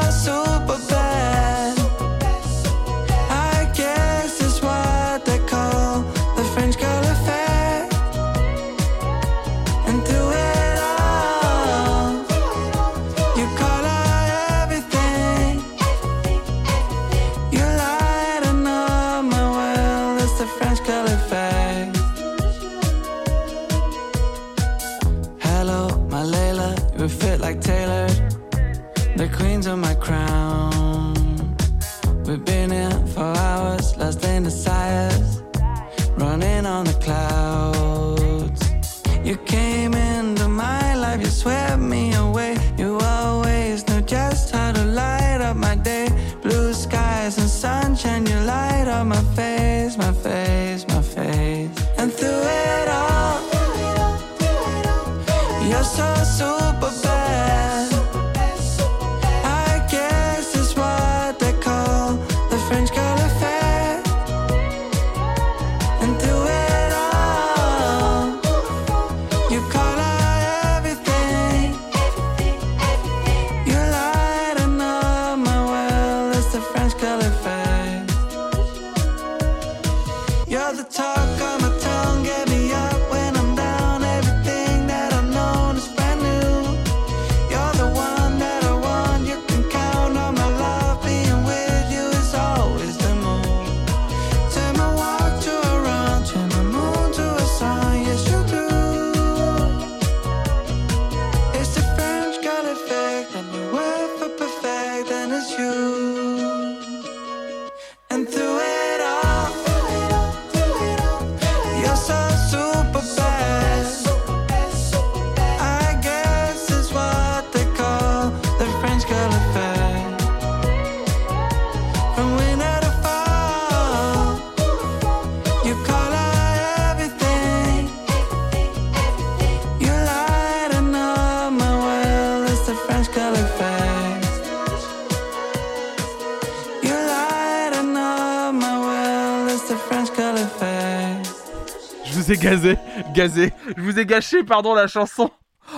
[142.30, 142.78] vous ai gazé,
[143.14, 143.54] gazé.
[143.76, 145.32] Je vous ai gâché, pardon, la chanson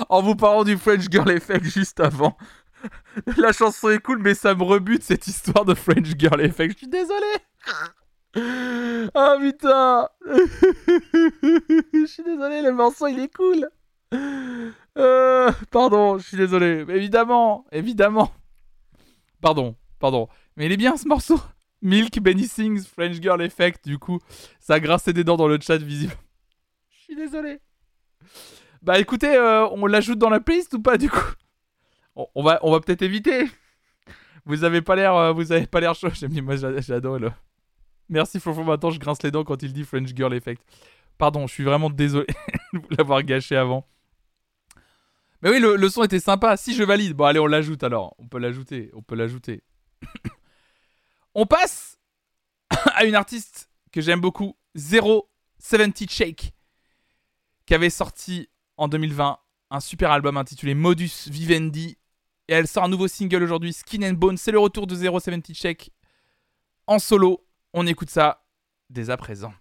[0.09, 2.37] en vous parlant du French Girl Effect juste avant.
[3.37, 6.73] La chanson est cool, mais ça me rebute cette histoire de French Girl Effect.
[6.73, 7.27] Je suis désolé.
[9.13, 10.09] Ah putain.
[11.93, 13.67] Je suis désolé, le morceau il est cool.
[14.97, 16.85] Euh, pardon, je suis désolé.
[16.89, 18.31] Évidemment, évidemment.
[19.41, 20.27] Pardon, pardon.
[20.57, 21.39] Mais il est bien ce morceau.
[21.81, 24.19] Milk, Benny Sings, French Girl Effect, du coup,
[24.59, 26.13] ça a grincé des dents dans le chat visible.
[27.15, 27.59] Désolé.
[28.81, 31.19] Bah écoutez, euh, on l'ajoute dans la playlist ou pas du coup?
[32.15, 33.49] On, va, on va peut-être éviter.
[34.45, 36.09] Vous avez pas l'air, euh, vous avez pas l'air chaud.
[36.13, 37.31] J'aime moi j'a- j'adore le.
[38.09, 40.61] Merci Flonflon, maintenant je grince les dents quand il dit French Girl Effect.
[41.17, 42.27] Pardon, je suis vraiment désolé
[42.73, 43.87] de l'avoir gâché avant.
[45.41, 46.57] Mais oui, le, le son était sympa.
[46.57, 48.15] Si je valide, bon allez, on l'ajoute alors.
[48.19, 49.63] On peut l'ajouter, on peut l'ajouter.
[51.35, 51.97] on passe
[52.95, 55.29] à une artiste que j'aime beaucoup, Zero
[55.59, 56.53] 70 Shake,
[57.71, 59.39] qui avait sorti en 2020
[59.69, 61.97] un super album intitulé Modus Vivendi.
[62.49, 64.35] Et elle sort un nouveau single aujourd'hui, Skin and Bone.
[64.35, 65.89] C'est le retour de Zero 70 Shake
[66.85, 67.47] en solo.
[67.71, 68.43] On écoute ça
[68.89, 69.53] dès à présent.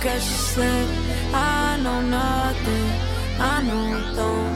[0.00, 0.88] Catch a slip.
[1.34, 2.90] I know nothing,
[3.38, 4.49] I know don't.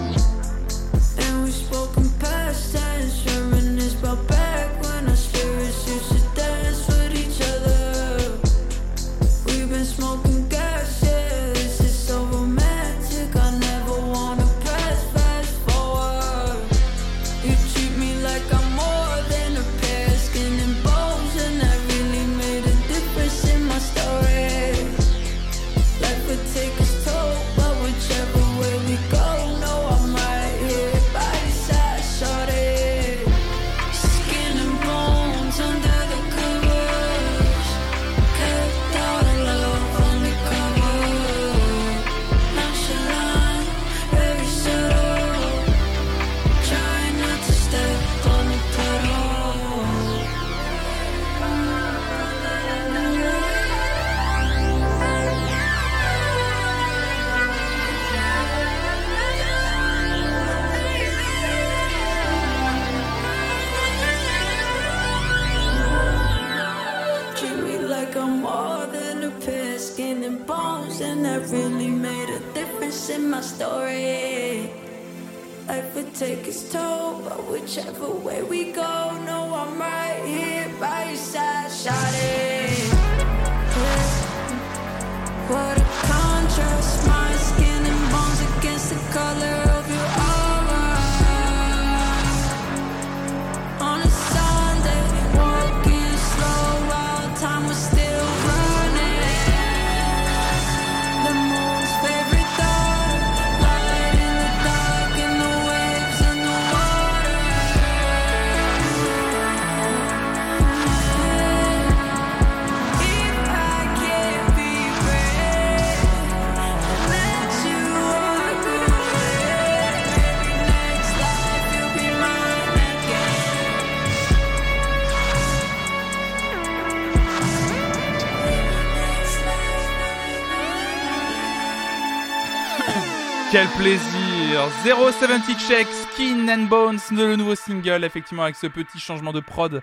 [134.84, 139.40] Plaisir 070 Check, Skin and Bones, le nouveau single, effectivement, avec ce petit changement de
[139.40, 139.80] prod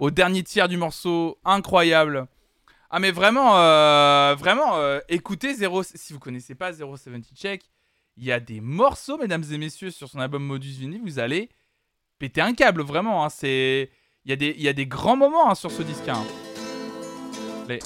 [0.00, 2.26] au dernier tiers du morceau, incroyable.
[2.90, 5.82] Ah mais vraiment, euh, vraiment, euh, écoutez 0...
[5.84, 7.62] Si vous connaissez pas 070 Check,
[8.16, 11.48] il y a des morceaux, mesdames et messieurs, sur son album Modus Vini, vous allez
[12.18, 13.24] péter un câble, vraiment.
[13.24, 13.90] hein, c'est...
[14.24, 16.08] Il y, a des- il y a des grands moments hein, sur ce disque.
[16.08, 16.24] hein.
[17.68, 17.78] Les-.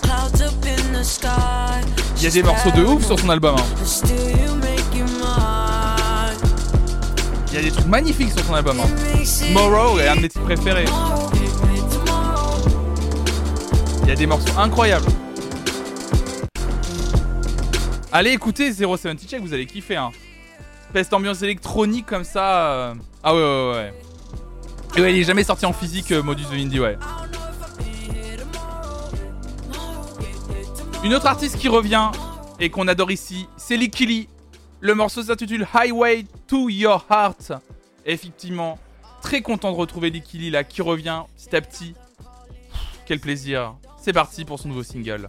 [2.16, 3.56] Il y a des morceaux de ouf sur son album.
[3.58, 3.64] hein.
[7.50, 8.78] Il y a des trucs magnifiques sur son album.
[8.80, 8.88] hein.
[9.46, 10.84] Tomorrow est un de mes titres préférés.
[14.02, 15.06] Il y a des morceaux incroyables.
[18.12, 19.96] Allez écoutez 070 Check, vous allez kiffer.
[19.96, 20.10] Hein.
[20.92, 22.72] Peste ambiance électronique comme ça.
[22.72, 22.94] euh.
[23.22, 23.94] Ah ouais, ouais, ouais.
[24.96, 26.96] Et ouais, il est jamais sorti en physique, euh, Modus Indie, ouais.
[31.04, 32.10] Une autre artiste qui revient
[32.58, 34.28] et qu'on adore ici, c'est Likili.
[34.80, 37.52] Le morceau s'intitule Highway to Your Heart.
[38.06, 38.78] Effectivement,
[39.20, 41.94] très content de retrouver Likili là qui revient petit à petit.
[43.04, 43.74] Quel plaisir.
[44.00, 45.28] C'est parti pour son nouveau single.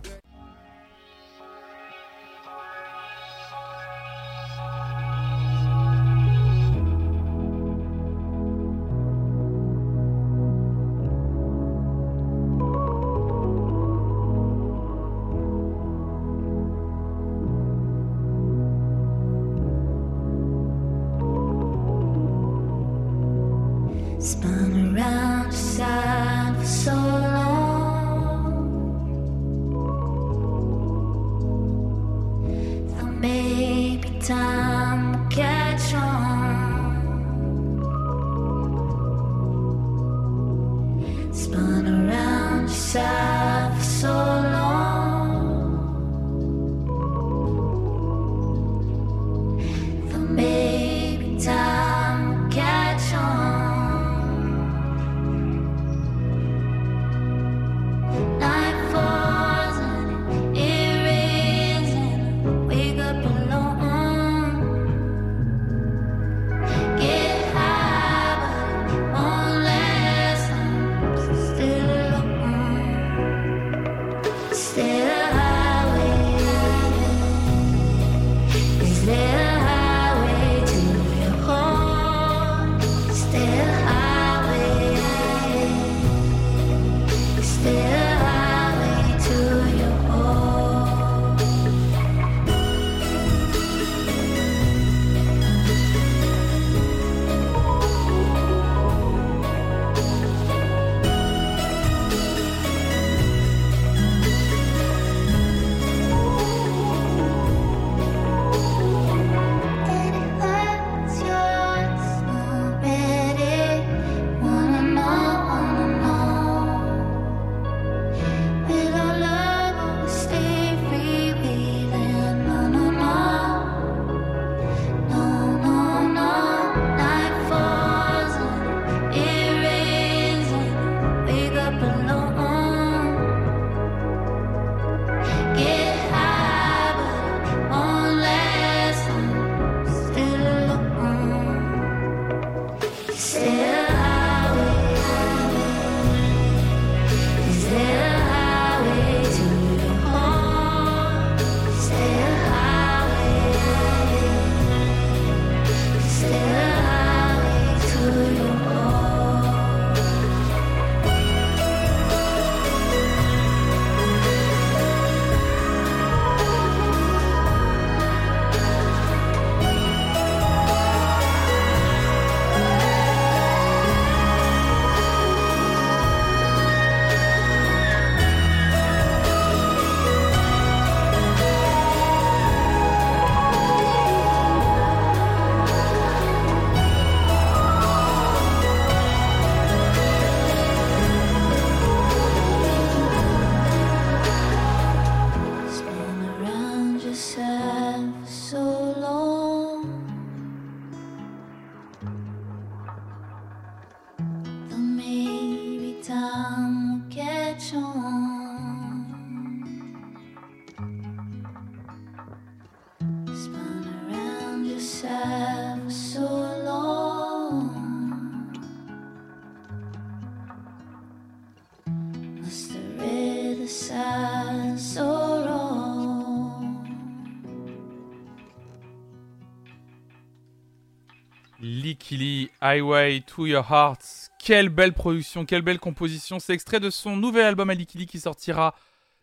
[232.70, 234.30] Highway to Your Heart.
[234.38, 236.38] Quelle belle production, quelle belle composition.
[236.38, 238.76] C'est extrait de son nouvel album à qui sortira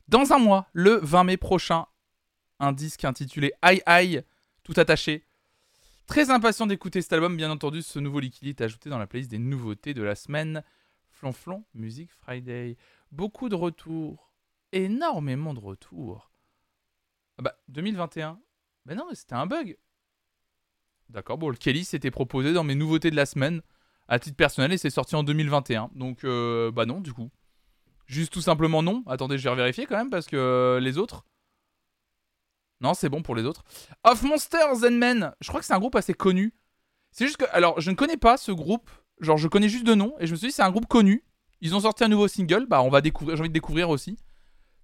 [0.09, 1.87] dans un mois, le 20 mai prochain.
[2.59, 4.25] Un disque intitulé Aïe Aïe,
[4.65, 5.23] tout attaché.
[6.09, 7.83] Très impatient d'écouter cet album, bien entendu.
[7.83, 10.65] Ce nouveau Likili est ajouté dans la playlist des nouveautés de la semaine.
[11.09, 12.77] Flonflon Music Friday.
[13.13, 14.33] Beaucoup de retours,
[14.73, 16.33] énormément de retours.
[17.39, 18.41] Ah bah, 2021.
[18.87, 19.79] Bah non, c'était un bug.
[21.09, 23.63] D'accord, bon, le Kelly s'était proposé dans mes nouveautés de la semaine
[24.09, 25.91] à titre personnel et c'est sorti en 2021.
[25.95, 27.31] Donc, euh, bah non, du coup.
[28.07, 29.03] Juste tout simplement non.
[29.07, 31.25] Attendez, je vais revérifier quand même parce que euh, les autres.
[32.81, 33.65] Non, c'est bon pour les autres.
[34.05, 35.33] Of Monsters and Men.
[35.41, 36.55] Je crois que c'est un groupe assez connu.
[37.11, 37.47] C'est juste que.
[37.53, 38.91] Alors, je ne connais pas ce groupe.
[39.21, 41.25] Genre, je connais juste de nom et je me suis dit, c'est un groupe connu.
[41.61, 42.67] Ils ont sorti un nouveau single.
[42.67, 43.37] Bah, on va découvrir.
[43.37, 44.19] J'ai envie de découvrir aussi.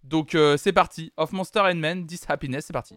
[0.03, 1.13] Donc, euh, c'est parti.
[1.17, 2.97] Of Monsters and Men, This Happiness, c'est parti.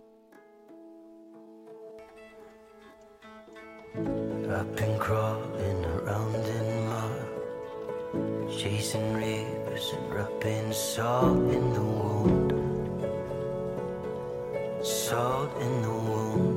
[3.97, 12.51] I've been crawling around in mud, chasing rivers and rubbing salt in the wound.
[14.85, 16.54] Salt in the wound.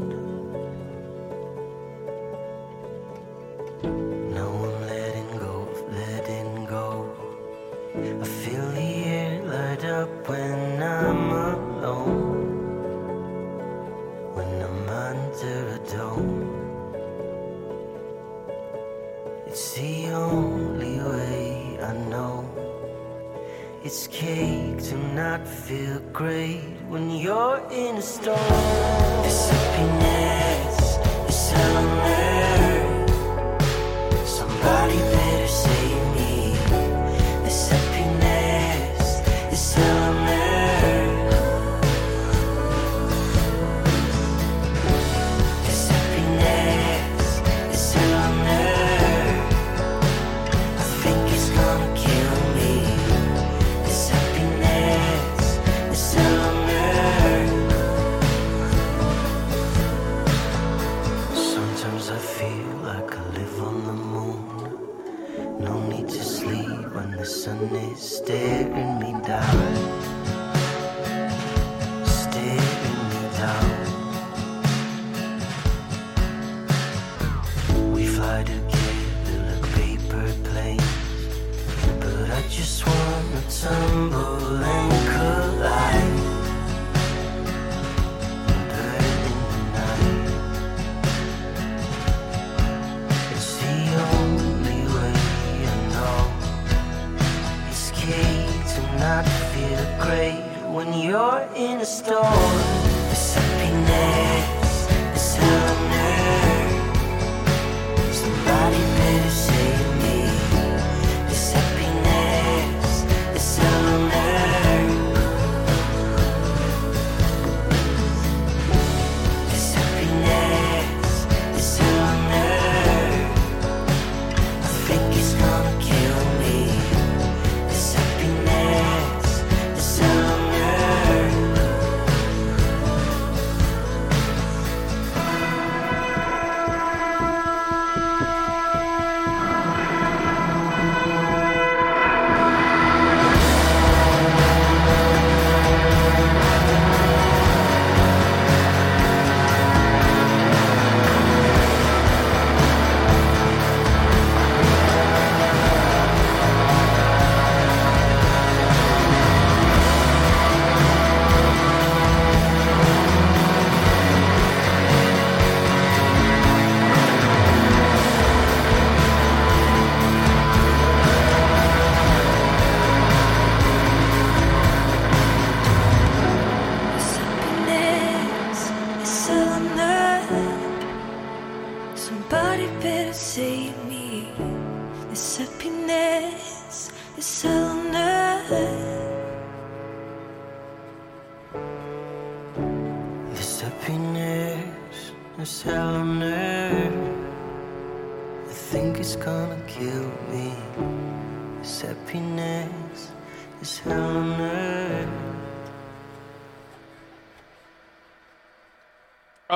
[23.90, 26.60] It's cake to not feel great
[26.90, 28.78] when you're in a storm.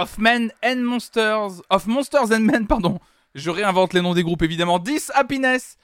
[0.03, 1.63] Of Men and Monsters.
[1.71, 2.99] Of Monsters and Men, pardon.
[3.37, 4.81] Je réinvente les noms des groupes évidemment.
[4.81, 5.79] 10 Happiness.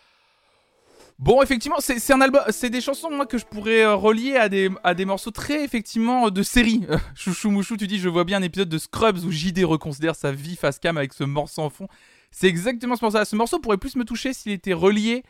[1.20, 4.49] Bon, effectivement, c'est un album, c'est des chansons que je pourrais euh, relier à
[4.95, 6.85] des morceaux très effectivement de série.
[6.90, 10.16] Euh, Chouchou Mouchou, tu dis, je vois bien un épisode de Scrubs où JD reconsidère
[10.16, 11.86] sa vie face cam avec ce morceau en fond.
[12.32, 13.24] C'est exactement ce morceau.
[13.24, 15.23] Ce morceau pourrait plus me toucher s'il était relié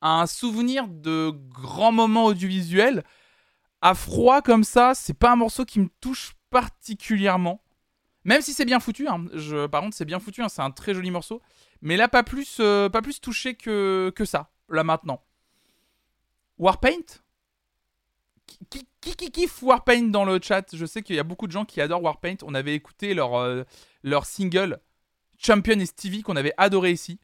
[0.00, 3.04] à un souvenir de grands moments audiovisuels.
[3.82, 7.60] À froid comme ça, c'est pas un morceau qui me touche particulièrement.
[8.24, 9.26] Même si c'est bien foutu, hein.
[9.70, 11.42] par contre c'est bien foutu, hein, c'est un très joli morceau.
[11.80, 15.24] Mais là, pas plus, euh, pas plus touché que, que ça, là maintenant.
[16.58, 17.20] Warpaint?
[18.46, 20.76] Qui, qui, qui, kiffe Warpaint dans le chat?
[20.76, 22.36] Je sais qu'il y a beaucoup de gens qui adorent Warpaint.
[22.42, 23.64] On avait écouté leur, euh,
[24.02, 24.80] leur single
[25.38, 27.18] Champion et Stevie qu'on avait adoré ici.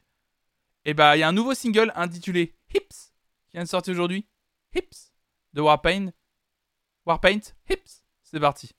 [0.83, 3.13] Et bah, il y a un nouveau single intitulé Hips
[3.49, 4.27] qui vient de sortir aujourd'hui.
[4.75, 5.13] Hips
[5.53, 6.11] de Warpaint.
[7.05, 7.39] Warpaint,
[7.69, 8.03] Hips.
[8.23, 8.71] C'est parti.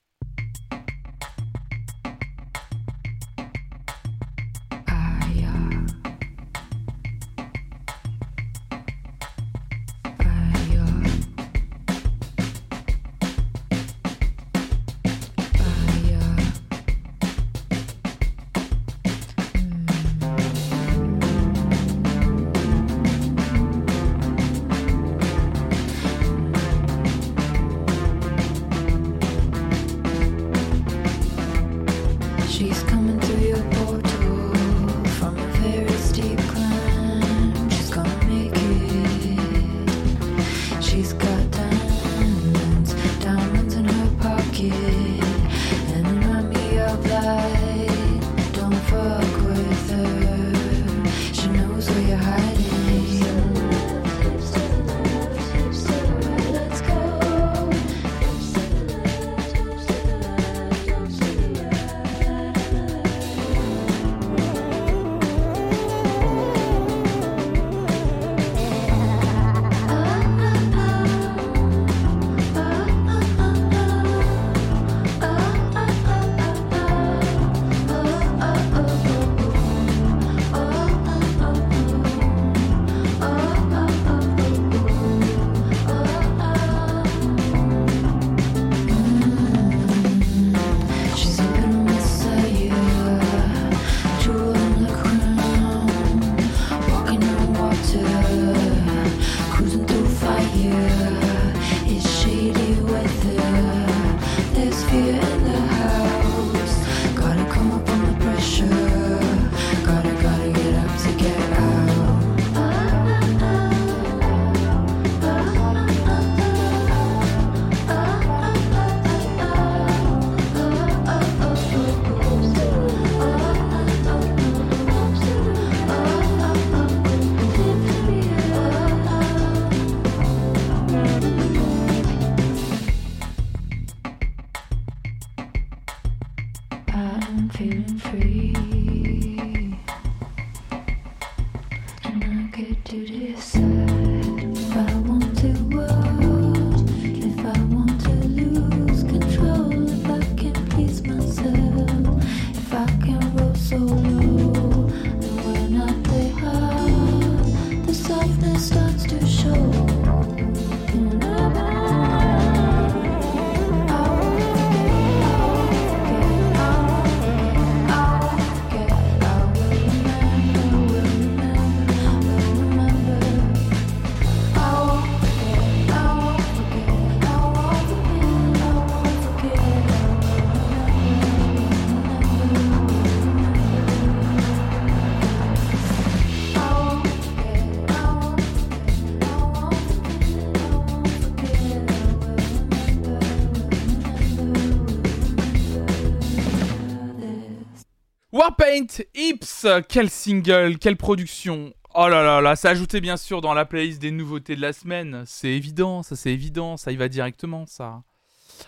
[199.41, 201.73] Hips, quel single, quelle production.
[201.93, 204.71] Oh là là là, ça ajouté bien sûr dans la playlist des nouveautés de la
[204.71, 205.23] semaine.
[205.25, 208.01] C'est évident, ça c'est évident, ça y va directement ça.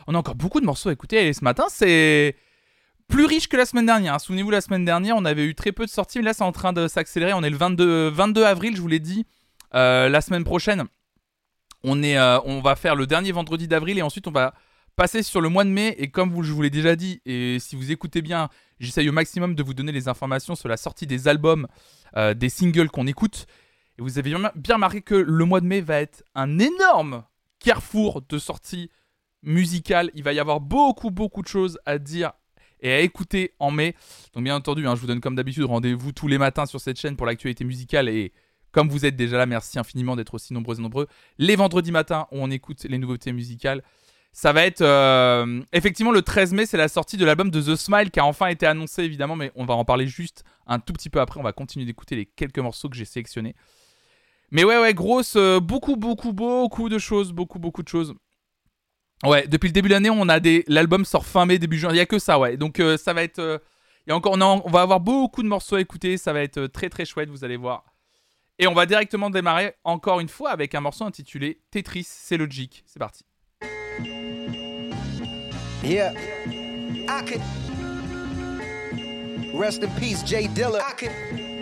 [0.08, 2.36] On a encore beaucoup de morceaux à écouter et ce matin c'est
[3.08, 4.20] plus riche que la semaine dernière.
[4.20, 6.52] Souvenez-vous la semaine dernière on avait eu très peu de sorties mais là c'est en
[6.52, 7.34] train de s'accélérer.
[7.34, 9.26] On est le 22, 22 avril, je vous l'ai dit.
[9.76, 10.84] Euh, la semaine prochaine,
[11.84, 14.54] on, est, euh, on va faire le dernier vendredi d'avril et ensuite on va
[14.96, 15.96] passer sur le mois de mai.
[15.98, 18.50] Et comme je vous l'ai déjà dit, et si vous écoutez bien,
[18.80, 21.68] j'essaye au maximum de vous donner les informations sur la sortie des albums,
[22.18, 23.46] euh, des singles qu'on écoute.
[23.98, 27.24] Et vous avez bien remarqué que le mois de mai va être un énorme
[27.60, 28.90] carrefour de sorties
[29.44, 30.10] musicales.
[30.16, 32.34] Il va y avoir beaucoup, beaucoup de choses à dire
[32.80, 33.96] et à écouter en mai.
[34.34, 37.00] Donc bien entendu, hein, je vous donne comme d'habitude rendez-vous tous les matins sur cette
[37.00, 38.34] chaîne pour l'actualité musicale et
[38.72, 41.08] Comme vous êtes déjà là, merci infiniment d'être aussi nombreux et nombreux.
[41.38, 43.84] Les vendredis matins on écoute les nouveautés musicales.
[44.36, 47.76] Ça va être euh, effectivement le 13 mai, c'est la sortie de l'album de The
[47.76, 50.92] Smile qui a enfin été annoncé évidemment, mais on va en parler juste un tout
[50.92, 51.40] petit peu après.
[51.40, 53.56] On va continuer d'écouter les quelques morceaux que j'ai sélectionnés.
[54.50, 58.16] Mais ouais, ouais, grosse, euh, beaucoup, beaucoup, beaucoup de choses, beaucoup, beaucoup de choses.
[59.24, 61.92] Ouais, depuis le début de l'année, on a des, l'album sort fin mai, début juin.
[61.92, 62.58] Il y a que ça, ouais.
[62.58, 63.62] Donc euh, ça va être,
[64.10, 66.18] encore, on, va avoir beaucoup de morceaux à écouter.
[66.18, 67.86] Ça va être très, très chouette, vous allez voir.
[68.58, 72.84] Et on va directement démarrer encore une fois avec un morceau intitulé Tetris, c'est logique.
[72.88, 73.24] C'est parti.
[75.84, 76.14] Yeah.
[77.10, 77.42] I could.
[79.54, 80.82] Rest in peace, Jay Dilla.
[80.82, 81.53] I could.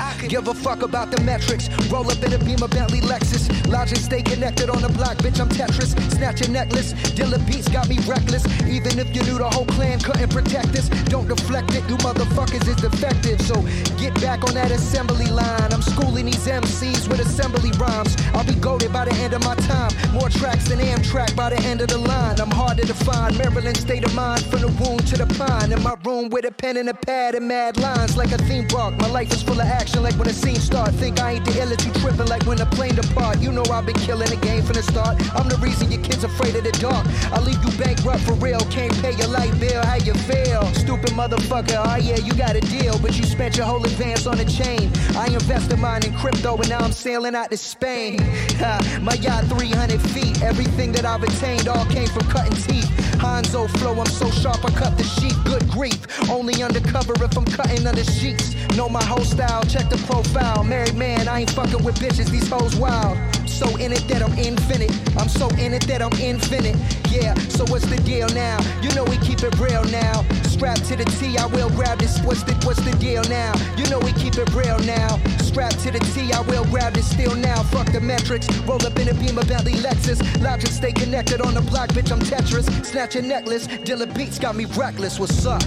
[0.00, 1.68] I could give a fuck about the metrics.
[1.90, 3.46] Roll up in a beam of Bentley Lexus.
[3.68, 5.40] Logic stay connected on the block, bitch.
[5.40, 5.96] I'm Tetris.
[6.12, 6.92] Snatch a necklace.
[7.16, 8.44] Dilla beats got me reckless.
[8.62, 11.88] Even if you knew the whole clan couldn't protect us, don't deflect it.
[11.88, 13.40] You motherfuckers is defective.
[13.40, 13.54] So
[13.96, 15.72] get back on that assembly line.
[15.72, 18.16] I'm schooling these MCs with assembly rhymes.
[18.34, 19.90] I'll be goaded by the end of my time.
[20.12, 22.40] More tracks than Amtrak by the end of the line.
[22.40, 23.36] I'm harder to find.
[23.38, 25.72] Maryland state of mind from the wound to the pine.
[25.72, 28.68] In my room with a pen and a pad and mad lines like a theme
[28.68, 28.96] park.
[28.98, 30.92] My life is full of action like when the scene start.
[30.94, 33.40] Think I ain't the ill you tripping like when the plane depart.
[33.40, 35.14] You know I've been killing the game from the start.
[35.34, 37.06] I'm the reason your kids afraid of the dark.
[37.32, 38.60] I leave you bankrupt for real.
[38.70, 39.82] Can't pay your light bill.
[39.84, 40.64] How you feel?
[40.74, 41.78] Stupid motherfucker.
[41.78, 44.90] Oh yeah, you got a deal, but you spent your whole advance on a chain.
[45.16, 48.18] I invested mine in crypto and now I'm sailing out to Spain.
[49.00, 50.42] My yacht 300 feet.
[50.42, 52.90] Everything that I've attained all came from cutting teeth.
[53.18, 55.34] Hanzo flow, I'm so sharp I cut the sheet.
[55.44, 55.98] Good grief.
[56.30, 58.54] Only undercover if I'm cutting under sheets.
[58.76, 60.64] Know my whole style, check the profile.
[60.64, 63.18] Married man, I ain't fucking with bitches, these hoes wild.
[63.46, 64.90] So in it that I'm infinite.
[65.16, 66.76] I'm so in it that I'm infinite.
[67.10, 68.58] Yeah, so what's the deal now?
[68.82, 70.24] You know we keep it real now.
[70.44, 72.20] Strapped to the T, I will grab this.
[72.20, 73.52] What's the what's the deal now?
[73.76, 75.18] You know we keep it real now.
[75.38, 77.62] Strapped to the T, I will grab this still now.
[77.64, 78.48] Fuck the metrics.
[78.60, 80.20] Roll up in a beam of Bentley Lexus.
[80.42, 82.10] Logic stay connected on the block, bitch.
[82.12, 82.66] I'm Tetris.
[82.84, 83.66] Snatch a necklace.
[83.66, 85.18] Dilla Beats got me reckless.
[85.18, 85.62] What's up?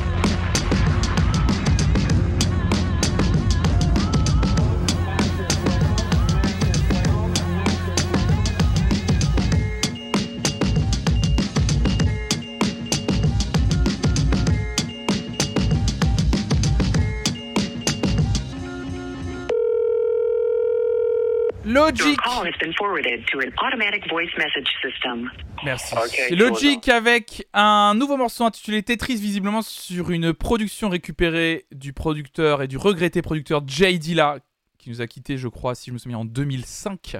[24.82, 25.30] System.
[25.64, 25.94] Merci.
[25.94, 26.38] Ok, C'est cool.
[26.38, 32.68] Logic avec un nouveau morceau intitulé Tetris, visiblement sur une production récupérée du producteur et
[32.68, 34.40] du regretté producteur Jay Dilla,
[34.80, 37.18] qui nous a quitté, je crois, si je me souviens, en 2005.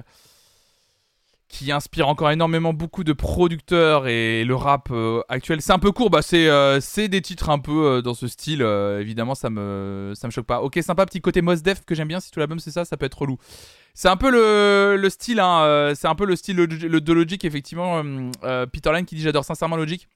[1.52, 5.60] Qui inspire encore énormément beaucoup de producteurs et le rap euh, actuel.
[5.60, 8.62] C'est un peu court, bah c'est euh, des titres un peu euh, dans ce style.
[8.62, 10.62] évidemment, ça me me choque pas.
[10.62, 12.20] Ok, sympa, petit côté Mos Def que j'aime bien.
[12.20, 13.36] Si tout l'album c'est ça, ça peut être relou.
[13.94, 17.12] C'est un peu le, le style, hein, c'est un peu le style le- le- de
[17.12, 18.00] Logic, effectivement.
[18.72, 20.06] Peter Lane qui dit J'adore sincèrement Logic,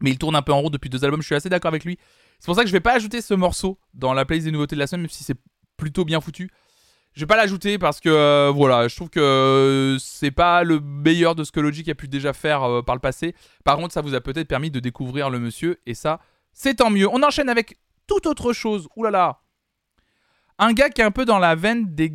[0.00, 1.20] mais il tourne un peu en route depuis deux albums.
[1.20, 1.98] Je suis assez d'accord avec lui.
[2.40, 4.76] C'est pour ça que je vais pas ajouter ce morceau dans la playlist des nouveautés
[4.76, 5.36] de la semaine, même si c'est
[5.76, 6.50] plutôt bien foutu.
[7.14, 10.80] Je vais pas l'ajouter parce que euh, voilà, je trouve que euh, c'est pas le
[10.80, 13.34] meilleur de ce que Logic a pu déjà faire euh, par le passé.
[13.62, 16.18] Par contre, ça vous a peut-être permis de découvrir le monsieur et ça,
[16.52, 17.08] c'est tant mieux.
[17.08, 17.78] On enchaîne avec
[18.08, 18.88] toute autre chose.
[18.96, 19.40] Ouh là là.
[20.58, 22.06] Un gars qui est un peu dans la veine de-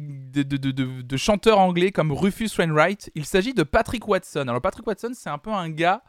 [1.01, 3.09] de chanteurs anglais comme Rufus Wainwright.
[3.15, 4.41] Il s'agit de Patrick Watson.
[4.47, 6.01] Alors Patrick Watson, c'est un peu un gars,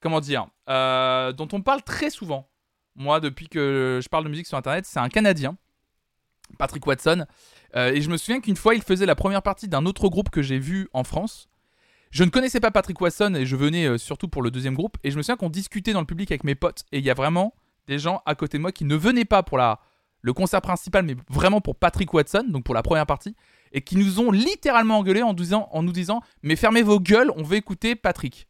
[0.00, 2.48] comment dire, euh, dont on parle très souvent.
[2.96, 5.56] Moi, depuis que je parle de musique sur Internet, c'est un Canadien,
[6.58, 7.24] Patrick Watson.
[7.76, 10.30] Euh, et je me souviens qu'une fois, il faisait la première partie d'un autre groupe
[10.30, 11.48] que j'ai vu en France.
[12.10, 14.96] Je ne connaissais pas Patrick Watson et je venais euh, surtout pour le deuxième groupe.
[15.04, 16.84] Et je me souviens qu'on discutait dans le public avec mes potes.
[16.92, 17.54] Et il y a vraiment
[17.86, 19.80] des gens à côté de moi qui ne venaient pas pour la,
[20.22, 23.36] le concert principal, mais vraiment pour Patrick Watson, donc pour la première partie.
[23.72, 27.30] Et qui nous ont littéralement engueulé en, disant, en nous disant Mais fermez vos gueules,
[27.36, 28.48] on veut écouter Patrick.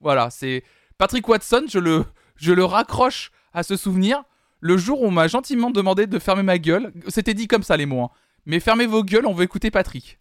[0.00, 0.64] Voilà, c'est
[0.96, 2.06] Patrick Watson, je le,
[2.36, 4.24] je le raccroche à ce souvenir.
[4.60, 7.76] Le jour où on m'a gentiment demandé de fermer ma gueule, c'était dit comme ça
[7.76, 8.10] les mots, hein.
[8.46, 10.18] Mais fermez vos gueules, on veut écouter Patrick.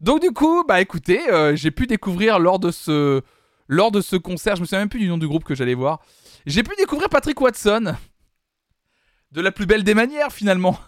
[0.00, 3.22] Donc du coup, bah écoutez, euh, j'ai pu découvrir lors de ce
[3.68, 5.74] lors de ce concert, je me souviens même plus du nom du groupe que j'allais
[5.74, 6.00] voir,
[6.46, 7.96] j'ai pu découvrir Patrick Watson
[9.32, 10.78] de la plus belle des manières finalement.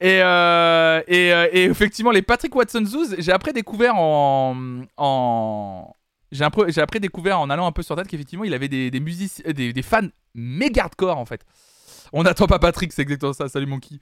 [0.00, 4.84] Et, euh, et, euh, et effectivement, les Patrick Watson Zoos, j'ai après découvert en.
[4.96, 5.94] en
[6.30, 9.82] j'ai après, découvert en allant un peu sur tête qu'effectivement, il avait des, des, des
[9.82, 11.44] fans méga hardcore en fait.
[12.12, 13.48] On n'attend pas Patrick, c'est exactement ça.
[13.48, 13.96] Salut Monkey.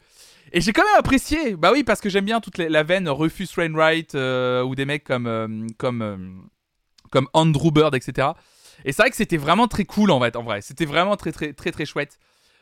[0.53, 1.55] Et j'ai quand même apprécié.
[1.57, 5.05] Bah oui, parce que j'aime bien toute la veine Rufus Wainwright euh, ou des mecs
[5.05, 6.17] comme, euh, comme, euh,
[7.11, 8.29] comme Andrew Bird, etc.
[8.85, 10.61] Et c'est vrai que c'était vraiment très cool en fait, en vrai.
[10.61, 12.19] C'était vraiment très très très très chouette.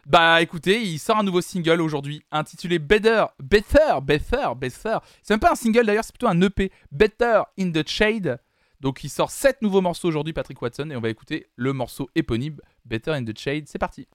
[0.07, 4.99] Bah écoutez, il sort un nouveau single aujourd'hui intitulé Better, Better, Better, Better.
[5.23, 8.39] C'est même pas un single d'ailleurs, c'est plutôt un EP, Better in the Shade.
[8.81, 12.11] Donc il sort 7 nouveaux morceaux aujourd'hui, Patrick Watson, et on va écouter le morceau
[12.15, 13.65] éponyme, Better in the Shade.
[13.67, 14.07] C'est parti.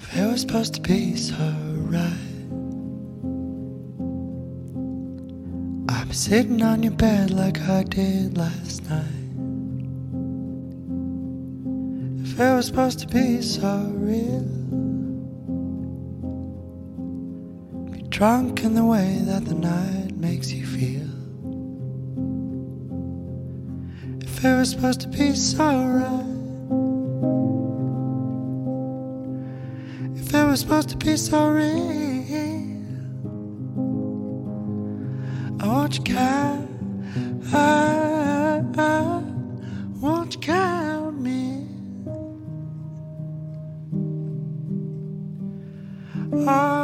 [0.00, 2.30] If it was supposed to be so right,
[6.10, 9.04] be sitting on your bed like I did last night.
[12.24, 14.42] If it was supposed to be so real,
[17.92, 21.06] be drunk in the way that the night makes you feel.
[24.20, 26.39] If it was supposed to be so right.
[30.30, 31.90] If it was supposed to be so real,
[33.76, 36.70] oh, I want you count,
[37.52, 39.22] I, I
[39.98, 41.66] want you count me.
[46.30, 46.79] Whatever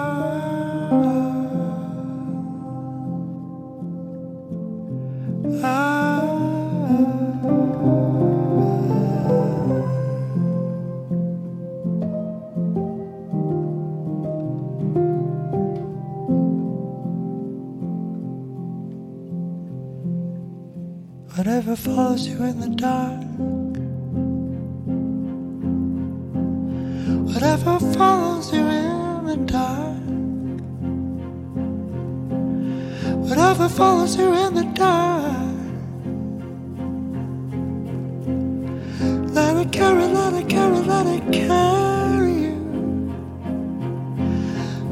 [21.86, 23.22] follows you in the dark.
[27.32, 30.02] Whatever follows you in the dark.
[33.28, 35.54] Whatever follows you in the dark.
[39.32, 42.58] Let it carry, let it carry, let it carry you.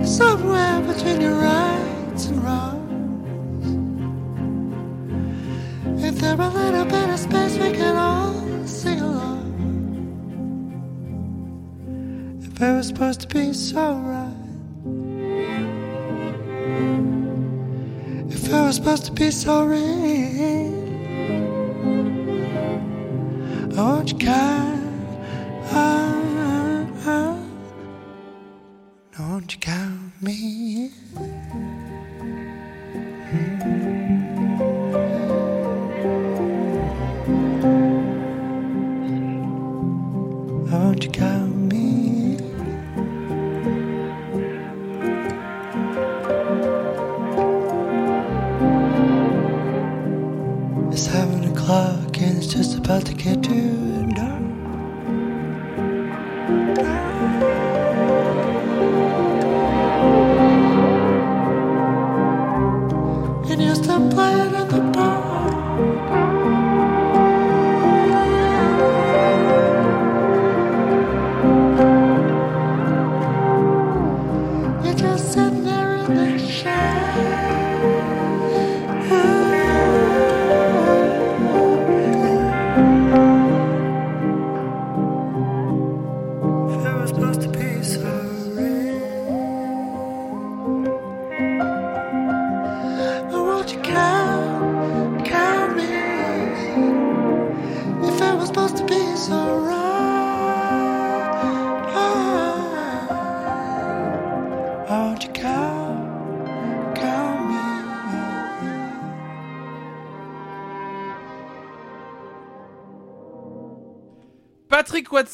[0.05, 1.84] Somewhere between your rights
[6.25, 9.45] there a little bit of space, we can all sing along.
[12.41, 14.33] If it was supposed to be so right.
[18.33, 20.73] If it was supposed to be so real.
[23.77, 25.19] I want you kind.
[25.73, 25.85] I,
[27.05, 27.39] I,
[29.19, 30.91] I want you count me.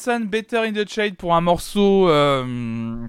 [0.07, 3.07] Better in the Shade pour un morceau euh,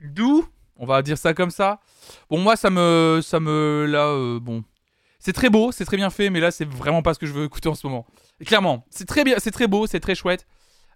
[0.00, 0.46] doux,
[0.76, 1.80] on va dire ça comme ça.
[2.28, 4.62] Bon, moi, ça me, ça me, là, euh, bon,
[5.18, 7.32] c'est très beau, c'est très bien fait, mais là, c'est vraiment pas ce que je
[7.32, 8.06] veux écouter en ce moment.
[8.44, 10.46] Clairement, c'est très bien, c'est très beau, c'est très chouette.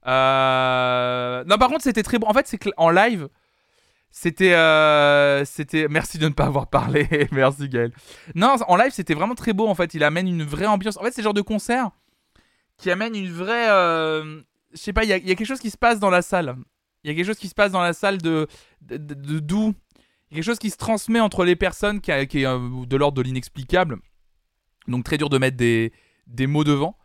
[0.07, 2.27] Euh, Non, par contre, c'était très bon.
[2.29, 3.29] En fait, c'est en live,
[4.11, 4.55] c'était,
[5.47, 5.89] c'était.
[5.89, 7.29] Merci de ne pas avoir parlé.
[7.33, 7.93] Merci Gaël.
[8.35, 9.67] Non, en live, c'était vraiment très beau.
[9.67, 10.99] En fait, il amène une vraie ambiance.
[10.99, 11.91] En fait, c'est le genre de concert
[12.79, 13.69] qui amène une vraie.
[13.71, 14.41] euh,
[14.73, 16.57] Je sais pas, il y, a- quelque chose qui se passe dans la salle.
[17.05, 18.47] Il y a quelque chose qui se passe dans la salle de,
[18.83, 19.75] de, doux.
[20.31, 23.17] Y a quelque chose qui se transmet entre les personnes qui, est euh, de l'ordre
[23.17, 23.99] de l'inexplicable.
[24.87, 25.93] Donc très dur de mettre des,
[26.27, 26.97] des mots devant.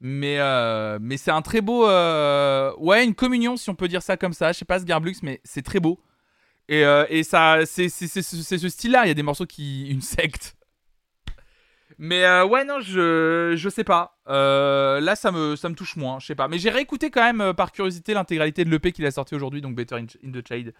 [0.00, 1.84] Mais, euh, mais c'est un très beau.
[1.86, 4.52] Ouais, une communion, si on peut dire ça comme ça.
[4.52, 6.00] Je sais pas, Sgarblux, mais c'est très beau.
[6.68, 9.06] Et, et ça, c'est ce style-là.
[9.06, 9.88] Il y a des morceaux qui.
[9.88, 10.54] Une secte.
[11.98, 14.18] Mais euh, ouais, non, je, je sais pas.
[14.28, 16.46] Euh, là, ça me, touche moins, je sais pas.
[16.46, 19.60] Mais j'ai réécouté quand même, euh, par curiosité, l'intégralité de l'EP qu'il a sorti aujourd'hui,
[19.60, 20.74] donc Better in, the Shade.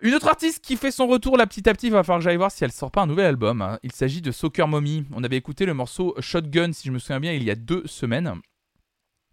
[0.00, 2.36] Une autre artiste qui fait son retour là petit à petit, va falloir que j'aille
[2.36, 3.62] voir si elle sort pas un nouvel album.
[3.62, 3.78] hein.
[3.84, 5.06] Il s'agit de Soccer Mommy.
[5.12, 7.86] On avait écouté le morceau Shotgun, si je me souviens bien, il y a deux
[7.86, 8.34] semaines.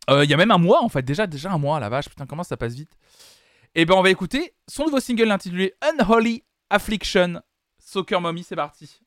[0.08, 2.28] Il y a même un mois en fait, déjà, déjà un mois, la vache, putain,
[2.28, 2.96] comment ça passe vite?
[3.74, 7.42] Et ben on va écouter son nouveau single intitulé Unholy Affliction.
[7.80, 9.02] Soccer Mommy, c'est parti.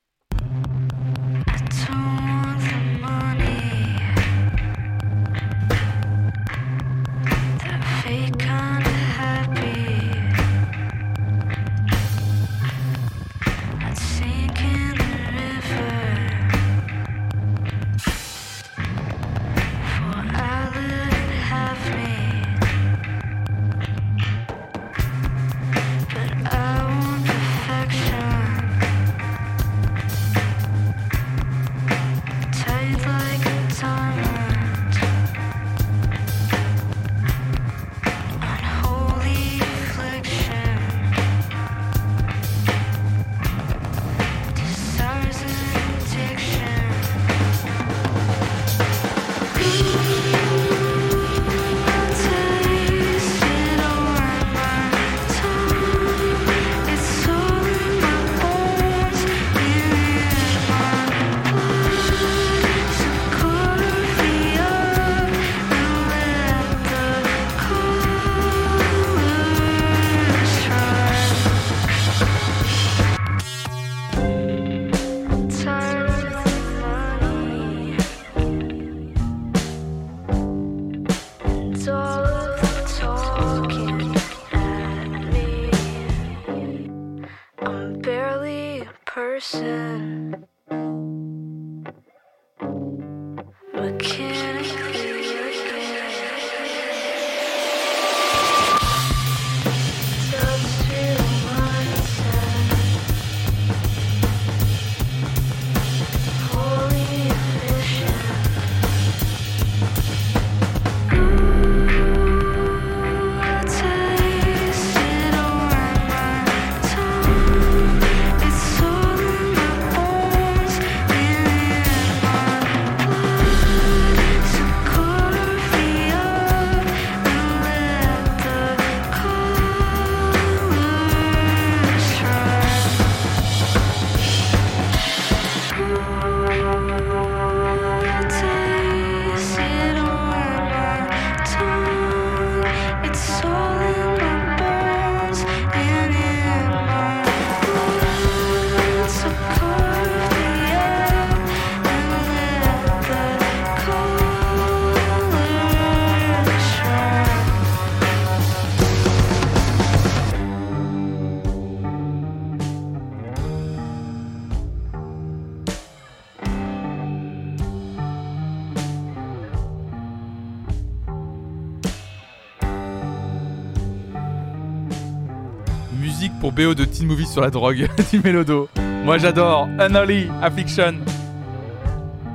[176.59, 178.69] BO de teen movie sur la drogue, dit Mélodo.
[179.05, 180.95] Moi j'adore Unholy Affliction.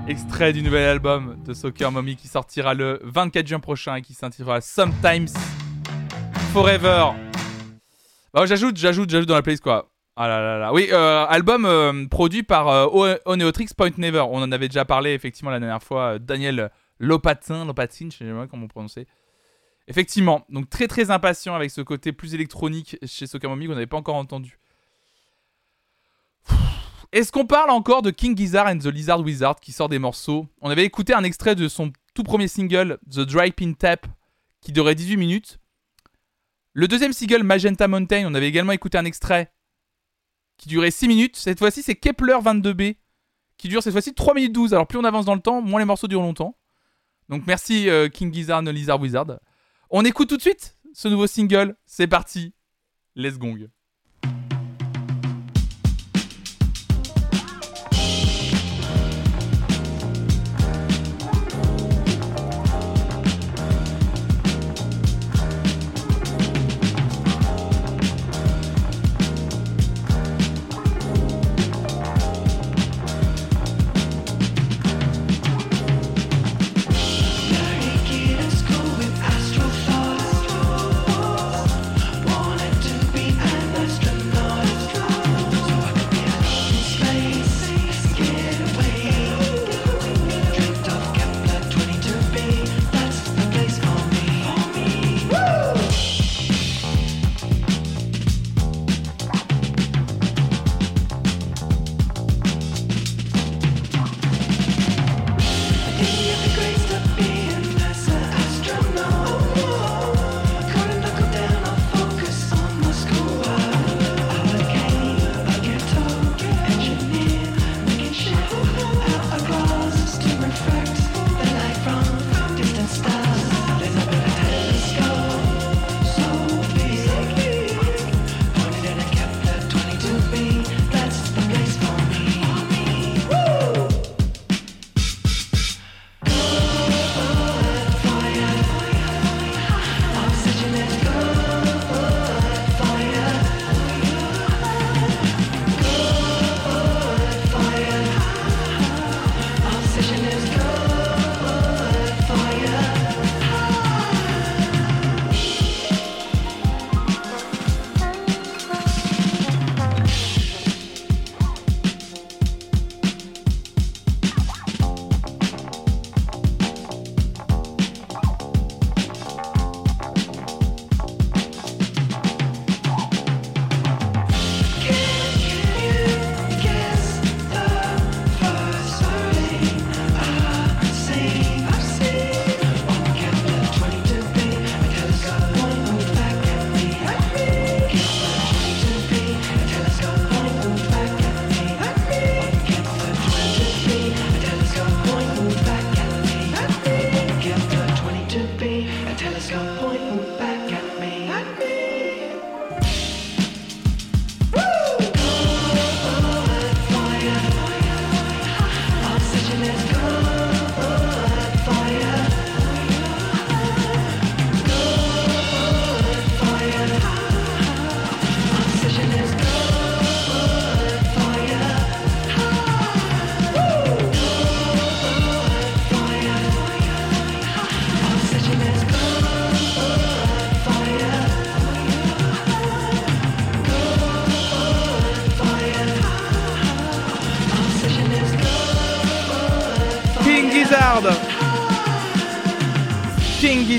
[0.08, 4.14] Extrait du nouvel album de Soccer Mommy qui sortira le 24 juin prochain et qui
[4.14, 5.28] s'intitulera Sometimes
[6.54, 7.08] Forever.
[8.34, 9.90] Bah, j'ajoute, j'ajoute, j'ajoute dans la playlist quoi.
[10.16, 10.72] Ah là là là.
[10.72, 14.22] Oui, euh, album euh, produit par euh, Oneotrix Point Never.
[14.22, 16.14] On en avait déjà parlé effectivement la dernière fois.
[16.14, 19.06] euh, Daniel Lopatin, Lopatin, je sais pas comment prononcer.
[19.88, 23.98] Effectivement, donc très très impatient avec ce côté plus électronique chez Mommy qu'on n'avait pas
[23.98, 24.58] encore entendu.
[27.12, 30.48] Est-ce qu'on parle encore de King Gizzard and the Lizard Wizard qui sort des morceaux?
[30.62, 34.08] On avait écouté un extrait de son tout premier single, The Dry Pin Tap,
[34.62, 35.60] qui durait 18 minutes.
[36.74, 39.54] Le deuxième single, Magenta Mountain, on avait également écouté un extrait
[40.58, 41.36] qui durait 6 minutes.
[41.36, 42.96] Cette fois-ci, c'est Kepler 22B,
[43.58, 44.74] qui dure cette fois-ci 3 minutes 12.
[44.74, 46.58] Alors plus on avance dans le temps, moins les morceaux durent longtemps.
[47.30, 49.40] Donc merci euh, King Gizzard and the Lizard Wizard.
[49.96, 51.76] On écoute tout de suite ce nouveau single.
[51.86, 52.56] C'est parti.
[53.16, 53.70] Let's gong.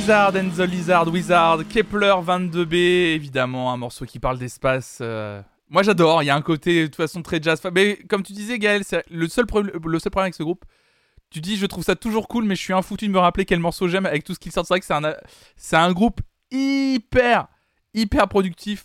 [0.04, 2.74] Gizzard and the Lizard Wizard, Kepler 22b,
[3.14, 4.98] évidemment, un morceau qui parle d'espace.
[5.00, 5.40] euh,
[5.70, 7.58] Moi j'adore, il y a un côté de toute façon très jazz.
[7.72, 10.66] Mais comme tu disais, Gaël, le seul, problème- le seul problème avec ce groupe,
[11.30, 13.60] tu dis je trouve ça toujours cool, mais je suis infoutu de me rappeler quel
[13.60, 14.66] morceau j'aime avec tout ce qu'ils sortent.
[14.66, 15.16] C'est vrai que
[15.56, 16.20] c'est un, un groupe
[16.50, 17.46] hyper,
[17.94, 18.84] hyper productif.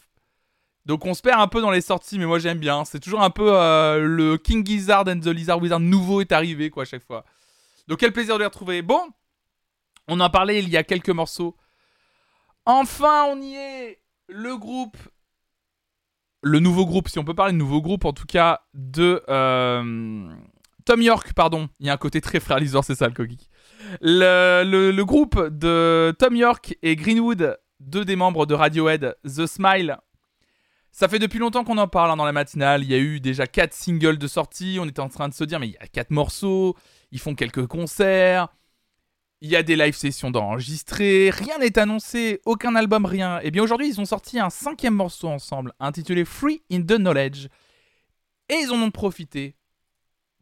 [0.86, 2.86] Donc on se perd un peu dans les sorties, mais moi j'aime bien.
[2.86, 6.70] C'est toujours un peu euh, le King Gizzard and the Lizard Wizard nouveau est arrivé
[6.70, 7.26] quoi à chaque fois.
[7.90, 8.82] Donc quel plaisir de les retrouver.
[8.82, 9.02] Bon,
[10.10, 11.56] on en parlait il y a quelques morceaux.
[12.66, 14.00] Enfin on y est.
[14.28, 14.98] Le groupe,
[16.44, 20.32] le nouveau groupe, si on peut parler de nouveau groupe en tout cas de euh,
[20.86, 21.70] Tom York, pardon.
[21.80, 23.48] Il y a un côté très frère c'est ça le coquille.
[24.02, 29.98] Le, groupe de Tom York et Greenwood, deux des membres de Radiohead, The Smile.
[30.92, 32.84] Ça fait depuis longtemps qu'on en parle hein, dans la matinale.
[32.84, 34.80] Il y a eu déjà 4 singles de sortie.
[34.82, 36.76] On était en train de se dire, mais il y a 4 morceaux.
[37.12, 38.50] Ils font quelques concerts.
[39.42, 41.30] Il y a des live sessions d'enregistrer.
[41.30, 42.42] Rien n'est annoncé.
[42.46, 43.40] Aucun album, rien.
[43.40, 47.48] Et bien aujourd'hui, ils ont sorti un cinquième morceau ensemble, intitulé Free in the Knowledge.
[48.50, 49.56] Et ils en ont profité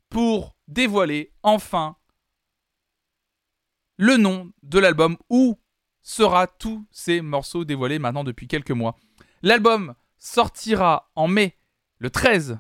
[0.09, 1.97] pour dévoiler enfin
[3.97, 5.59] le nom de l'album où
[6.01, 8.95] sera tous ces morceaux dévoilés maintenant depuis quelques mois.
[9.41, 11.57] L'album sortira en mai,
[11.99, 12.59] le 13,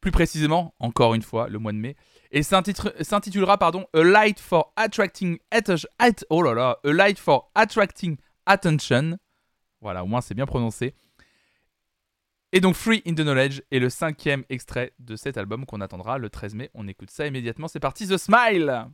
[0.00, 1.96] plus précisément, encore une fois, le mois de mai,
[2.32, 7.50] et s'intitulera pardon A Light for Attracting Atten- At- oh là là, A Light for
[7.54, 9.18] Attracting Attention.
[9.80, 10.94] Voilà, au moins c'est bien prononcé.
[12.52, 16.18] Et donc Free in the Knowledge est le cinquième extrait de cet album qu'on attendra
[16.18, 16.70] le 13 mai.
[16.74, 17.68] On écoute ça immédiatement.
[17.68, 18.86] C'est parti, The Smile.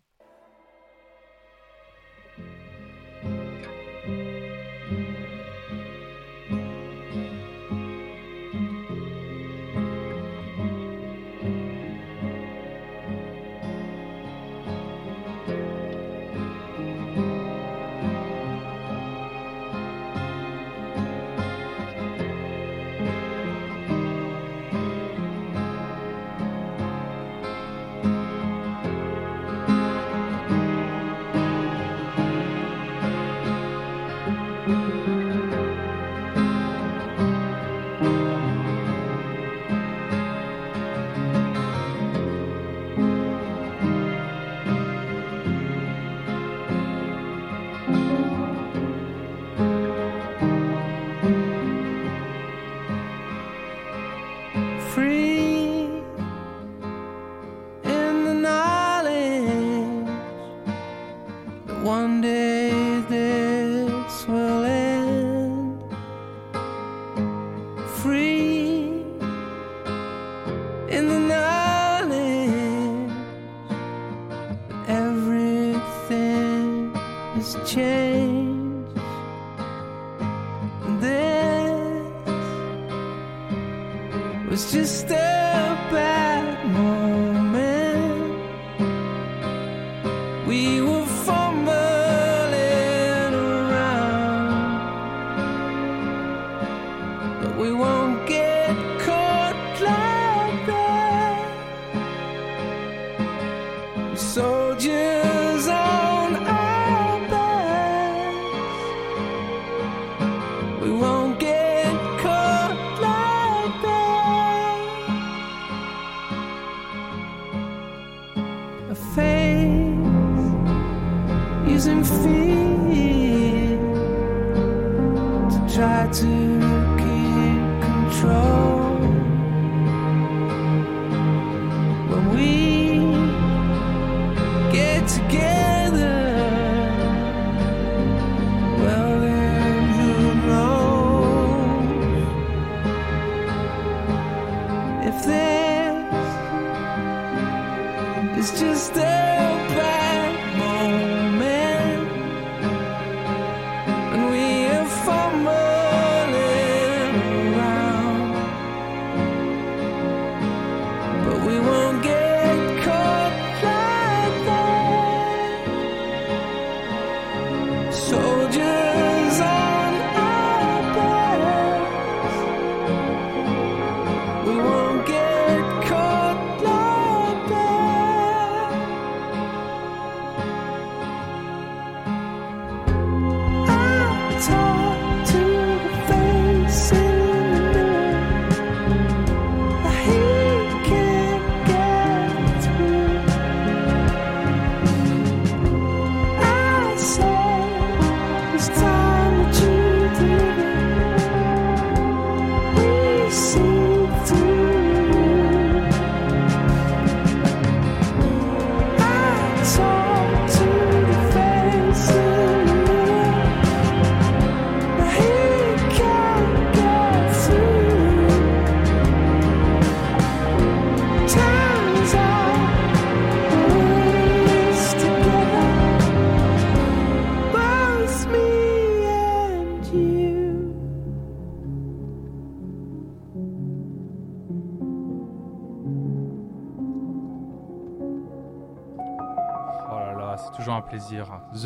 [149.07, 149.56] Deus.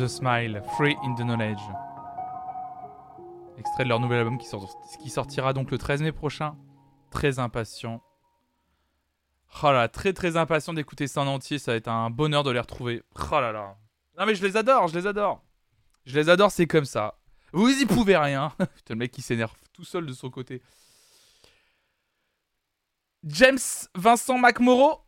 [0.01, 1.61] The Smile, Free in the Knowledge.
[3.59, 6.57] Extrait de leur nouvel album qui, sort- qui sortira donc le 13 mai prochain.
[7.11, 8.01] Très impatient.
[9.61, 11.59] Oh très très impatient d'écouter ça en entier.
[11.59, 13.03] Ça va être un bonheur de les retrouver.
[13.31, 13.77] Oh là.
[14.17, 15.43] Non mais je les adore, je les adore.
[16.07, 17.19] Je les adore, c'est comme ça.
[17.53, 18.51] Vous y pouvez rien.
[18.57, 20.63] Putain, le mec qui s'énerve tout seul de son côté.
[23.23, 23.59] James
[23.93, 24.99] Vincent McMorrow.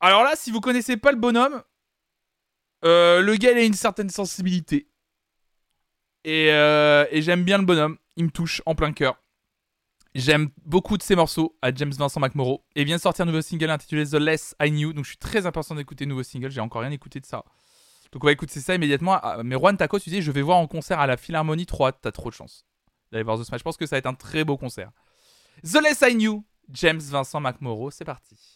[0.00, 1.62] Alors là, si vous connaissez pas le bonhomme,
[2.84, 4.88] euh, le gars il a une certaine sensibilité.
[6.24, 7.98] Et, euh, et j'aime bien le bonhomme.
[8.16, 9.20] Il me touche en plein cœur.
[10.14, 12.64] J'aime beaucoup de ses morceaux à James Vincent McMorrow.
[12.74, 14.92] Et vient de sortir un nouveau single intitulé The Less I Knew.
[14.92, 16.50] Donc je suis très impatient d'écouter le nouveau single.
[16.50, 17.44] J'ai encore rien écouté de ça.
[18.12, 19.18] Donc on va écouter ça immédiatement.
[19.22, 21.92] Ah, Mais Juan Taco, tu dis, je vais voir en concert à la Philharmonie 3.
[21.92, 22.64] T'as trop de chance
[23.12, 23.60] d'aller voir The Smash.
[23.60, 24.90] Je pense que ça va être un très beau concert.
[25.62, 27.90] The Less I Knew, James Vincent McMorrow.
[27.90, 28.55] C'est parti.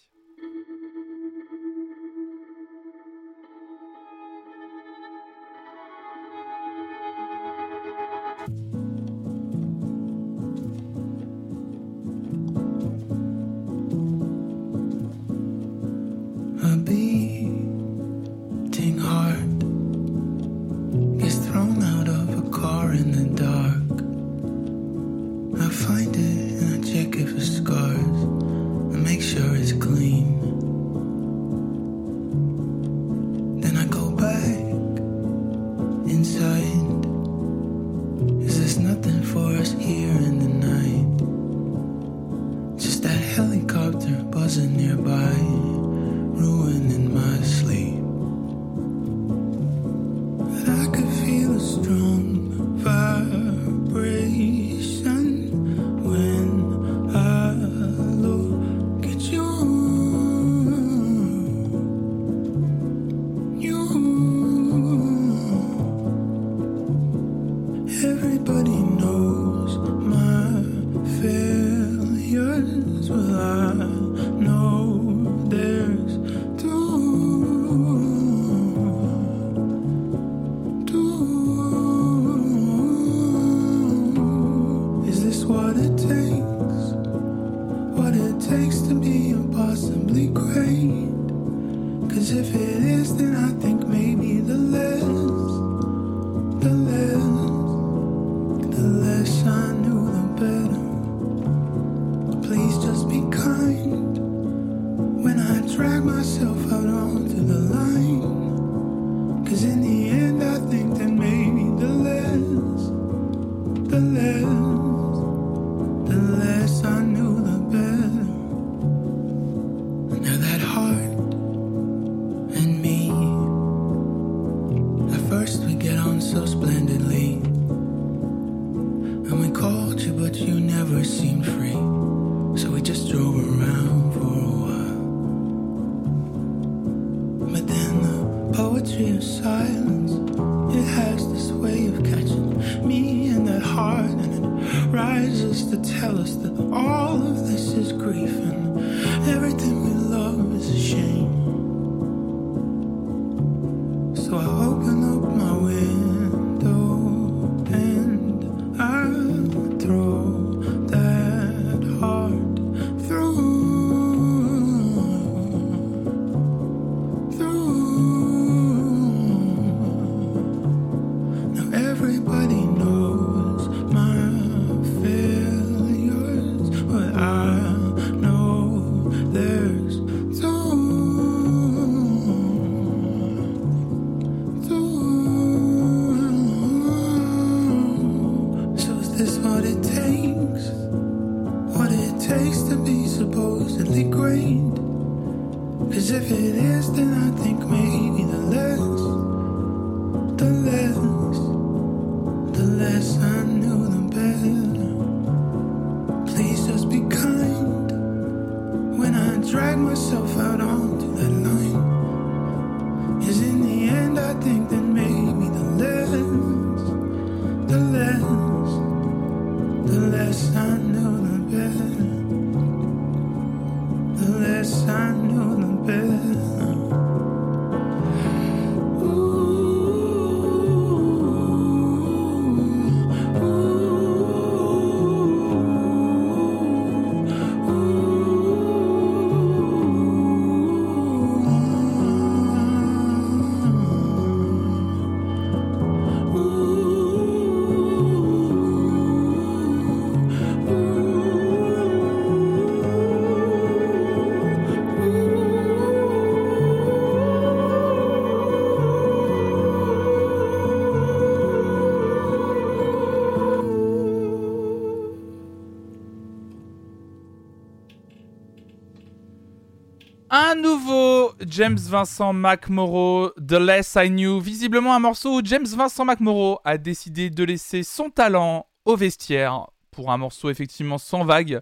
[271.61, 274.41] James Vincent McMorrow, The Less I Knew.
[274.41, 279.67] Visiblement un morceau où James Vincent McMorrow a décidé de laisser son talent au vestiaire
[279.91, 281.61] pour un morceau effectivement sans vague,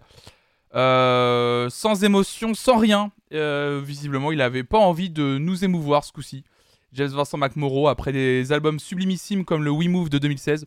[0.76, 3.10] euh, sans émotion, sans rien.
[3.34, 6.44] Euh, visiblement, il avait pas envie de nous émouvoir ce coup-ci.
[6.92, 10.66] James Vincent McMorrow, après des albums sublimissimes comme le We Move de 2016,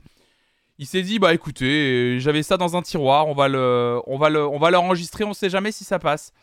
[0.78, 4.30] il s'est dit bah écoutez, j'avais ça dans un tiroir, on va le, on va
[4.30, 6.34] le, on va l'enregistrer, on sait jamais si ça passe.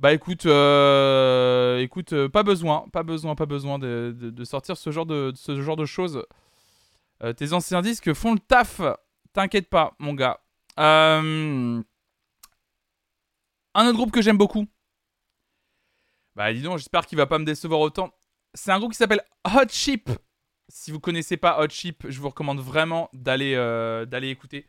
[0.00, 5.04] Bah écoute, euh, écoute, euh, pas besoin, pas besoin, pas besoin de, sortir ce genre
[5.04, 6.24] de, ce genre de choses.
[7.22, 8.80] Euh, tes anciens disques font le taf,
[9.34, 10.40] t'inquiète pas, mon gars.
[10.78, 11.84] Un
[13.74, 14.66] autre groupe que j'aime beaucoup.
[16.34, 18.10] Bah dis donc, j'espère qu'il va pas me décevoir autant.
[18.54, 20.08] C'est un groupe qui s'appelle Hot Chip.
[20.70, 23.54] Si vous connaissez pas Hot Chip, je vous recommande vraiment d'aller
[24.08, 24.66] d'aller écouter.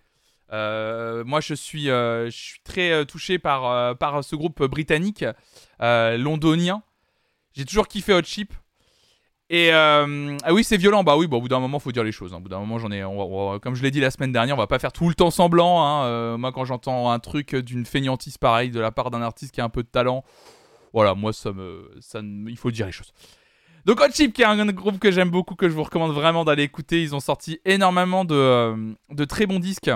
[0.52, 5.26] Euh, moi, je suis, euh, je suis très euh, touché par, par ce groupe britannique,
[5.80, 6.84] londonien.
[7.54, 8.54] J'ai toujours kiffé Hot Chip.
[9.50, 10.06] Et ah
[10.52, 11.04] oui, c'est violent.
[11.04, 12.34] Bah oui, au bout d'un moment, faut dire les choses.
[12.34, 12.38] hein.
[12.38, 13.02] Au bout d'un moment, j'en ai.
[13.62, 15.84] comme je l'ai dit la semaine dernière, on va pas faire tout le temps semblant.
[15.84, 16.38] hein.
[16.38, 19.66] Moi, quand j'entends un truc d'une feignantise pareille de la part d'un artiste qui a
[19.66, 20.24] un peu de talent,
[20.94, 23.12] voilà, moi, ça me, ça il faut dire les choses.
[23.86, 26.46] Donc Hot Chip, qui est un groupe que j'aime beaucoup, que je vous recommande vraiment
[26.46, 27.02] d'aller écouter.
[27.02, 29.92] Ils ont sorti énormément de, de très bons disques.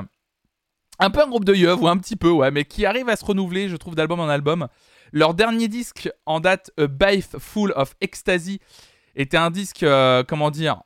[0.99, 3.15] Un peu un groupe de yeuves, ou un petit peu, ouais, mais qui arrive à
[3.15, 4.67] se renouveler, je trouve, d'album en album.
[5.11, 8.59] Leur dernier disque en date, A Bath Full of Ecstasy,
[9.15, 10.81] était un disque, euh, comment dire,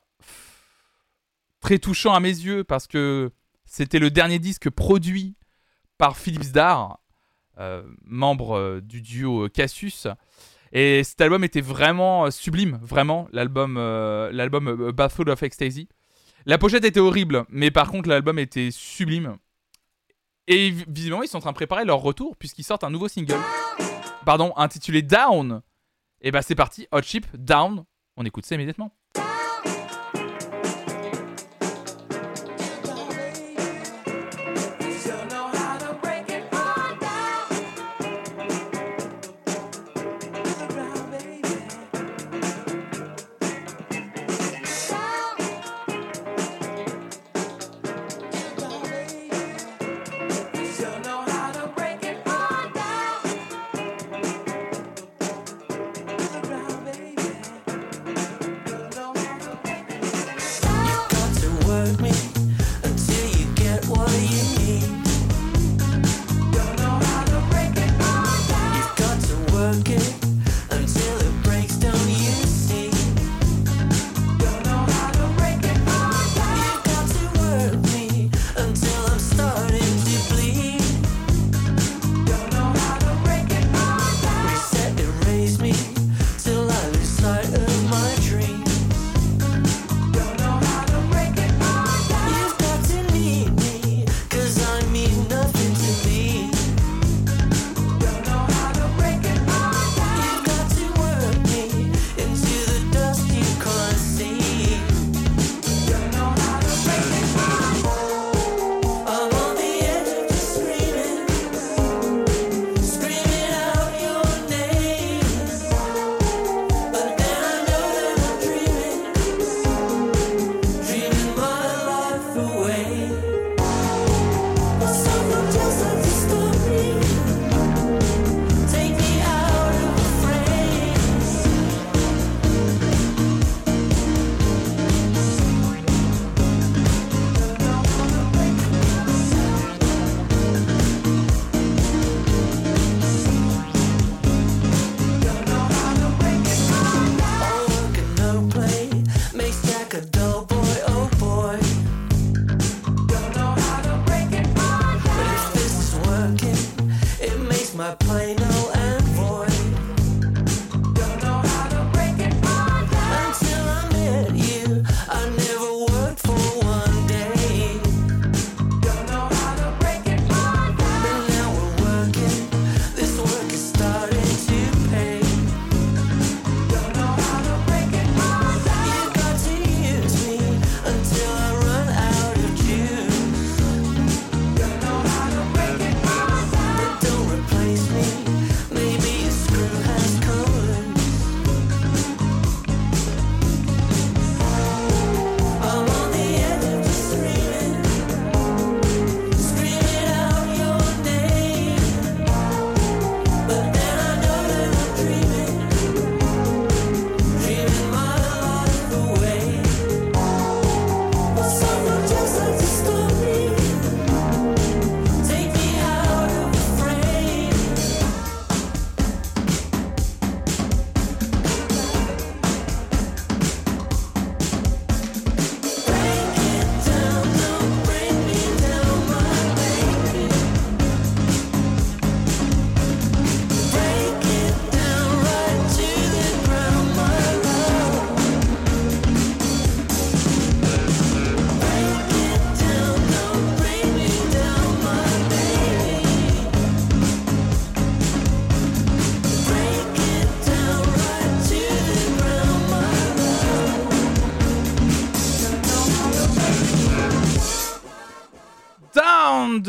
[1.60, 3.30] très touchant à mes yeux, parce que
[3.64, 5.36] c'était le dernier disque produit
[5.98, 7.00] par Philips Dar,
[7.58, 10.06] euh, membre euh, du duo Cassius.
[10.72, 15.88] Et cet album était vraiment sublime, vraiment, l'album euh, l'album euh, Bathful of Ecstasy.
[16.46, 19.36] La pochette était horrible, mais par contre l'album était sublime.
[20.46, 23.08] Et vi- visiblement ils sont en train de préparer leur retour puisqu'ils sortent un nouveau
[23.08, 23.38] single,
[24.24, 25.62] pardon, intitulé Down.
[26.22, 27.84] Et bah c'est parti, Hot Chip, Down.
[28.16, 28.94] On écoute ça immédiatement.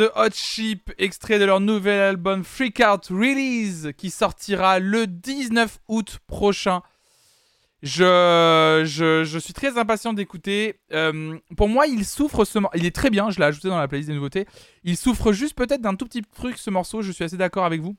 [0.01, 5.77] De Hot Chip, extrait de leur nouvel album Freak Out Release, qui sortira le 19
[5.89, 6.81] août prochain.
[7.83, 10.79] Je, je, je suis très impatient d'écouter.
[10.91, 12.75] Euh, pour moi, il souffre ce morceau.
[12.79, 14.47] Il est très bien, je l'ai ajouté dans la playlist des nouveautés.
[14.83, 17.81] Il souffre juste peut-être d'un tout petit truc ce morceau, je suis assez d'accord avec
[17.81, 17.95] vous.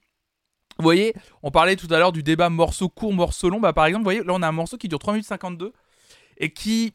[0.78, 1.14] Vous voyez,
[1.44, 3.60] on parlait tout à l'heure du débat morceau court, morceau long.
[3.60, 5.72] Bah, par exemple, vous voyez, là on a un morceau qui dure 3 minutes 52
[6.38, 6.94] et qui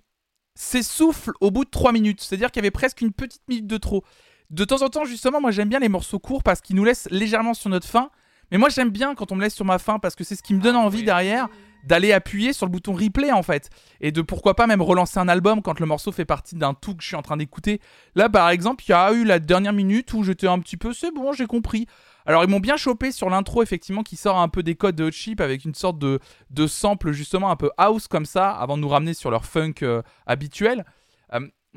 [0.53, 2.19] s'essouffle au bout de 3 minutes.
[2.19, 4.03] C'est-à-dire qu'il y avait presque une petite minute de trop.
[4.49, 7.07] De temps en temps, justement, moi j'aime bien les morceaux courts parce qu'ils nous laissent
[7.11, 8.09] légèrement sur notre fin.
[8.51, 10.43] Mais moi j'aime bien quand on me laisse sur ma fin parce que c'est ce
[10.43, 11.49] qui me donne envie derrière
[11.83, 13.69] d'aller appuyer sur le bouton replay en fait.
[14.01, 16.95] Et de pourquoi pas même relancer un album quand le morceau fait partie d'un tout
[16.95, 17.81] que je suis en train d'écouter.
[18.15, 20.93] Là par exemple, il y a eu la dernière minute où j'étais un petit peu,
[20.93, 21.87] c'est bon, j'ai compris.
[22.25, 25.05] Alors ils m'ont bien chopé sur l'intro effectivement qui sort un peu des codes de
[25.05, 26.19] Hot Chip avec une sorte de,
[26.49, 29.75] de sample justement un peu house comme ça avant de nous ramener sur leur funk
[29.83, 30.85] euh, habituel.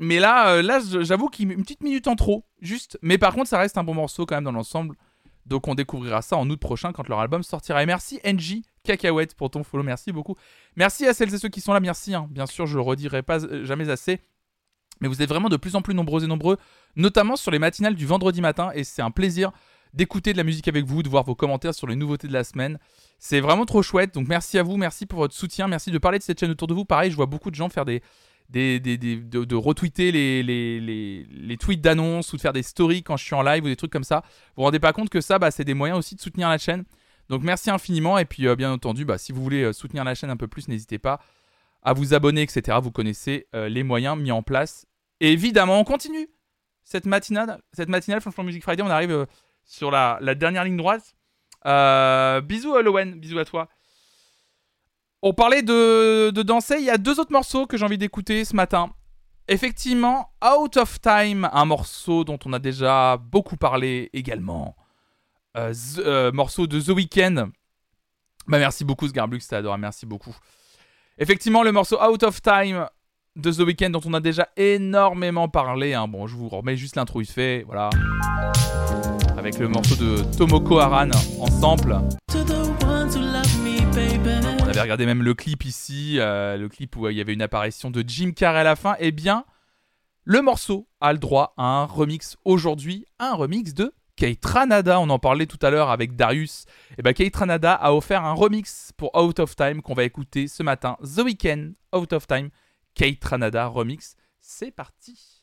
[0.01, 2.97] Mais là, euh, là j'avoue qu'il une petite minute en trop, juste.
[3.03, 4.95] Mais par contre ça reste un bon morceau quand même dans l'ensemble.
[5.45, 7.83] Donc on découvrira ça en août prochain quand leur album sortira.
[7.83, 10.35] Et merci NJ Cacahuète pour ton follow, merci beaucoup.
[10.75, 12.15] Merci à celles et ceux qui sont là, merci.
[12.15, 12.27] hein.
[12.31, 14.19] Bien sûr, je le redirai pas euh, jamais assez.
[15.01, 16.57] Mais vous êtes vraiment de plus en plus nombreux et nombreux,
[16.95, 18.71] notamment sur les matinales du vendredi matin.
[18.73, 19.51] Et c'est un plaisir
[19.93, 22.43] d'écouter de la musique avec vous, de voir vos commentaires sur les nouveautés de la
[22.43, 22.79] semaine.
[23.19, 24.15] C'est vraiment trop chouette.
[24.15, 26.67] Donc merci à vous, merci pour votre soutien, merci de parler de cette chaîne autour
[26.67, 26.85] de vous.
[26.85, 28.01] Pareil, je vois beaucoup de gens faire des,
[28.51, 33.63] de, retweeter les, tweets d'annonces ou de faire des stories quand je suis en live
[33.63, 34.23] ou des trucs comme ça.
[34.25, 36.57] Vous vous rendez pas compte que ça, bah, c'est des moyens aussi de soutenir la
[36.57, 36.83] chaîne.
[37.29, 38.17] Donc merci infiniment.
[38.17, 40.47] Et puis euh, bien entendu, bah, si vous voulez euh, soutenir la chaîne un peu
[40.47, 41.21] plus, n'hésitez pas
[41.83, 42.77] à vous abonner, etc.
[42.81, 44.85] Vous connaissez euh, les moyens mis en place.
[45.19, 46.27] Et évidemment, on continue
[46.83, 48.83] cette matinale, cette matinale Franchement Music Friday.
[48.83, 49.27] On arrive
[49.63, 51.15] sur la, dernière ligne droite.
[52.43, 53.69] Bisous Lowen, bisous à toi.
[55.23, 56.77] On parlait de, de danser.
[56.79, 58.91] Il y a deux autres morceaux que j'ai envie d'écouter ce matin.
[59.47, 64.75] Effectivement, Out of Time, un morceau dont on a déjà beaucoup parlé également.
[65.57, 67.49] Euh, euh, morceau de The Weeknd.
[68.47, 70.35] Bah merci beaucoup Sgarblux, c'était adorable, merci beaucoup.
[71.17, 72.87] Effectivement, le morceau Out of Time
[73.35, 75.93] de The Weeknd dont on a déjà énormément parlé.
[75.93, 76.07] hein.
[76.07, 77.89] Bon, je vous remets juste l'intro vite fait, voilà.
[79.37, 81.09] Avec le morceau de Tomoko Haran
[81.39, 81.95] en sample.
[82.31, 84.60] To the ones who love me, baby.
[84.81, 87.41] Avait regardé même le clip ici, euh, le clip où euh, il y avait une
[87.41, 88.95] apparition de Jim Carrey à la fin.
[88.99, 89.45] Eh bien,
[90.23, 94.99] le morceau a le droit à un remix aujourd'hui, un remix de Kate Ranada.
[94.99, 96.65] On en parlait tout à l'heure avec Darius.
[96.97, 100.47] Et ben Kate Ranada a offert un remix pour Out of Time qu'on va écouter
[100.47, 100.97] ce matin.
[101.03, 102.49] The Weeknd, Out of Time,
[102.95, 104.15] Kate Ranada remix.
[104.39, 105.40] C'est parti.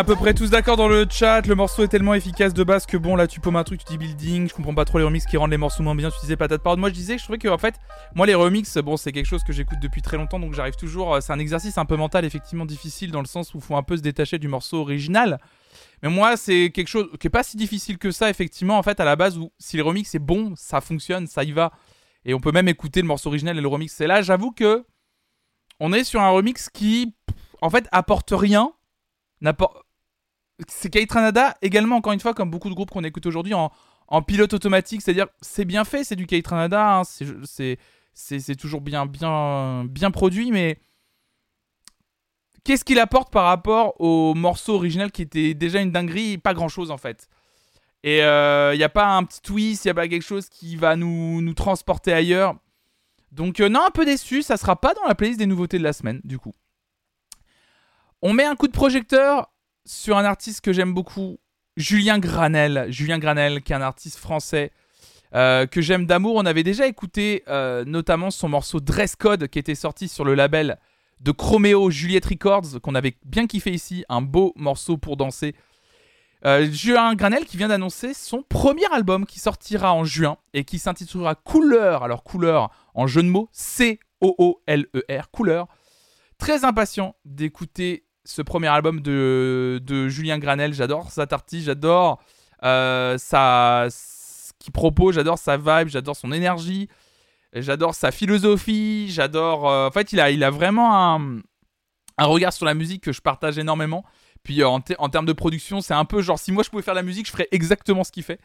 [0.00, 1.46] À peu près tous d'accord dans le chat.
[1.46, 3.92] Le morceau est tellement efficace de base que bon, là tu paumes un truc, tu
[3.92, 4.48] dis building.
[4.48, 6.10] Je comprends pas trop les remixes qui rendent les morceaux moins bien.
[6.10, 6.78] Tu disais patate parole.
[6.78, 7.74] Moi je disais je trouvais que en fait,
[8.14, 11.16] moi les remixes, bon, c'est quelque chose que j'écoute depuis très longtemps donc j'arrive toujours.
[11.16, 13.82] euh, C'est un exercice un peu mental, effectivement difficile dans le sens où faut un
[13.82, 15.38] peu se détacher du morceau original.
[16.02, 18.78] Mais moi, c'est quelque chose qui est pas si difficile que ça, effectivement.
[18.78, 21.52] En fait, à la base, où si le remix est bon, ça fonctionne, ça y
[21.52, 21.72] va.
[22.24, 24.00] Et on peut même écouter le morceau original et le remix.
[24.00, 24.82] Et là, j'avoue que
[25.78, 27.14] on est sur un remix qui,
[27.60, 28.72] en fait, apporte rien.
[30.68, 33.70] C'est Kate Ranada également, encore une fois, comme beaucoup de groupes qu'on écoute aujourd'hui, en,
[34.22, 35.02] pilote automatique.
[35.02, 40.50] C'est-à-dire, c'est bien fait, c'est du Kate Ranada, hein, c'est- toujours bien, bien, bien produit,
[40.50, 40.78] mais
[42.64, 46.90] qu'est-ce qu'il apporte par rapport au morceau original qui était déjà une dinguerie Pas grand-chose
[46.90, 47.28] en fait?
[48.02, 50.76] Et il n'y a pas un petit twist, il n'y a pas quelque chose qui
[50.76, 52.56] va nous, nous transporter ailleurs?
[53.32, 55.84] Donc, euh, non, un peu déçu, ça sera pas dans la playlist des nouveautés de
[55.84, 56.52] la semaine, du coup.
[58.22, 59.50] On met un coup de projecteur
[59.90, 61.40] sur un artiste que j'aime beaucoup,
[61.76, 62.86] Julien Granel.
[62.90, 64.70] Julien Granel, qui est un artiste français
[65.34, 66.36] euh, que j'aime d'amour.
[66.36, 70.34] On avait déjà écouté euh, notamment son morceau Dress Code qui était sorti sur le
[70.34, 70.78] label
[71.18, 74.04] de Chromeo Juliette Records, qu'on avait bien kiffé ici.
[74.08, 75.56] Un beau morceau pour danser.
[76.46, 80.78] Euh, Julien Granel qui vient d'annoncer son premier album qui sortira en juin et qui
[80.78, 82.04] s'intitulera Couleur.
[82.04, 85.66] Alors, Couleur en jeu de mots, C-O-O-L-E-R, Couleur.
[86.38, 90.72] Très impatient d'écouter ce premier album de, de Julien Granel.
[90.74, 92.20] J'adore sa tartie, j'adore
[92.64, 96.88] euh, ce qu'il propose, j'adore sa vibe, j'adore son énergie,
[97.54, 99.68] j'adore sa philosophie, j'adore.
[99.70, 101.40] euh, en fait, il a, il a vraiment un,
[102.18, 104.04] un regard sur la musique que je partage énormément.
[104.42, 106.82] Puis euh, en, en termes de production, c'est un peu genre si moi je pouvais
[106.82, 108.40] faire la musique, je ferais exactement ce qu'il fait.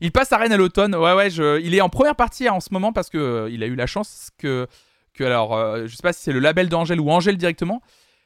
[0.00, 0.94] Il passe à Rennes à l'automne.
[0.94, 3.74] Ouais, ouais, il est en première partie en ce moment parce que euh, a eu
[3.74, 4.66] la chance que,
[5.14, 7.82] que alors, je sais pas si c'est le label d'Angèle ou Angèle directement,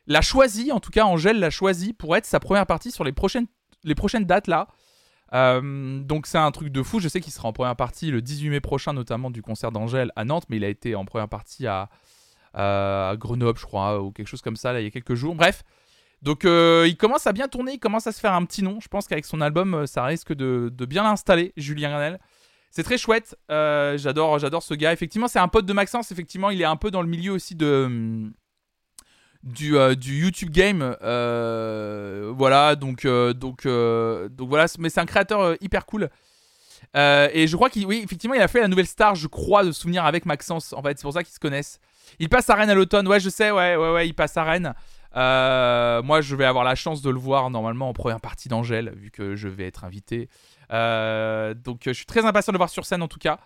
[0.07, 3.13] l'a choisi, en tout cas, Angèle l'a choisi pour être sa première partie sur les
[3.13, 3.47] prochaines,
[4.25, 4.69] dates là.
[5.33, 7.01] Euh, donc c'est un truc de fou.
[7.01, 10.13] Je sais qu'il sera en première partie le 18 mai prochain, notamment du concert d'Angèle
[10.17, 11.89] à Nantes, mais il a été en première partie à,
[13.19, 15.35] Grenoble, je crois, ou quelque chose comme ça, il y a quelques jours.
[15.35, 15.63] Bref.
[16.23, 18.79] Donc euh, il commence à bien tourner, il commence à se faire un petit nom.
[18.81, 22.19] Je pense qu'avec son album, euh, ça risque de, bien l'installer, Julien Granel.
[22.71, 23.37] C'est très chouette.
[23.49, 24.93] J'adore, j'adore ce gars.
[24.93, 26.13] Effectivement, c'est un pote de Maxence.
[26.13, 28.33] Effectivement, il est un peu dans le milieu aussi de hum,
[29.47, 30.97] du, euh, du YouTube game.
[31.03, 34.67] Euh, voilà, donc euh, donc donc voilà.
[34.79, 36.11] Mais c'est un créateur hyper cool.
[36.95, 39.73] Et je crois qu'il, oui, effectivement, il a fait la nouvelle star, je crois, de
[39.73, 40.73] souvenir avec Maxence.
[40.73, 41.79] En fait, c'est pour ça qu'ils se connaissent.
[42.19, 43.07] Il passe à Rennes à l'automne.
[43.09, 43.51] Ouais, je sais.
[43.51, 44.09] Ouais, ouais, ouais.
[44.09, 44.75] Il passe à Rennes.
[45.15, 49.11] Moi, je vais avoir la chance de le voir normalement en première partie d'Angèle, vu
[49.11, 50.29] que je vais être invité.
[50.71, 53.39] Donc, je suis très impatient de le voir sur scène en tout cas.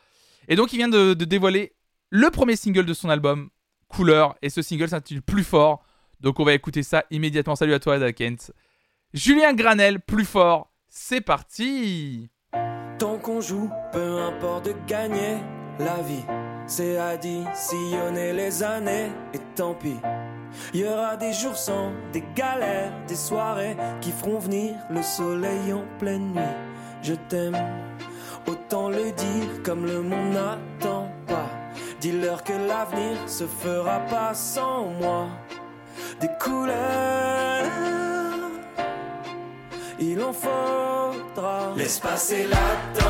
[0.49, 1.75] Et donc, il vient de, de dévoiler
[2.09, 3.51] le premier single de son album,
[3.89, 4.37] Couleur.
[4.43, 5.83] Et ce single s'intitule Plus fort.
[6.20, 7.57] Donc, on va écouter ça immédiatement.
[7.57, 8.52] Salut à toi, Ada Kent.
[9.12, 10.70] Julien Granel, Plus fort.
[10.89, 12.31] C'est parti.
[12.99, 15.39] Tant qu'on joue, peu importe de gagner
[15.78, 16.24] la vie.
[16.66, 19.97] C'est additionner les années et tant pis.
[20.74, 25.73] Il y aura des jours sans, des galères, des soirées qui feront venir le soleil
[25.73, 26.57] en pleine nuit.
[27.02, 27.57] Je t'aime,
[28.47, 31.50] autant le dire comme le monde n'attend pas.
[32.00, 35.28] Dis-leur que l'avenir se fera pas sans moi.
[36.20, 37.65] Des couleurs,
[39.99, 41.73] il en faudra.
[41.77, 43.01] Laisse passer la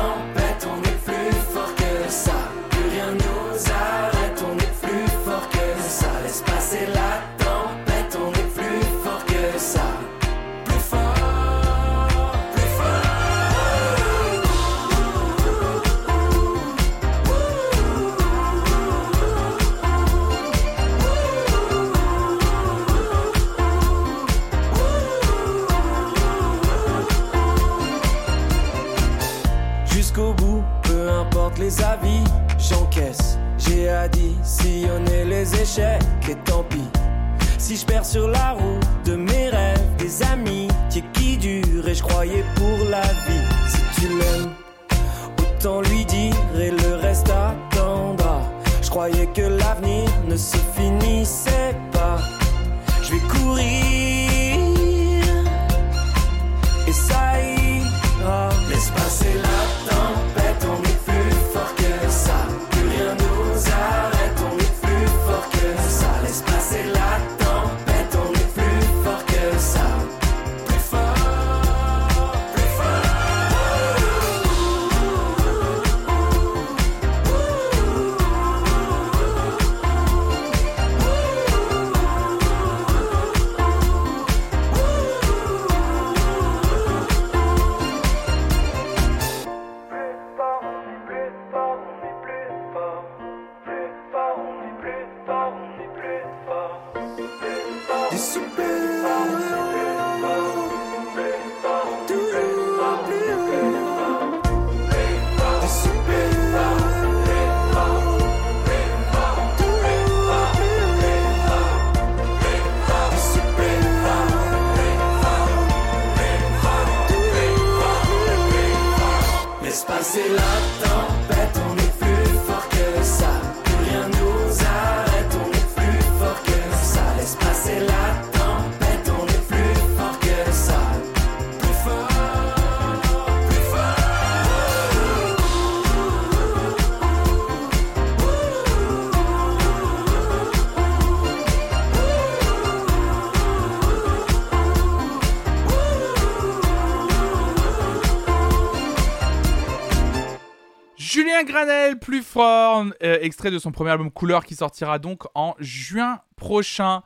[151.95, 157.03] Plus fort, euh, extrait de son premier album Couleur qui sortira donc en juin prochain.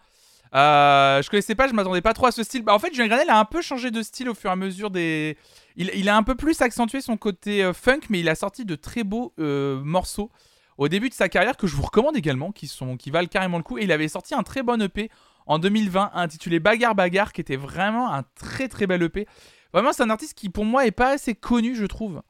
[0.55, 2.63] Euh, je connaissais pas, je m'attendais pas trop à ce style.
[2.63, 4.55] Bah, en fait, Julien Granel a un peu changé de style au fur et à
[4.55, 5.37] mesure des.
[5.75, 8.63] Il, il a un peu plus accentué son côté euh, funk, mais il a sorti
[8.63, 10.31] de très beaux euh, morceaux
[10.77, 13.57] au début de sa carrière que je vous recommande également, qui, sont, qui valent carrément
[13.57, 13.77] le coup.
[13.77, 15.09] Et il avait sorti un très bon EP
[15.45, 19.27] en 2020 intitulé Bagarre Bagarre, qui était vraiment un très très bel EP.
[19.73, 22.21] Vraiment, c'est un artiste qui pour moi est pas assez connu, je trouve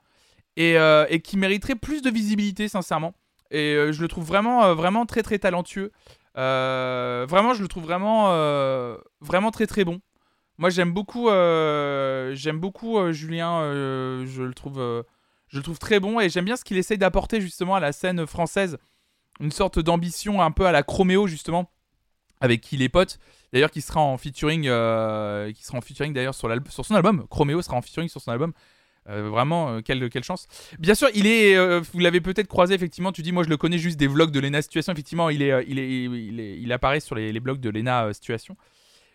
[0.57, 3.13] et, euh, et qui mériterait plus de visibilité, sincèrement.
[3.51, 5.91] Et euh, je le trouve vraiment, euh, vraiment très, très talentueux.
[6.35, 8.29] Vraiment, je le trouve vraiment,
[9.21, 10.01] vraiment très, très bon.
[10.57, 13.61] Moi, j'aime beaucoup, j'aime beaucoup Julien.
[14.25, 15.05] je le trouve,
[15.47, 17.93] je le trouve très bon et j'aime bien ce qu'il essaye d'apporter justement à la
[17.93, 18.77] scène française,
[19.39, 21.71] une sorte d'ambition un peu à la Chroméo justement,
[22.41, 23.17] avec qui il est pote.
[23.53, 27.25] D'ailleurs, qui sera en featuring, qui sera en featuring d'ailleurs sur, sur son album.
[27.29, 28.51] Chroméo sera en featuring sur son album.
[29.07, 30.47] Euh, vraiment, euh, quelle, chance.
[30.79, 31.55] Bien sûr, il est.
[31.55, 33.11] euh, vous l'avez peut-être croisé, effectivement.
[33.11, 34.93] Tu dis, moi, je le connais juste des vlogs de Lena Situation.
[34.93, 38.57] Effectivement, il, est, il, est, il, il apparaît sur les, les blogs de Lena Situation.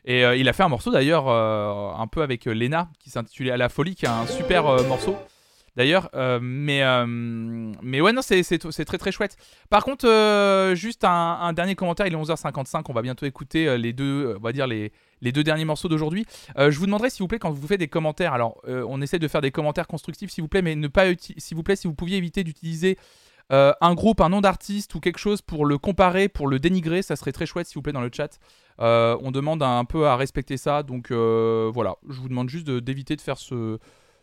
[0.06, 3.68] Et il a fait un morceau d'ailleurs, un peu avec Lena, qui s'intitulait À la
[3.68, 5.14] folie, qui est un super morceau.
[5.76, 8.42] D'ailleurs, euh, mais, euh, mais ouais, non, c'est
[8.84, 9.36] très très chouette.
[9.68, 13.92] Par contre, euh, juste un, dernier commentaire, il est 11h55, on va bientôt écouter les
[13.92, 16.26] deux, on va dire les, les deux derniers morceaux d'aujourd'hui.
[16.56, 19.28] Je vous demanderai s'il vous plaît quand vous faites des commentaires, alors on essaie de
[19.28, 21.94] faire des commentaires constructifs s'il vous plaît, mais ne pas s'il vous plaît si vous
[21.94, 22.98] pouviez éviter d'utiliser
[23.50, 27.16] un groupe, un nom d'artiste ou quelque chose pour le comparer, pour le dénigrer, ça
[27.16, 28.40] serait très chouette s'il vous plaît dans le chat.
[28.78, 33.20] On demande un peu à respecter ça, donc voilà, je vous demande juste d'éviter de
[33.20, 33.78] faire ce,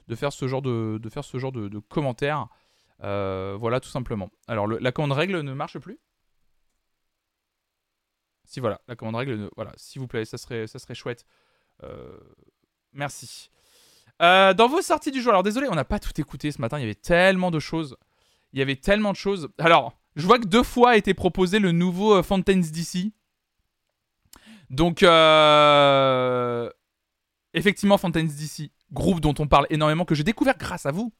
[0.07, 2.47] de faire ce genre de, de faire ce genre de, de commentaires.
[3.03, 4.29] Euh, voilà, tout simplement.
[4.47, 5.99] Alors la commande règle ne marche plus.
[8.45, 11.25] Si voilà, la commande règle, voilà, s'il vous plaît, ça serait, ça serait chouette.
[11.83, 12.17] Euh,
[12.93, 13.51] merci.
[14.21, 16.79] Euh, dans vos sorties du jour, alors désolé, on n'a pas tout écouté ce matin,
[16.79, 17.97] il y avait tellement de choses.
[18.53, 19.49] Il y avait tellement de choses.
[19.57, 23.11] Alors, je vois que deux fois a été proposé le nouveau euh, Fountains DC.
[24.69, 25.03] Donc,
[27.53, 31.13] effectivement, Fountains DC, groupe dont on parle énormément, que j'ai découvert grâce à vous.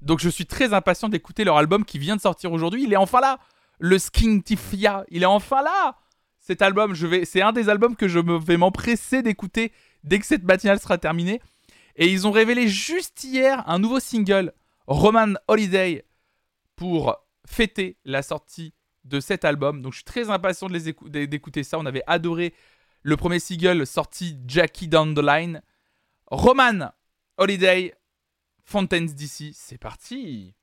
[0.00, 2.84] Donc, je suis très impatient d'écouter leur album qui vient de sortir aujourd'hui.
[2.84, 3.38] Il est enfin là,
[3.78, 5.04] le Skintifia.
[5.08, 5.96] Il est enfin là.
[6.40, 9.72] Cet album, je vais, c'est un des albums que je vais m'empresser d'écouter
[10.02, 11.40] dès que cette matinale sera terminée.
[11.94, 14.52] Et ils ont révélé juste hier un nouveau single,
[14.86, 16.04] Roman Holiday,
[16.74, 19.82] pour fêter la sortie de cet album.
[19.82, 21.78] Donc je suis très impatient d'écouter ça.
[21.78, 22.54] On avait adoré
[23.02, 25.62] le premier single sorti Jackie Down the Line.
[26.32, 26.94] Roman
[27.36, 27.92] Holiday,
[28.64, 30.54] Fountains DC, c'est parti.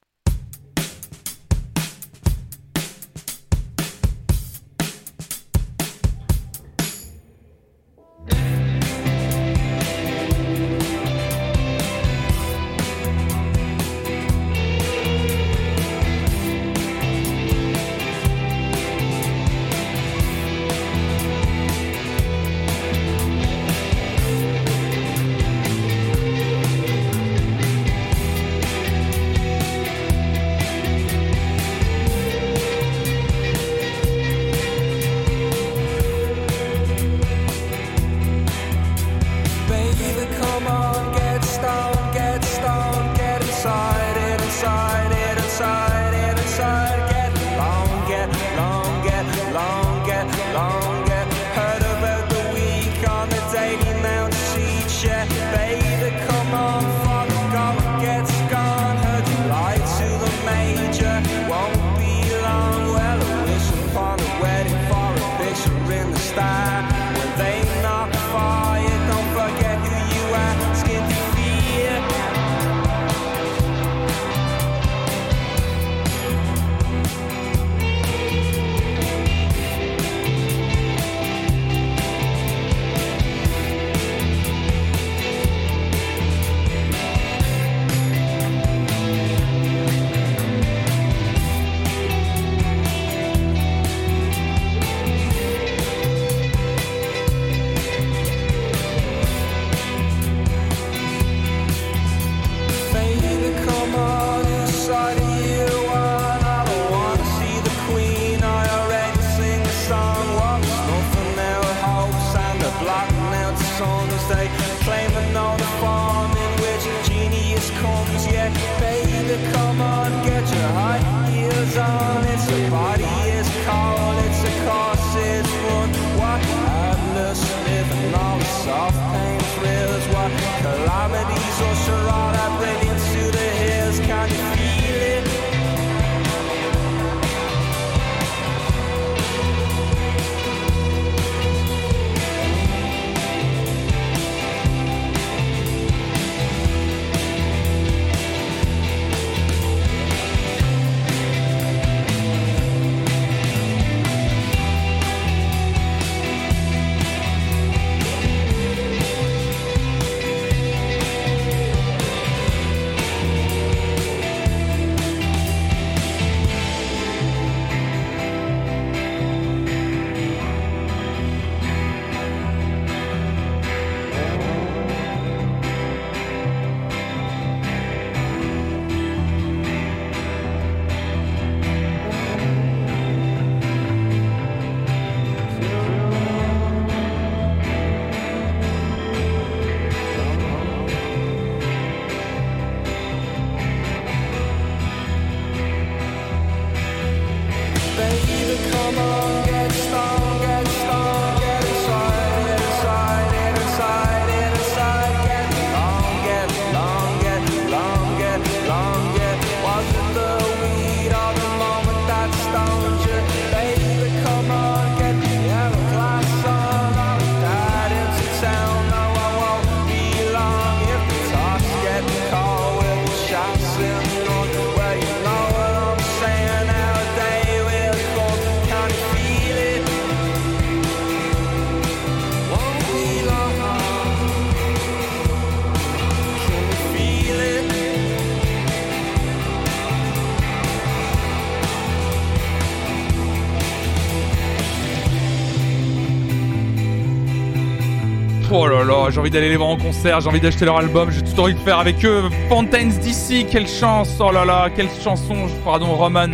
[249.12, 251.56] J'ai envie d'aller les voir en concert, j'ai envie d'acheter leur album, j'ai tout envie
[251.56, 252.30] de faire avec eux.
[252.48, 256.28] Fontaines d'ici, quelle chance, oh là là, quelle chanson, pardon, Roman.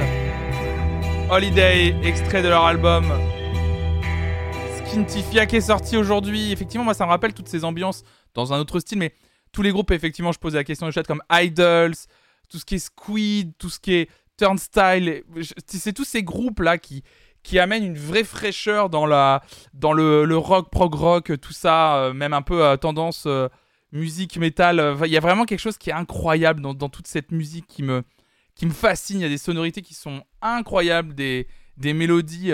[1.29, 3.05] Holiday, extrait de leur album.
[4.77, 6.51] Skintifia qui est sorti aujourd'hui.
[6.51, 9.13] Effectivement, moi ça me rappelle toutes ces ambiances dans un autre style, mais
[9.53, 11.95] tous les groupes, effectivement, je posais la question au chat comme Idols,
[12.49, 15.23] tout ce qui est Squid, tout ce qui est Turnstile,
[15.65, 17.03] c'est tous ces groupes là qui
[17.45, 22.41] qui amènent une vraie fraîcheur dans le, rock prog rock tout ça euh, même un
[22.41, 23.47] peu euh, tendance euh,
[23.91, 27.67] musique métal il y a vraiment quelque chose qui est incroyable dans, toute cette musique
[27.67, 28.03] qui me
[28.71, 32.51] fascine il y a des sonorités qui sont incroyables des mélodies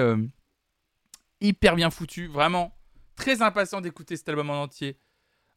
[1.40, 2.76] hyper bien foutues vraiment
[3.16, 4.98] très impatient d'écouter cet album en entier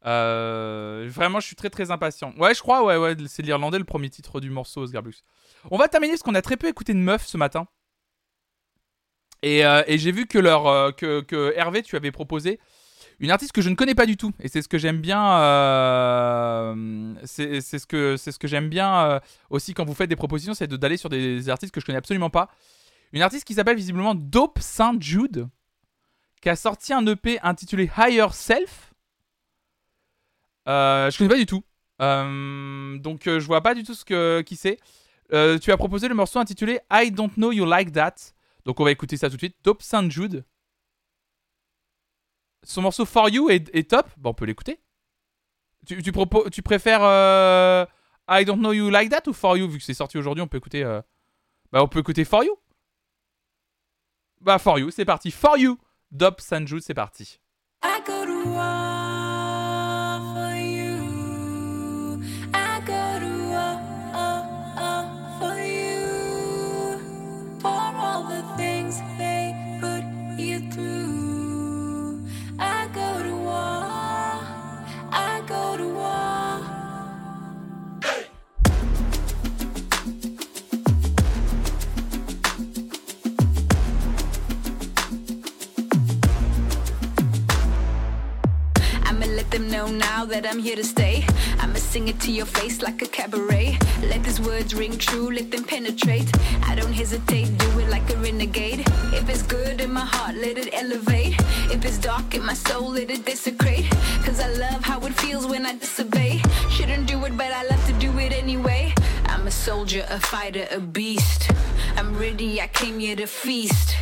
[0.04, 2.34] vraiment, je suis très très impatient.
[2.36, 5.22] Ouais, je crois, ouais, ouais, c'est l'Irlandais le premier titre du morceau, Osgarbus.
[5.70, 7.66] On va terminer parce qu'on a très peu écouté de meufs ce matin.
[9.44, 12.58] Et, euh, et j'ai vu euh, que, Hervé, tu avais proposé
[13.20, 14.32] une artiste que je ne connais pas du tout.
[14.40, 15.38] Et c'est ce que j'aime bien.
[15.38, 20.66] euh, c'est ce que, ce que j'aime bien aussi quand vous faites des propositions, c'est
[20.66, 22.48] d'aller sur des artistes que je connais absolument pas.
[23.12, 25.46] Une artiste qui s'appelle visiblement Dope Saint Jude,
[26.40, 28.94] qui a sorti un EP intitulé Higher Self.
[30.66, 31.62] Je connais pas du tout.
[32.00, 34.78] Donc je vois pas du tout ce que qui c'est.
[35.30, 38.33] Tu as proposé le morceau intitulé I Don't Know You Like That.
[38.64, 39.56] Donc on va écouter ça tout de suite.
[39.62, 40.44] Dope Saint Jude.
[42.62, 44.08] Son morceau For You est, top.
[44.16, 44.80] Bon, on peut l'écouter.
[45.86, 46.12] Tu, tu,
[46.50, 47.84] tu préfères euh,
[48.28, 49.68] I Don't Know You Like That ou For You?
[49.68, 50.82] Vu que c'est sorti aujourd'hui, on peut écouter.
[50.82, 51.02] euh,
[51.72, 52.56] Bah, on peut écouter For You.
[54.40, 55.30] Bah, For You, c'est parti.
[55.30, 55.78] For You
[56.10, 57.38] Dop Sanju, c'est parti.
[89.74, 91.24] Know now that I'm here to stay.
[91.58, 93.76] I'ma sing it to your face like a cabaret.
[94.02, 96.30] Let these words ring true, let them penetrate.
[96.62, 98.80] I don't hesitate, do it like a renegade.
[99.18, 101.34] If it's good in my heart, let it elevate.
[101.74, 103.86] If it's dark in my soul, let it desecrate.
[104.24, 106.40] Cause I love how it feels when I disobey.
[106.70, 108.94] Shouldn't do it, but I love to do it anyway.
[109.26, 111.50] I'm a soldier, a fighter, a beast.
[111.96, 113.96] I'm ready, I came here to feast.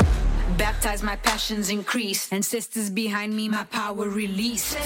[0.59, 2.31] Baptize my passions increase.
[2.31, 4.77] Ancestors behind me, my power release.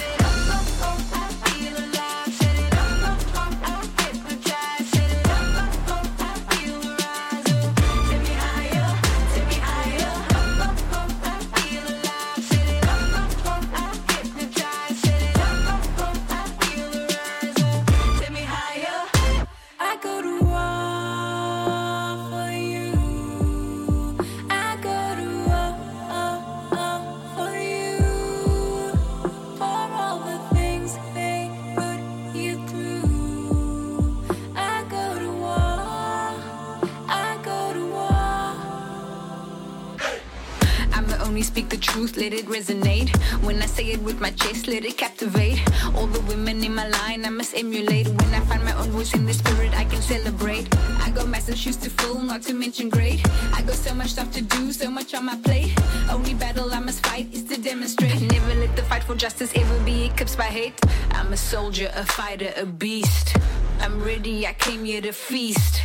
[42.47, 43.15] Resonate.
[43.45, 45.61] When I say it with my chest, let it captivate.
[45.95, 48.09] All the women in my line, I must emulate.
[48.09, 50.67] When I find my own voice in the spirit, I can celebrate.
[51.01, 53.21] I got massive shoes to fill, not to mention great.
[53.55, 55.75] I got so much stuff to do, so much on my plate.
[56.11, 58.21] Only battle I must fight is to demonstrate.
[58.21, 60.75] Never let the fight for justice ever be eclipsed by hate.
[61.13, 63.37] I'm a soldier, a fighter, a beast.
[63.81, 65.83] I'm ready, I came here to feast.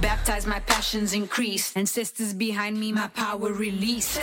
[0.00, 1.76] Baptize my passions increase.
[1.76, 4.18] Ancestors behind me, my power release.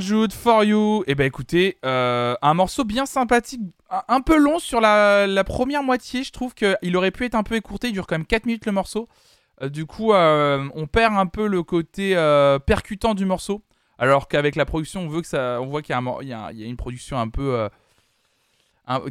[0.00, 1.04] Jude for you.
[1.06, 3.60] Et bah écoutez, euh, un morceau bien sympathique,
[4.08, 6.22] un, peu long sur la, première moitié.
[6.22, 7.88] Je trouve qu'il aurait pu être un peu écourté.
[7.88, 9.08] Il dure quand même 4 minutes le morceau.
[9.62, 12.14] Euh, du coup, euh, on perd un peu le côté
[12.66, 13.62] percutant du morceau.
[13.98, 16.66] Alors qu'avec la production, on veut que ça, on voit qu'il y y y a
[16.66, 17.68] une production un peu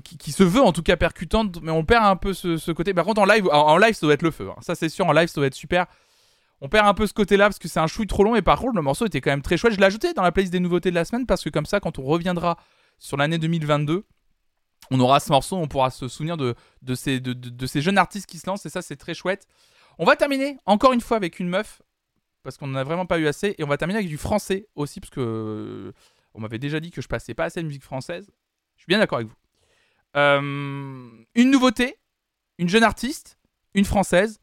[0.04, 2.94] qui, se veut en tout cas percutante, mais on perd un peu ce, côté.
[2.94, 4.50] Par contre, en live, en, en live, ça doit être le feu.
[4.50, 4.60] hein.
[4.62, 5.06] Ça, c'est sûr.
[5.06, 5.86] En live, ça doit être super.
[6.62, 8.36] On perd un peu ce côté-là parce que c'est un chouille trop long.
[8.36, 9.74] Et par contre, le morceau était quand même très chouette.
[9.74, 11.80] Je l'ai ajouté dans la playlist des nouveautés de la semaine parce que comme ça,
[11.80, 12.58] quand on reviendra
[13.00, 14.06] sur l'année 2022,
[14.92, 16.56] on aura ce morceau, on pourra se souvenir de,
[16.96, 17.22] ces,
[17.82, 18.66] jeunes artistes qui se lancent.
[18.66, 19.48] Et ça, c'est très chouette.
[19.98, 21.82] On va terminer encore une fois avec une meuf.
[22.44, 23.56] parce qu'on en a vraiment pas eu assez.
[23.58, 25.92] Et on va terminer avec du français aussi, parce que euh,
[26.34, 28.30] on m'avait déjà dit que je passais pas assez de musique française.
[28.76, 29.36] Je suis bien d'accord avec vous.
[30.18, 31.98] Euh, une nouveauté,
[32.58, 33.40] une jeune artiste,
[33.74, 34.40] une française.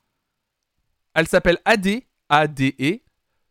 [1.15, 2.75] Elle s'appelle AD, ADE.
[2.81, 3.01] E.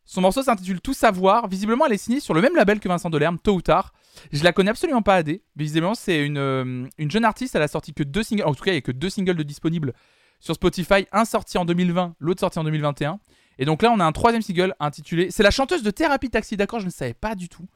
[0.04, 1.48] Son morceau s'intitule Tout savoir.
[1.48, 3.92] Visiblement, elle est signée sur le même label que Vincent Delerme, tôt ou tard.
[4.32, 5.40] Je la connais absolument pas, AD.
[5.56, 7.54] Visiblement, c'est une, euh, une jeune artiste.
[7.54, 8.44] Elle a sorti que deux singles.
[8.44, 9.92] En tout cas, il n'y a que deux singles de disponibles
[10.40, 11.06] sur Spotify.
[11.12, 13.20] Un sorti en 2020, l'autre sorti en 2021.
[13.58, 15.30] Et donc là, on a un troisième single intitulé.
[15.30, 17.66] C'est la chanteuse de Thérapie Taxi, d'accord Je ne savais pas du tout.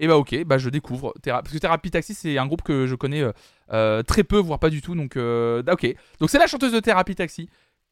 [0.00, 1.12] Et bah ok, bah je découvre.
[1.22, 3.32] Parce que Thérapie Taxi, c'est un groupe que je connais euh,
[3.72, 4.94] euh, très peu, voire pas du tout.
[4.94, 5.94] Donc ok.
[6.18, 7.48] Donc c'est la chanteuse de Thérapie Taxi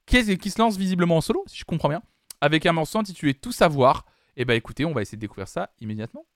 [0.07, 2.03] qui se lance visiblement en solo, si je comprends bien,
[2.43, 4.05] avec un morceau intitulé Tout savoir.
[4.37, 6.27] Et bah écoutez, on va essayer de découvrir ça immédiatement.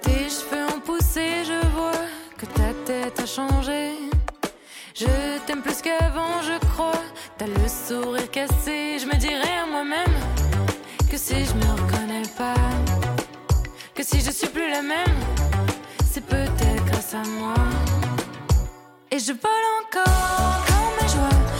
[0.00, 1.92] Tes cheveux ont poussé, je vois
[2.38, 3.90] que ta tête a changé.
[4.94, 7.02] Je t'aime plus qu'avant, je crois.
[7.36, 10.16] T'as le sourire cassé, je me dirais à moi-même
[11.10, 12.54] que si je me reconnais pas,
[13.94, 15.20] que si je suis plus la même,
[16.10, 17.54] c'est peut-être grâce à moi.
[19.14, 21.51] Et je vole encore, comme mes joies.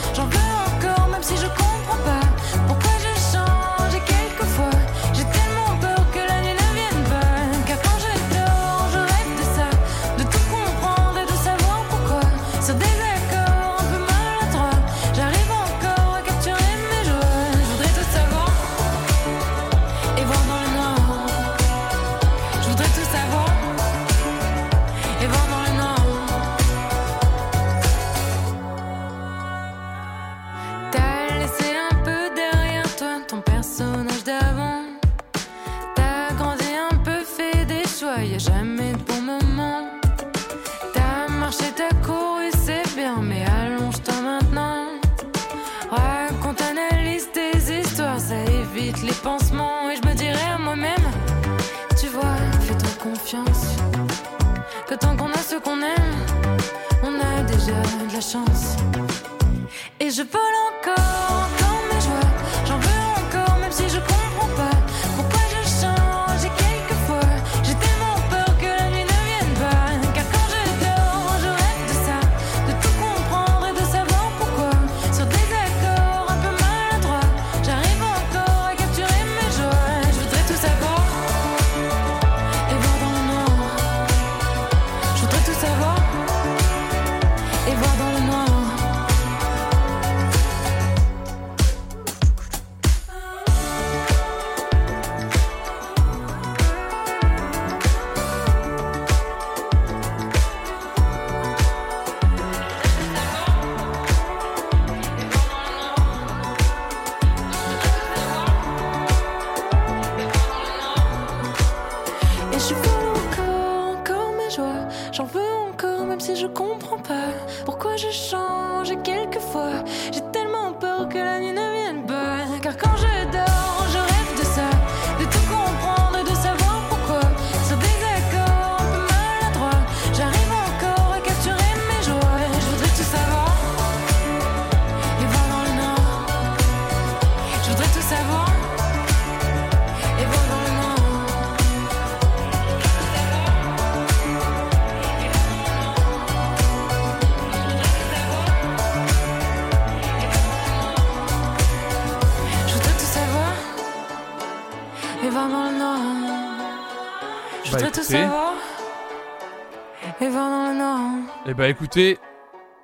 [161.63, 162.17] Bah écoutez,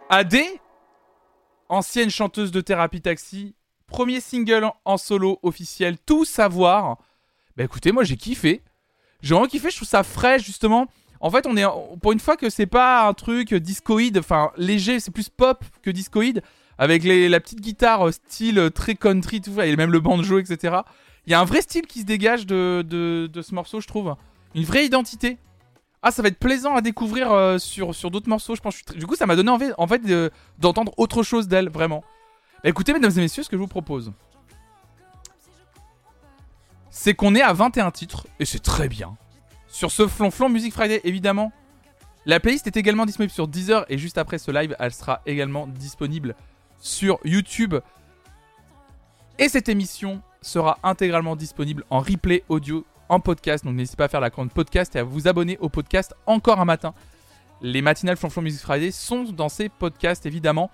[0.09, 0.37] AD,
[1.67, 3.53] ancienne chanteuse de Thérapie Taxi,
[3.87, 6.97] premier single en- solo officiel, Tout savoir.
[7.57, 8.63] Bah écoutez, moi j'ai kiffé.
[9.21, 10.87] J'ai vraiment kiffé, je trouve ça frais justement.
[11.19, 11.65] En fait, on est
[12.01, 15.89] pour une fois que c'est pas un truc discoïde, enfin léger, c'est plus pop que
[15.89, 16.41] discoïde,
[16.77, 20.77] avec la petite guitare euh, style euh, très country, tout, et même le banjo, etc.
[21.25, 24.15] Il y a un vrai style qui se dégage de ce morceau, je trouve.
[24.55, 25.37] Une vraie identité.
[26.01, 28.83] Ah, ça va être plaisant à découvrir euh, sur, d'autres morceaux, je pense.
[28.95, 29.99] Du coup, ça m'a donné envie
[30.57, 32.03] d'entendre autre chose d'elle, vraiment.
[32.63, 34.13] Bah, écoutez, mesdames et messieurs, ce que je vous propose,
[36.89, 39.17] c'est qu'on est à 21 titres, et c'est très bien.
[39.67, 41.51] Sur ce flonflon Music Friday, évidemment.
[42.25, 45.67] La playlist est également disponible sur Deezer, et juste après ce live, elle sera également
[45.67, 46.35] disponible
[46.79, 47.75] sur YouTube.
[49.37, 53.65] Et cette émission sera intégralement disponible en replay audio, en podcast.
[53.65, 56.59] Donc n'hésitez pas à faire la grande podcast et à vous abonner au podcast encore
[56.59, 56.93] un matin.
[57.61, 60.71] Les matinales Flonflon Music Friday sont dans ces podcasts évidemment.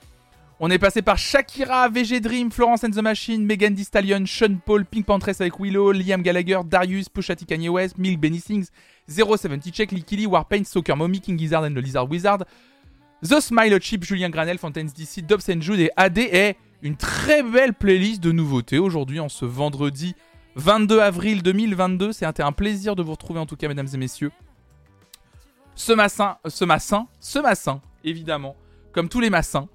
[0.59, 3.85] On est passé par Shakira, VG Dream, Florence and the Machine, Megan Thee
[4.25, 8.39] Sean Paul, Pink Panthers avec Willow, Liam Gallagher, Darius, Pusha T, Kanye West, Milk, Benny
[8.39, 8.72] Sings,
[9.09, 12.45] 070 Check, Likili, Warpaint, Soccer Mommy, King Gizzard and the Lizard Wizard,
[13.22, 17.43] The Smile Chip, Julien Granel, Fontaines DC, Dobbs and Jude et AD est une très
[17.43, 20.15] belle playlist de nouveautés aujourd'hui en ce vendredi
[20.56, 22.14] 22 avril 2022.
[22.14, 24.32] C'est un, un plaisir de vous retrouver en tout cas, mesdames et messieurs.
[25.75, 28.56] Ce massin, ce massin, ce massin, évidemment,
[28.93, 29.67] comme tous les massins.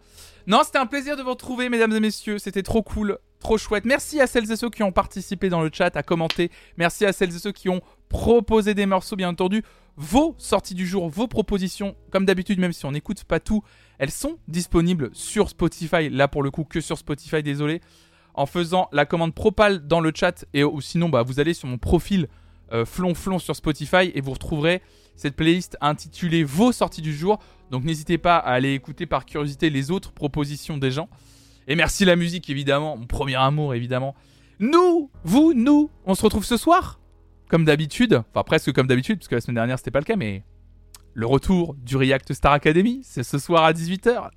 [0.46, 2.38] Non, c'était un plaisir de vous retrouver, mesdames et messieurs.
[2.38, 3.84] C'était trop cool, trop chouette.
[3.84, 6.50] Merci à celles et ceux qui ont participé dans le chat, à commenter.
[6.78, 9.62] Merci à celles et ceux qui ont proposé des morceaux, bien entendu.
[9.96, 13.62] Vos sorties du jour, vos propositions, comme d'habitude, même si on n'écoute pas tout,
[13.98, 16.08] elles sont disponibles sur Spotify.
[16.08, 17.82] Là, pour le coup, que sur Spotify, désolé.
[18.34, 21.68] En faisant la commande Propal dans le chat, et ou sinon, bah, vous allez sur
[21.68, 22.28] mon profil
[22.72, 24.80] euh, Flonflon sur Spotify et vous retrouverez
[25.16, 27.40] cette playlist intitulée Vos sorties du jour.
[27.70, 31.08] Donc n'hésitez pas à aller écouter par curiosité les autres propositions des gens.
[31.66, 34.14] Et merci la musique évidemment, mon premier amour évidemment.
[34.60, 37.00] Nous, vous, nous, on se retrouve ce soir,
[37.48, 40.16] comme d'habitude, enfin presque comme d'habitude, parce que la semaine dernière c'était pas le cas,
[40.16, 40.44] mais
[41.14, 44.30] le retour du React Star Academy, c'est ce soir à 18h.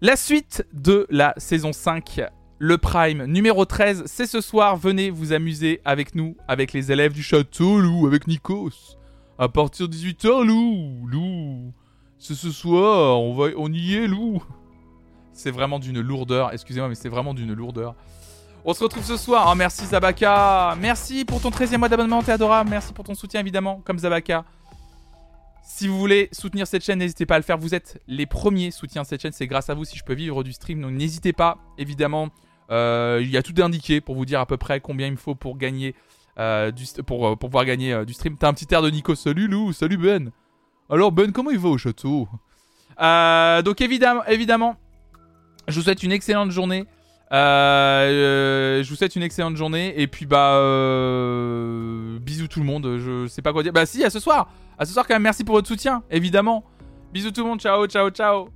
[0.00, 2.22] La suite de la saison 5,
[2.58, 4.76] le Prime numéro 13, c'est ce soir.
[4.76, 8.96] Venez vous amuser avec nous, avec les élèves du château, Lou, avec Nikos.
[9.38, 11.72] À partir de 18h, Lou, Lou.
[12.18, 14.42] C'est ce soir, on, va, on y est, Lou.
[15.32, 17.94] C'est vraiment d'une lourdeur, excusez-moi, mais c'est vraiment d'une lourdeur.
[18.64, 19.48] On se retrouve ce soir.
[19.48, 20.76] Oh, merci Zabaka.
[20.80, 22.70] Merci pour ton 13e mois d'abonnement, t'es adorable.
[22.70, 24.44] Merci pour ton soutien, évidemment, comme Zabaka.
[25.62, 27.56] Si vous voulez soutenir cette chaîne, n'hésitez pas à le faire.
[27.56, 29.32] Vous êtes les premiers soutiens de cette chaîne.
[29.32, 30.80] C'est grâce à vous si je peux vivre du stream.
[30.80, 32.30] Donc n'hésitez pas, évidemment.
[32.70, 35.16] Euh, il y a tout indiqué pour vous dire à peu près combien il me
[35.16, 35.94] faut pour gagner
[36.38, 38.36] euh, du euh, pour pouvoir gagner du stream.
[38.36, 39.14] T'as un petit air de Nico.
[39.14, 40.30] Salut Lou, salut Ben.
[40.90, 42.28] Alors Ben, comment il va au château?
[42.98, 44.76] Donc évidemment,
[45.68, 46.84] je vous souhaite une excellente journée.
[47.30, 50.58] Je vous souhaite une excellente journée et puis bah
[52.20, 52.98] bisous tout le monde.
[52.98, 53.72] Je sais pas quoi dire.
[53.72, 54.52] Bah si, à ce soir.
[54.78, 55.22] À ce soir quand même.
[55.22, 56.64] Merci pour votre soutien, évidemment.
[57.12, 57.60] Bisous tout le monde.
[57.60, 58.48] Ciao, ciao, ciao.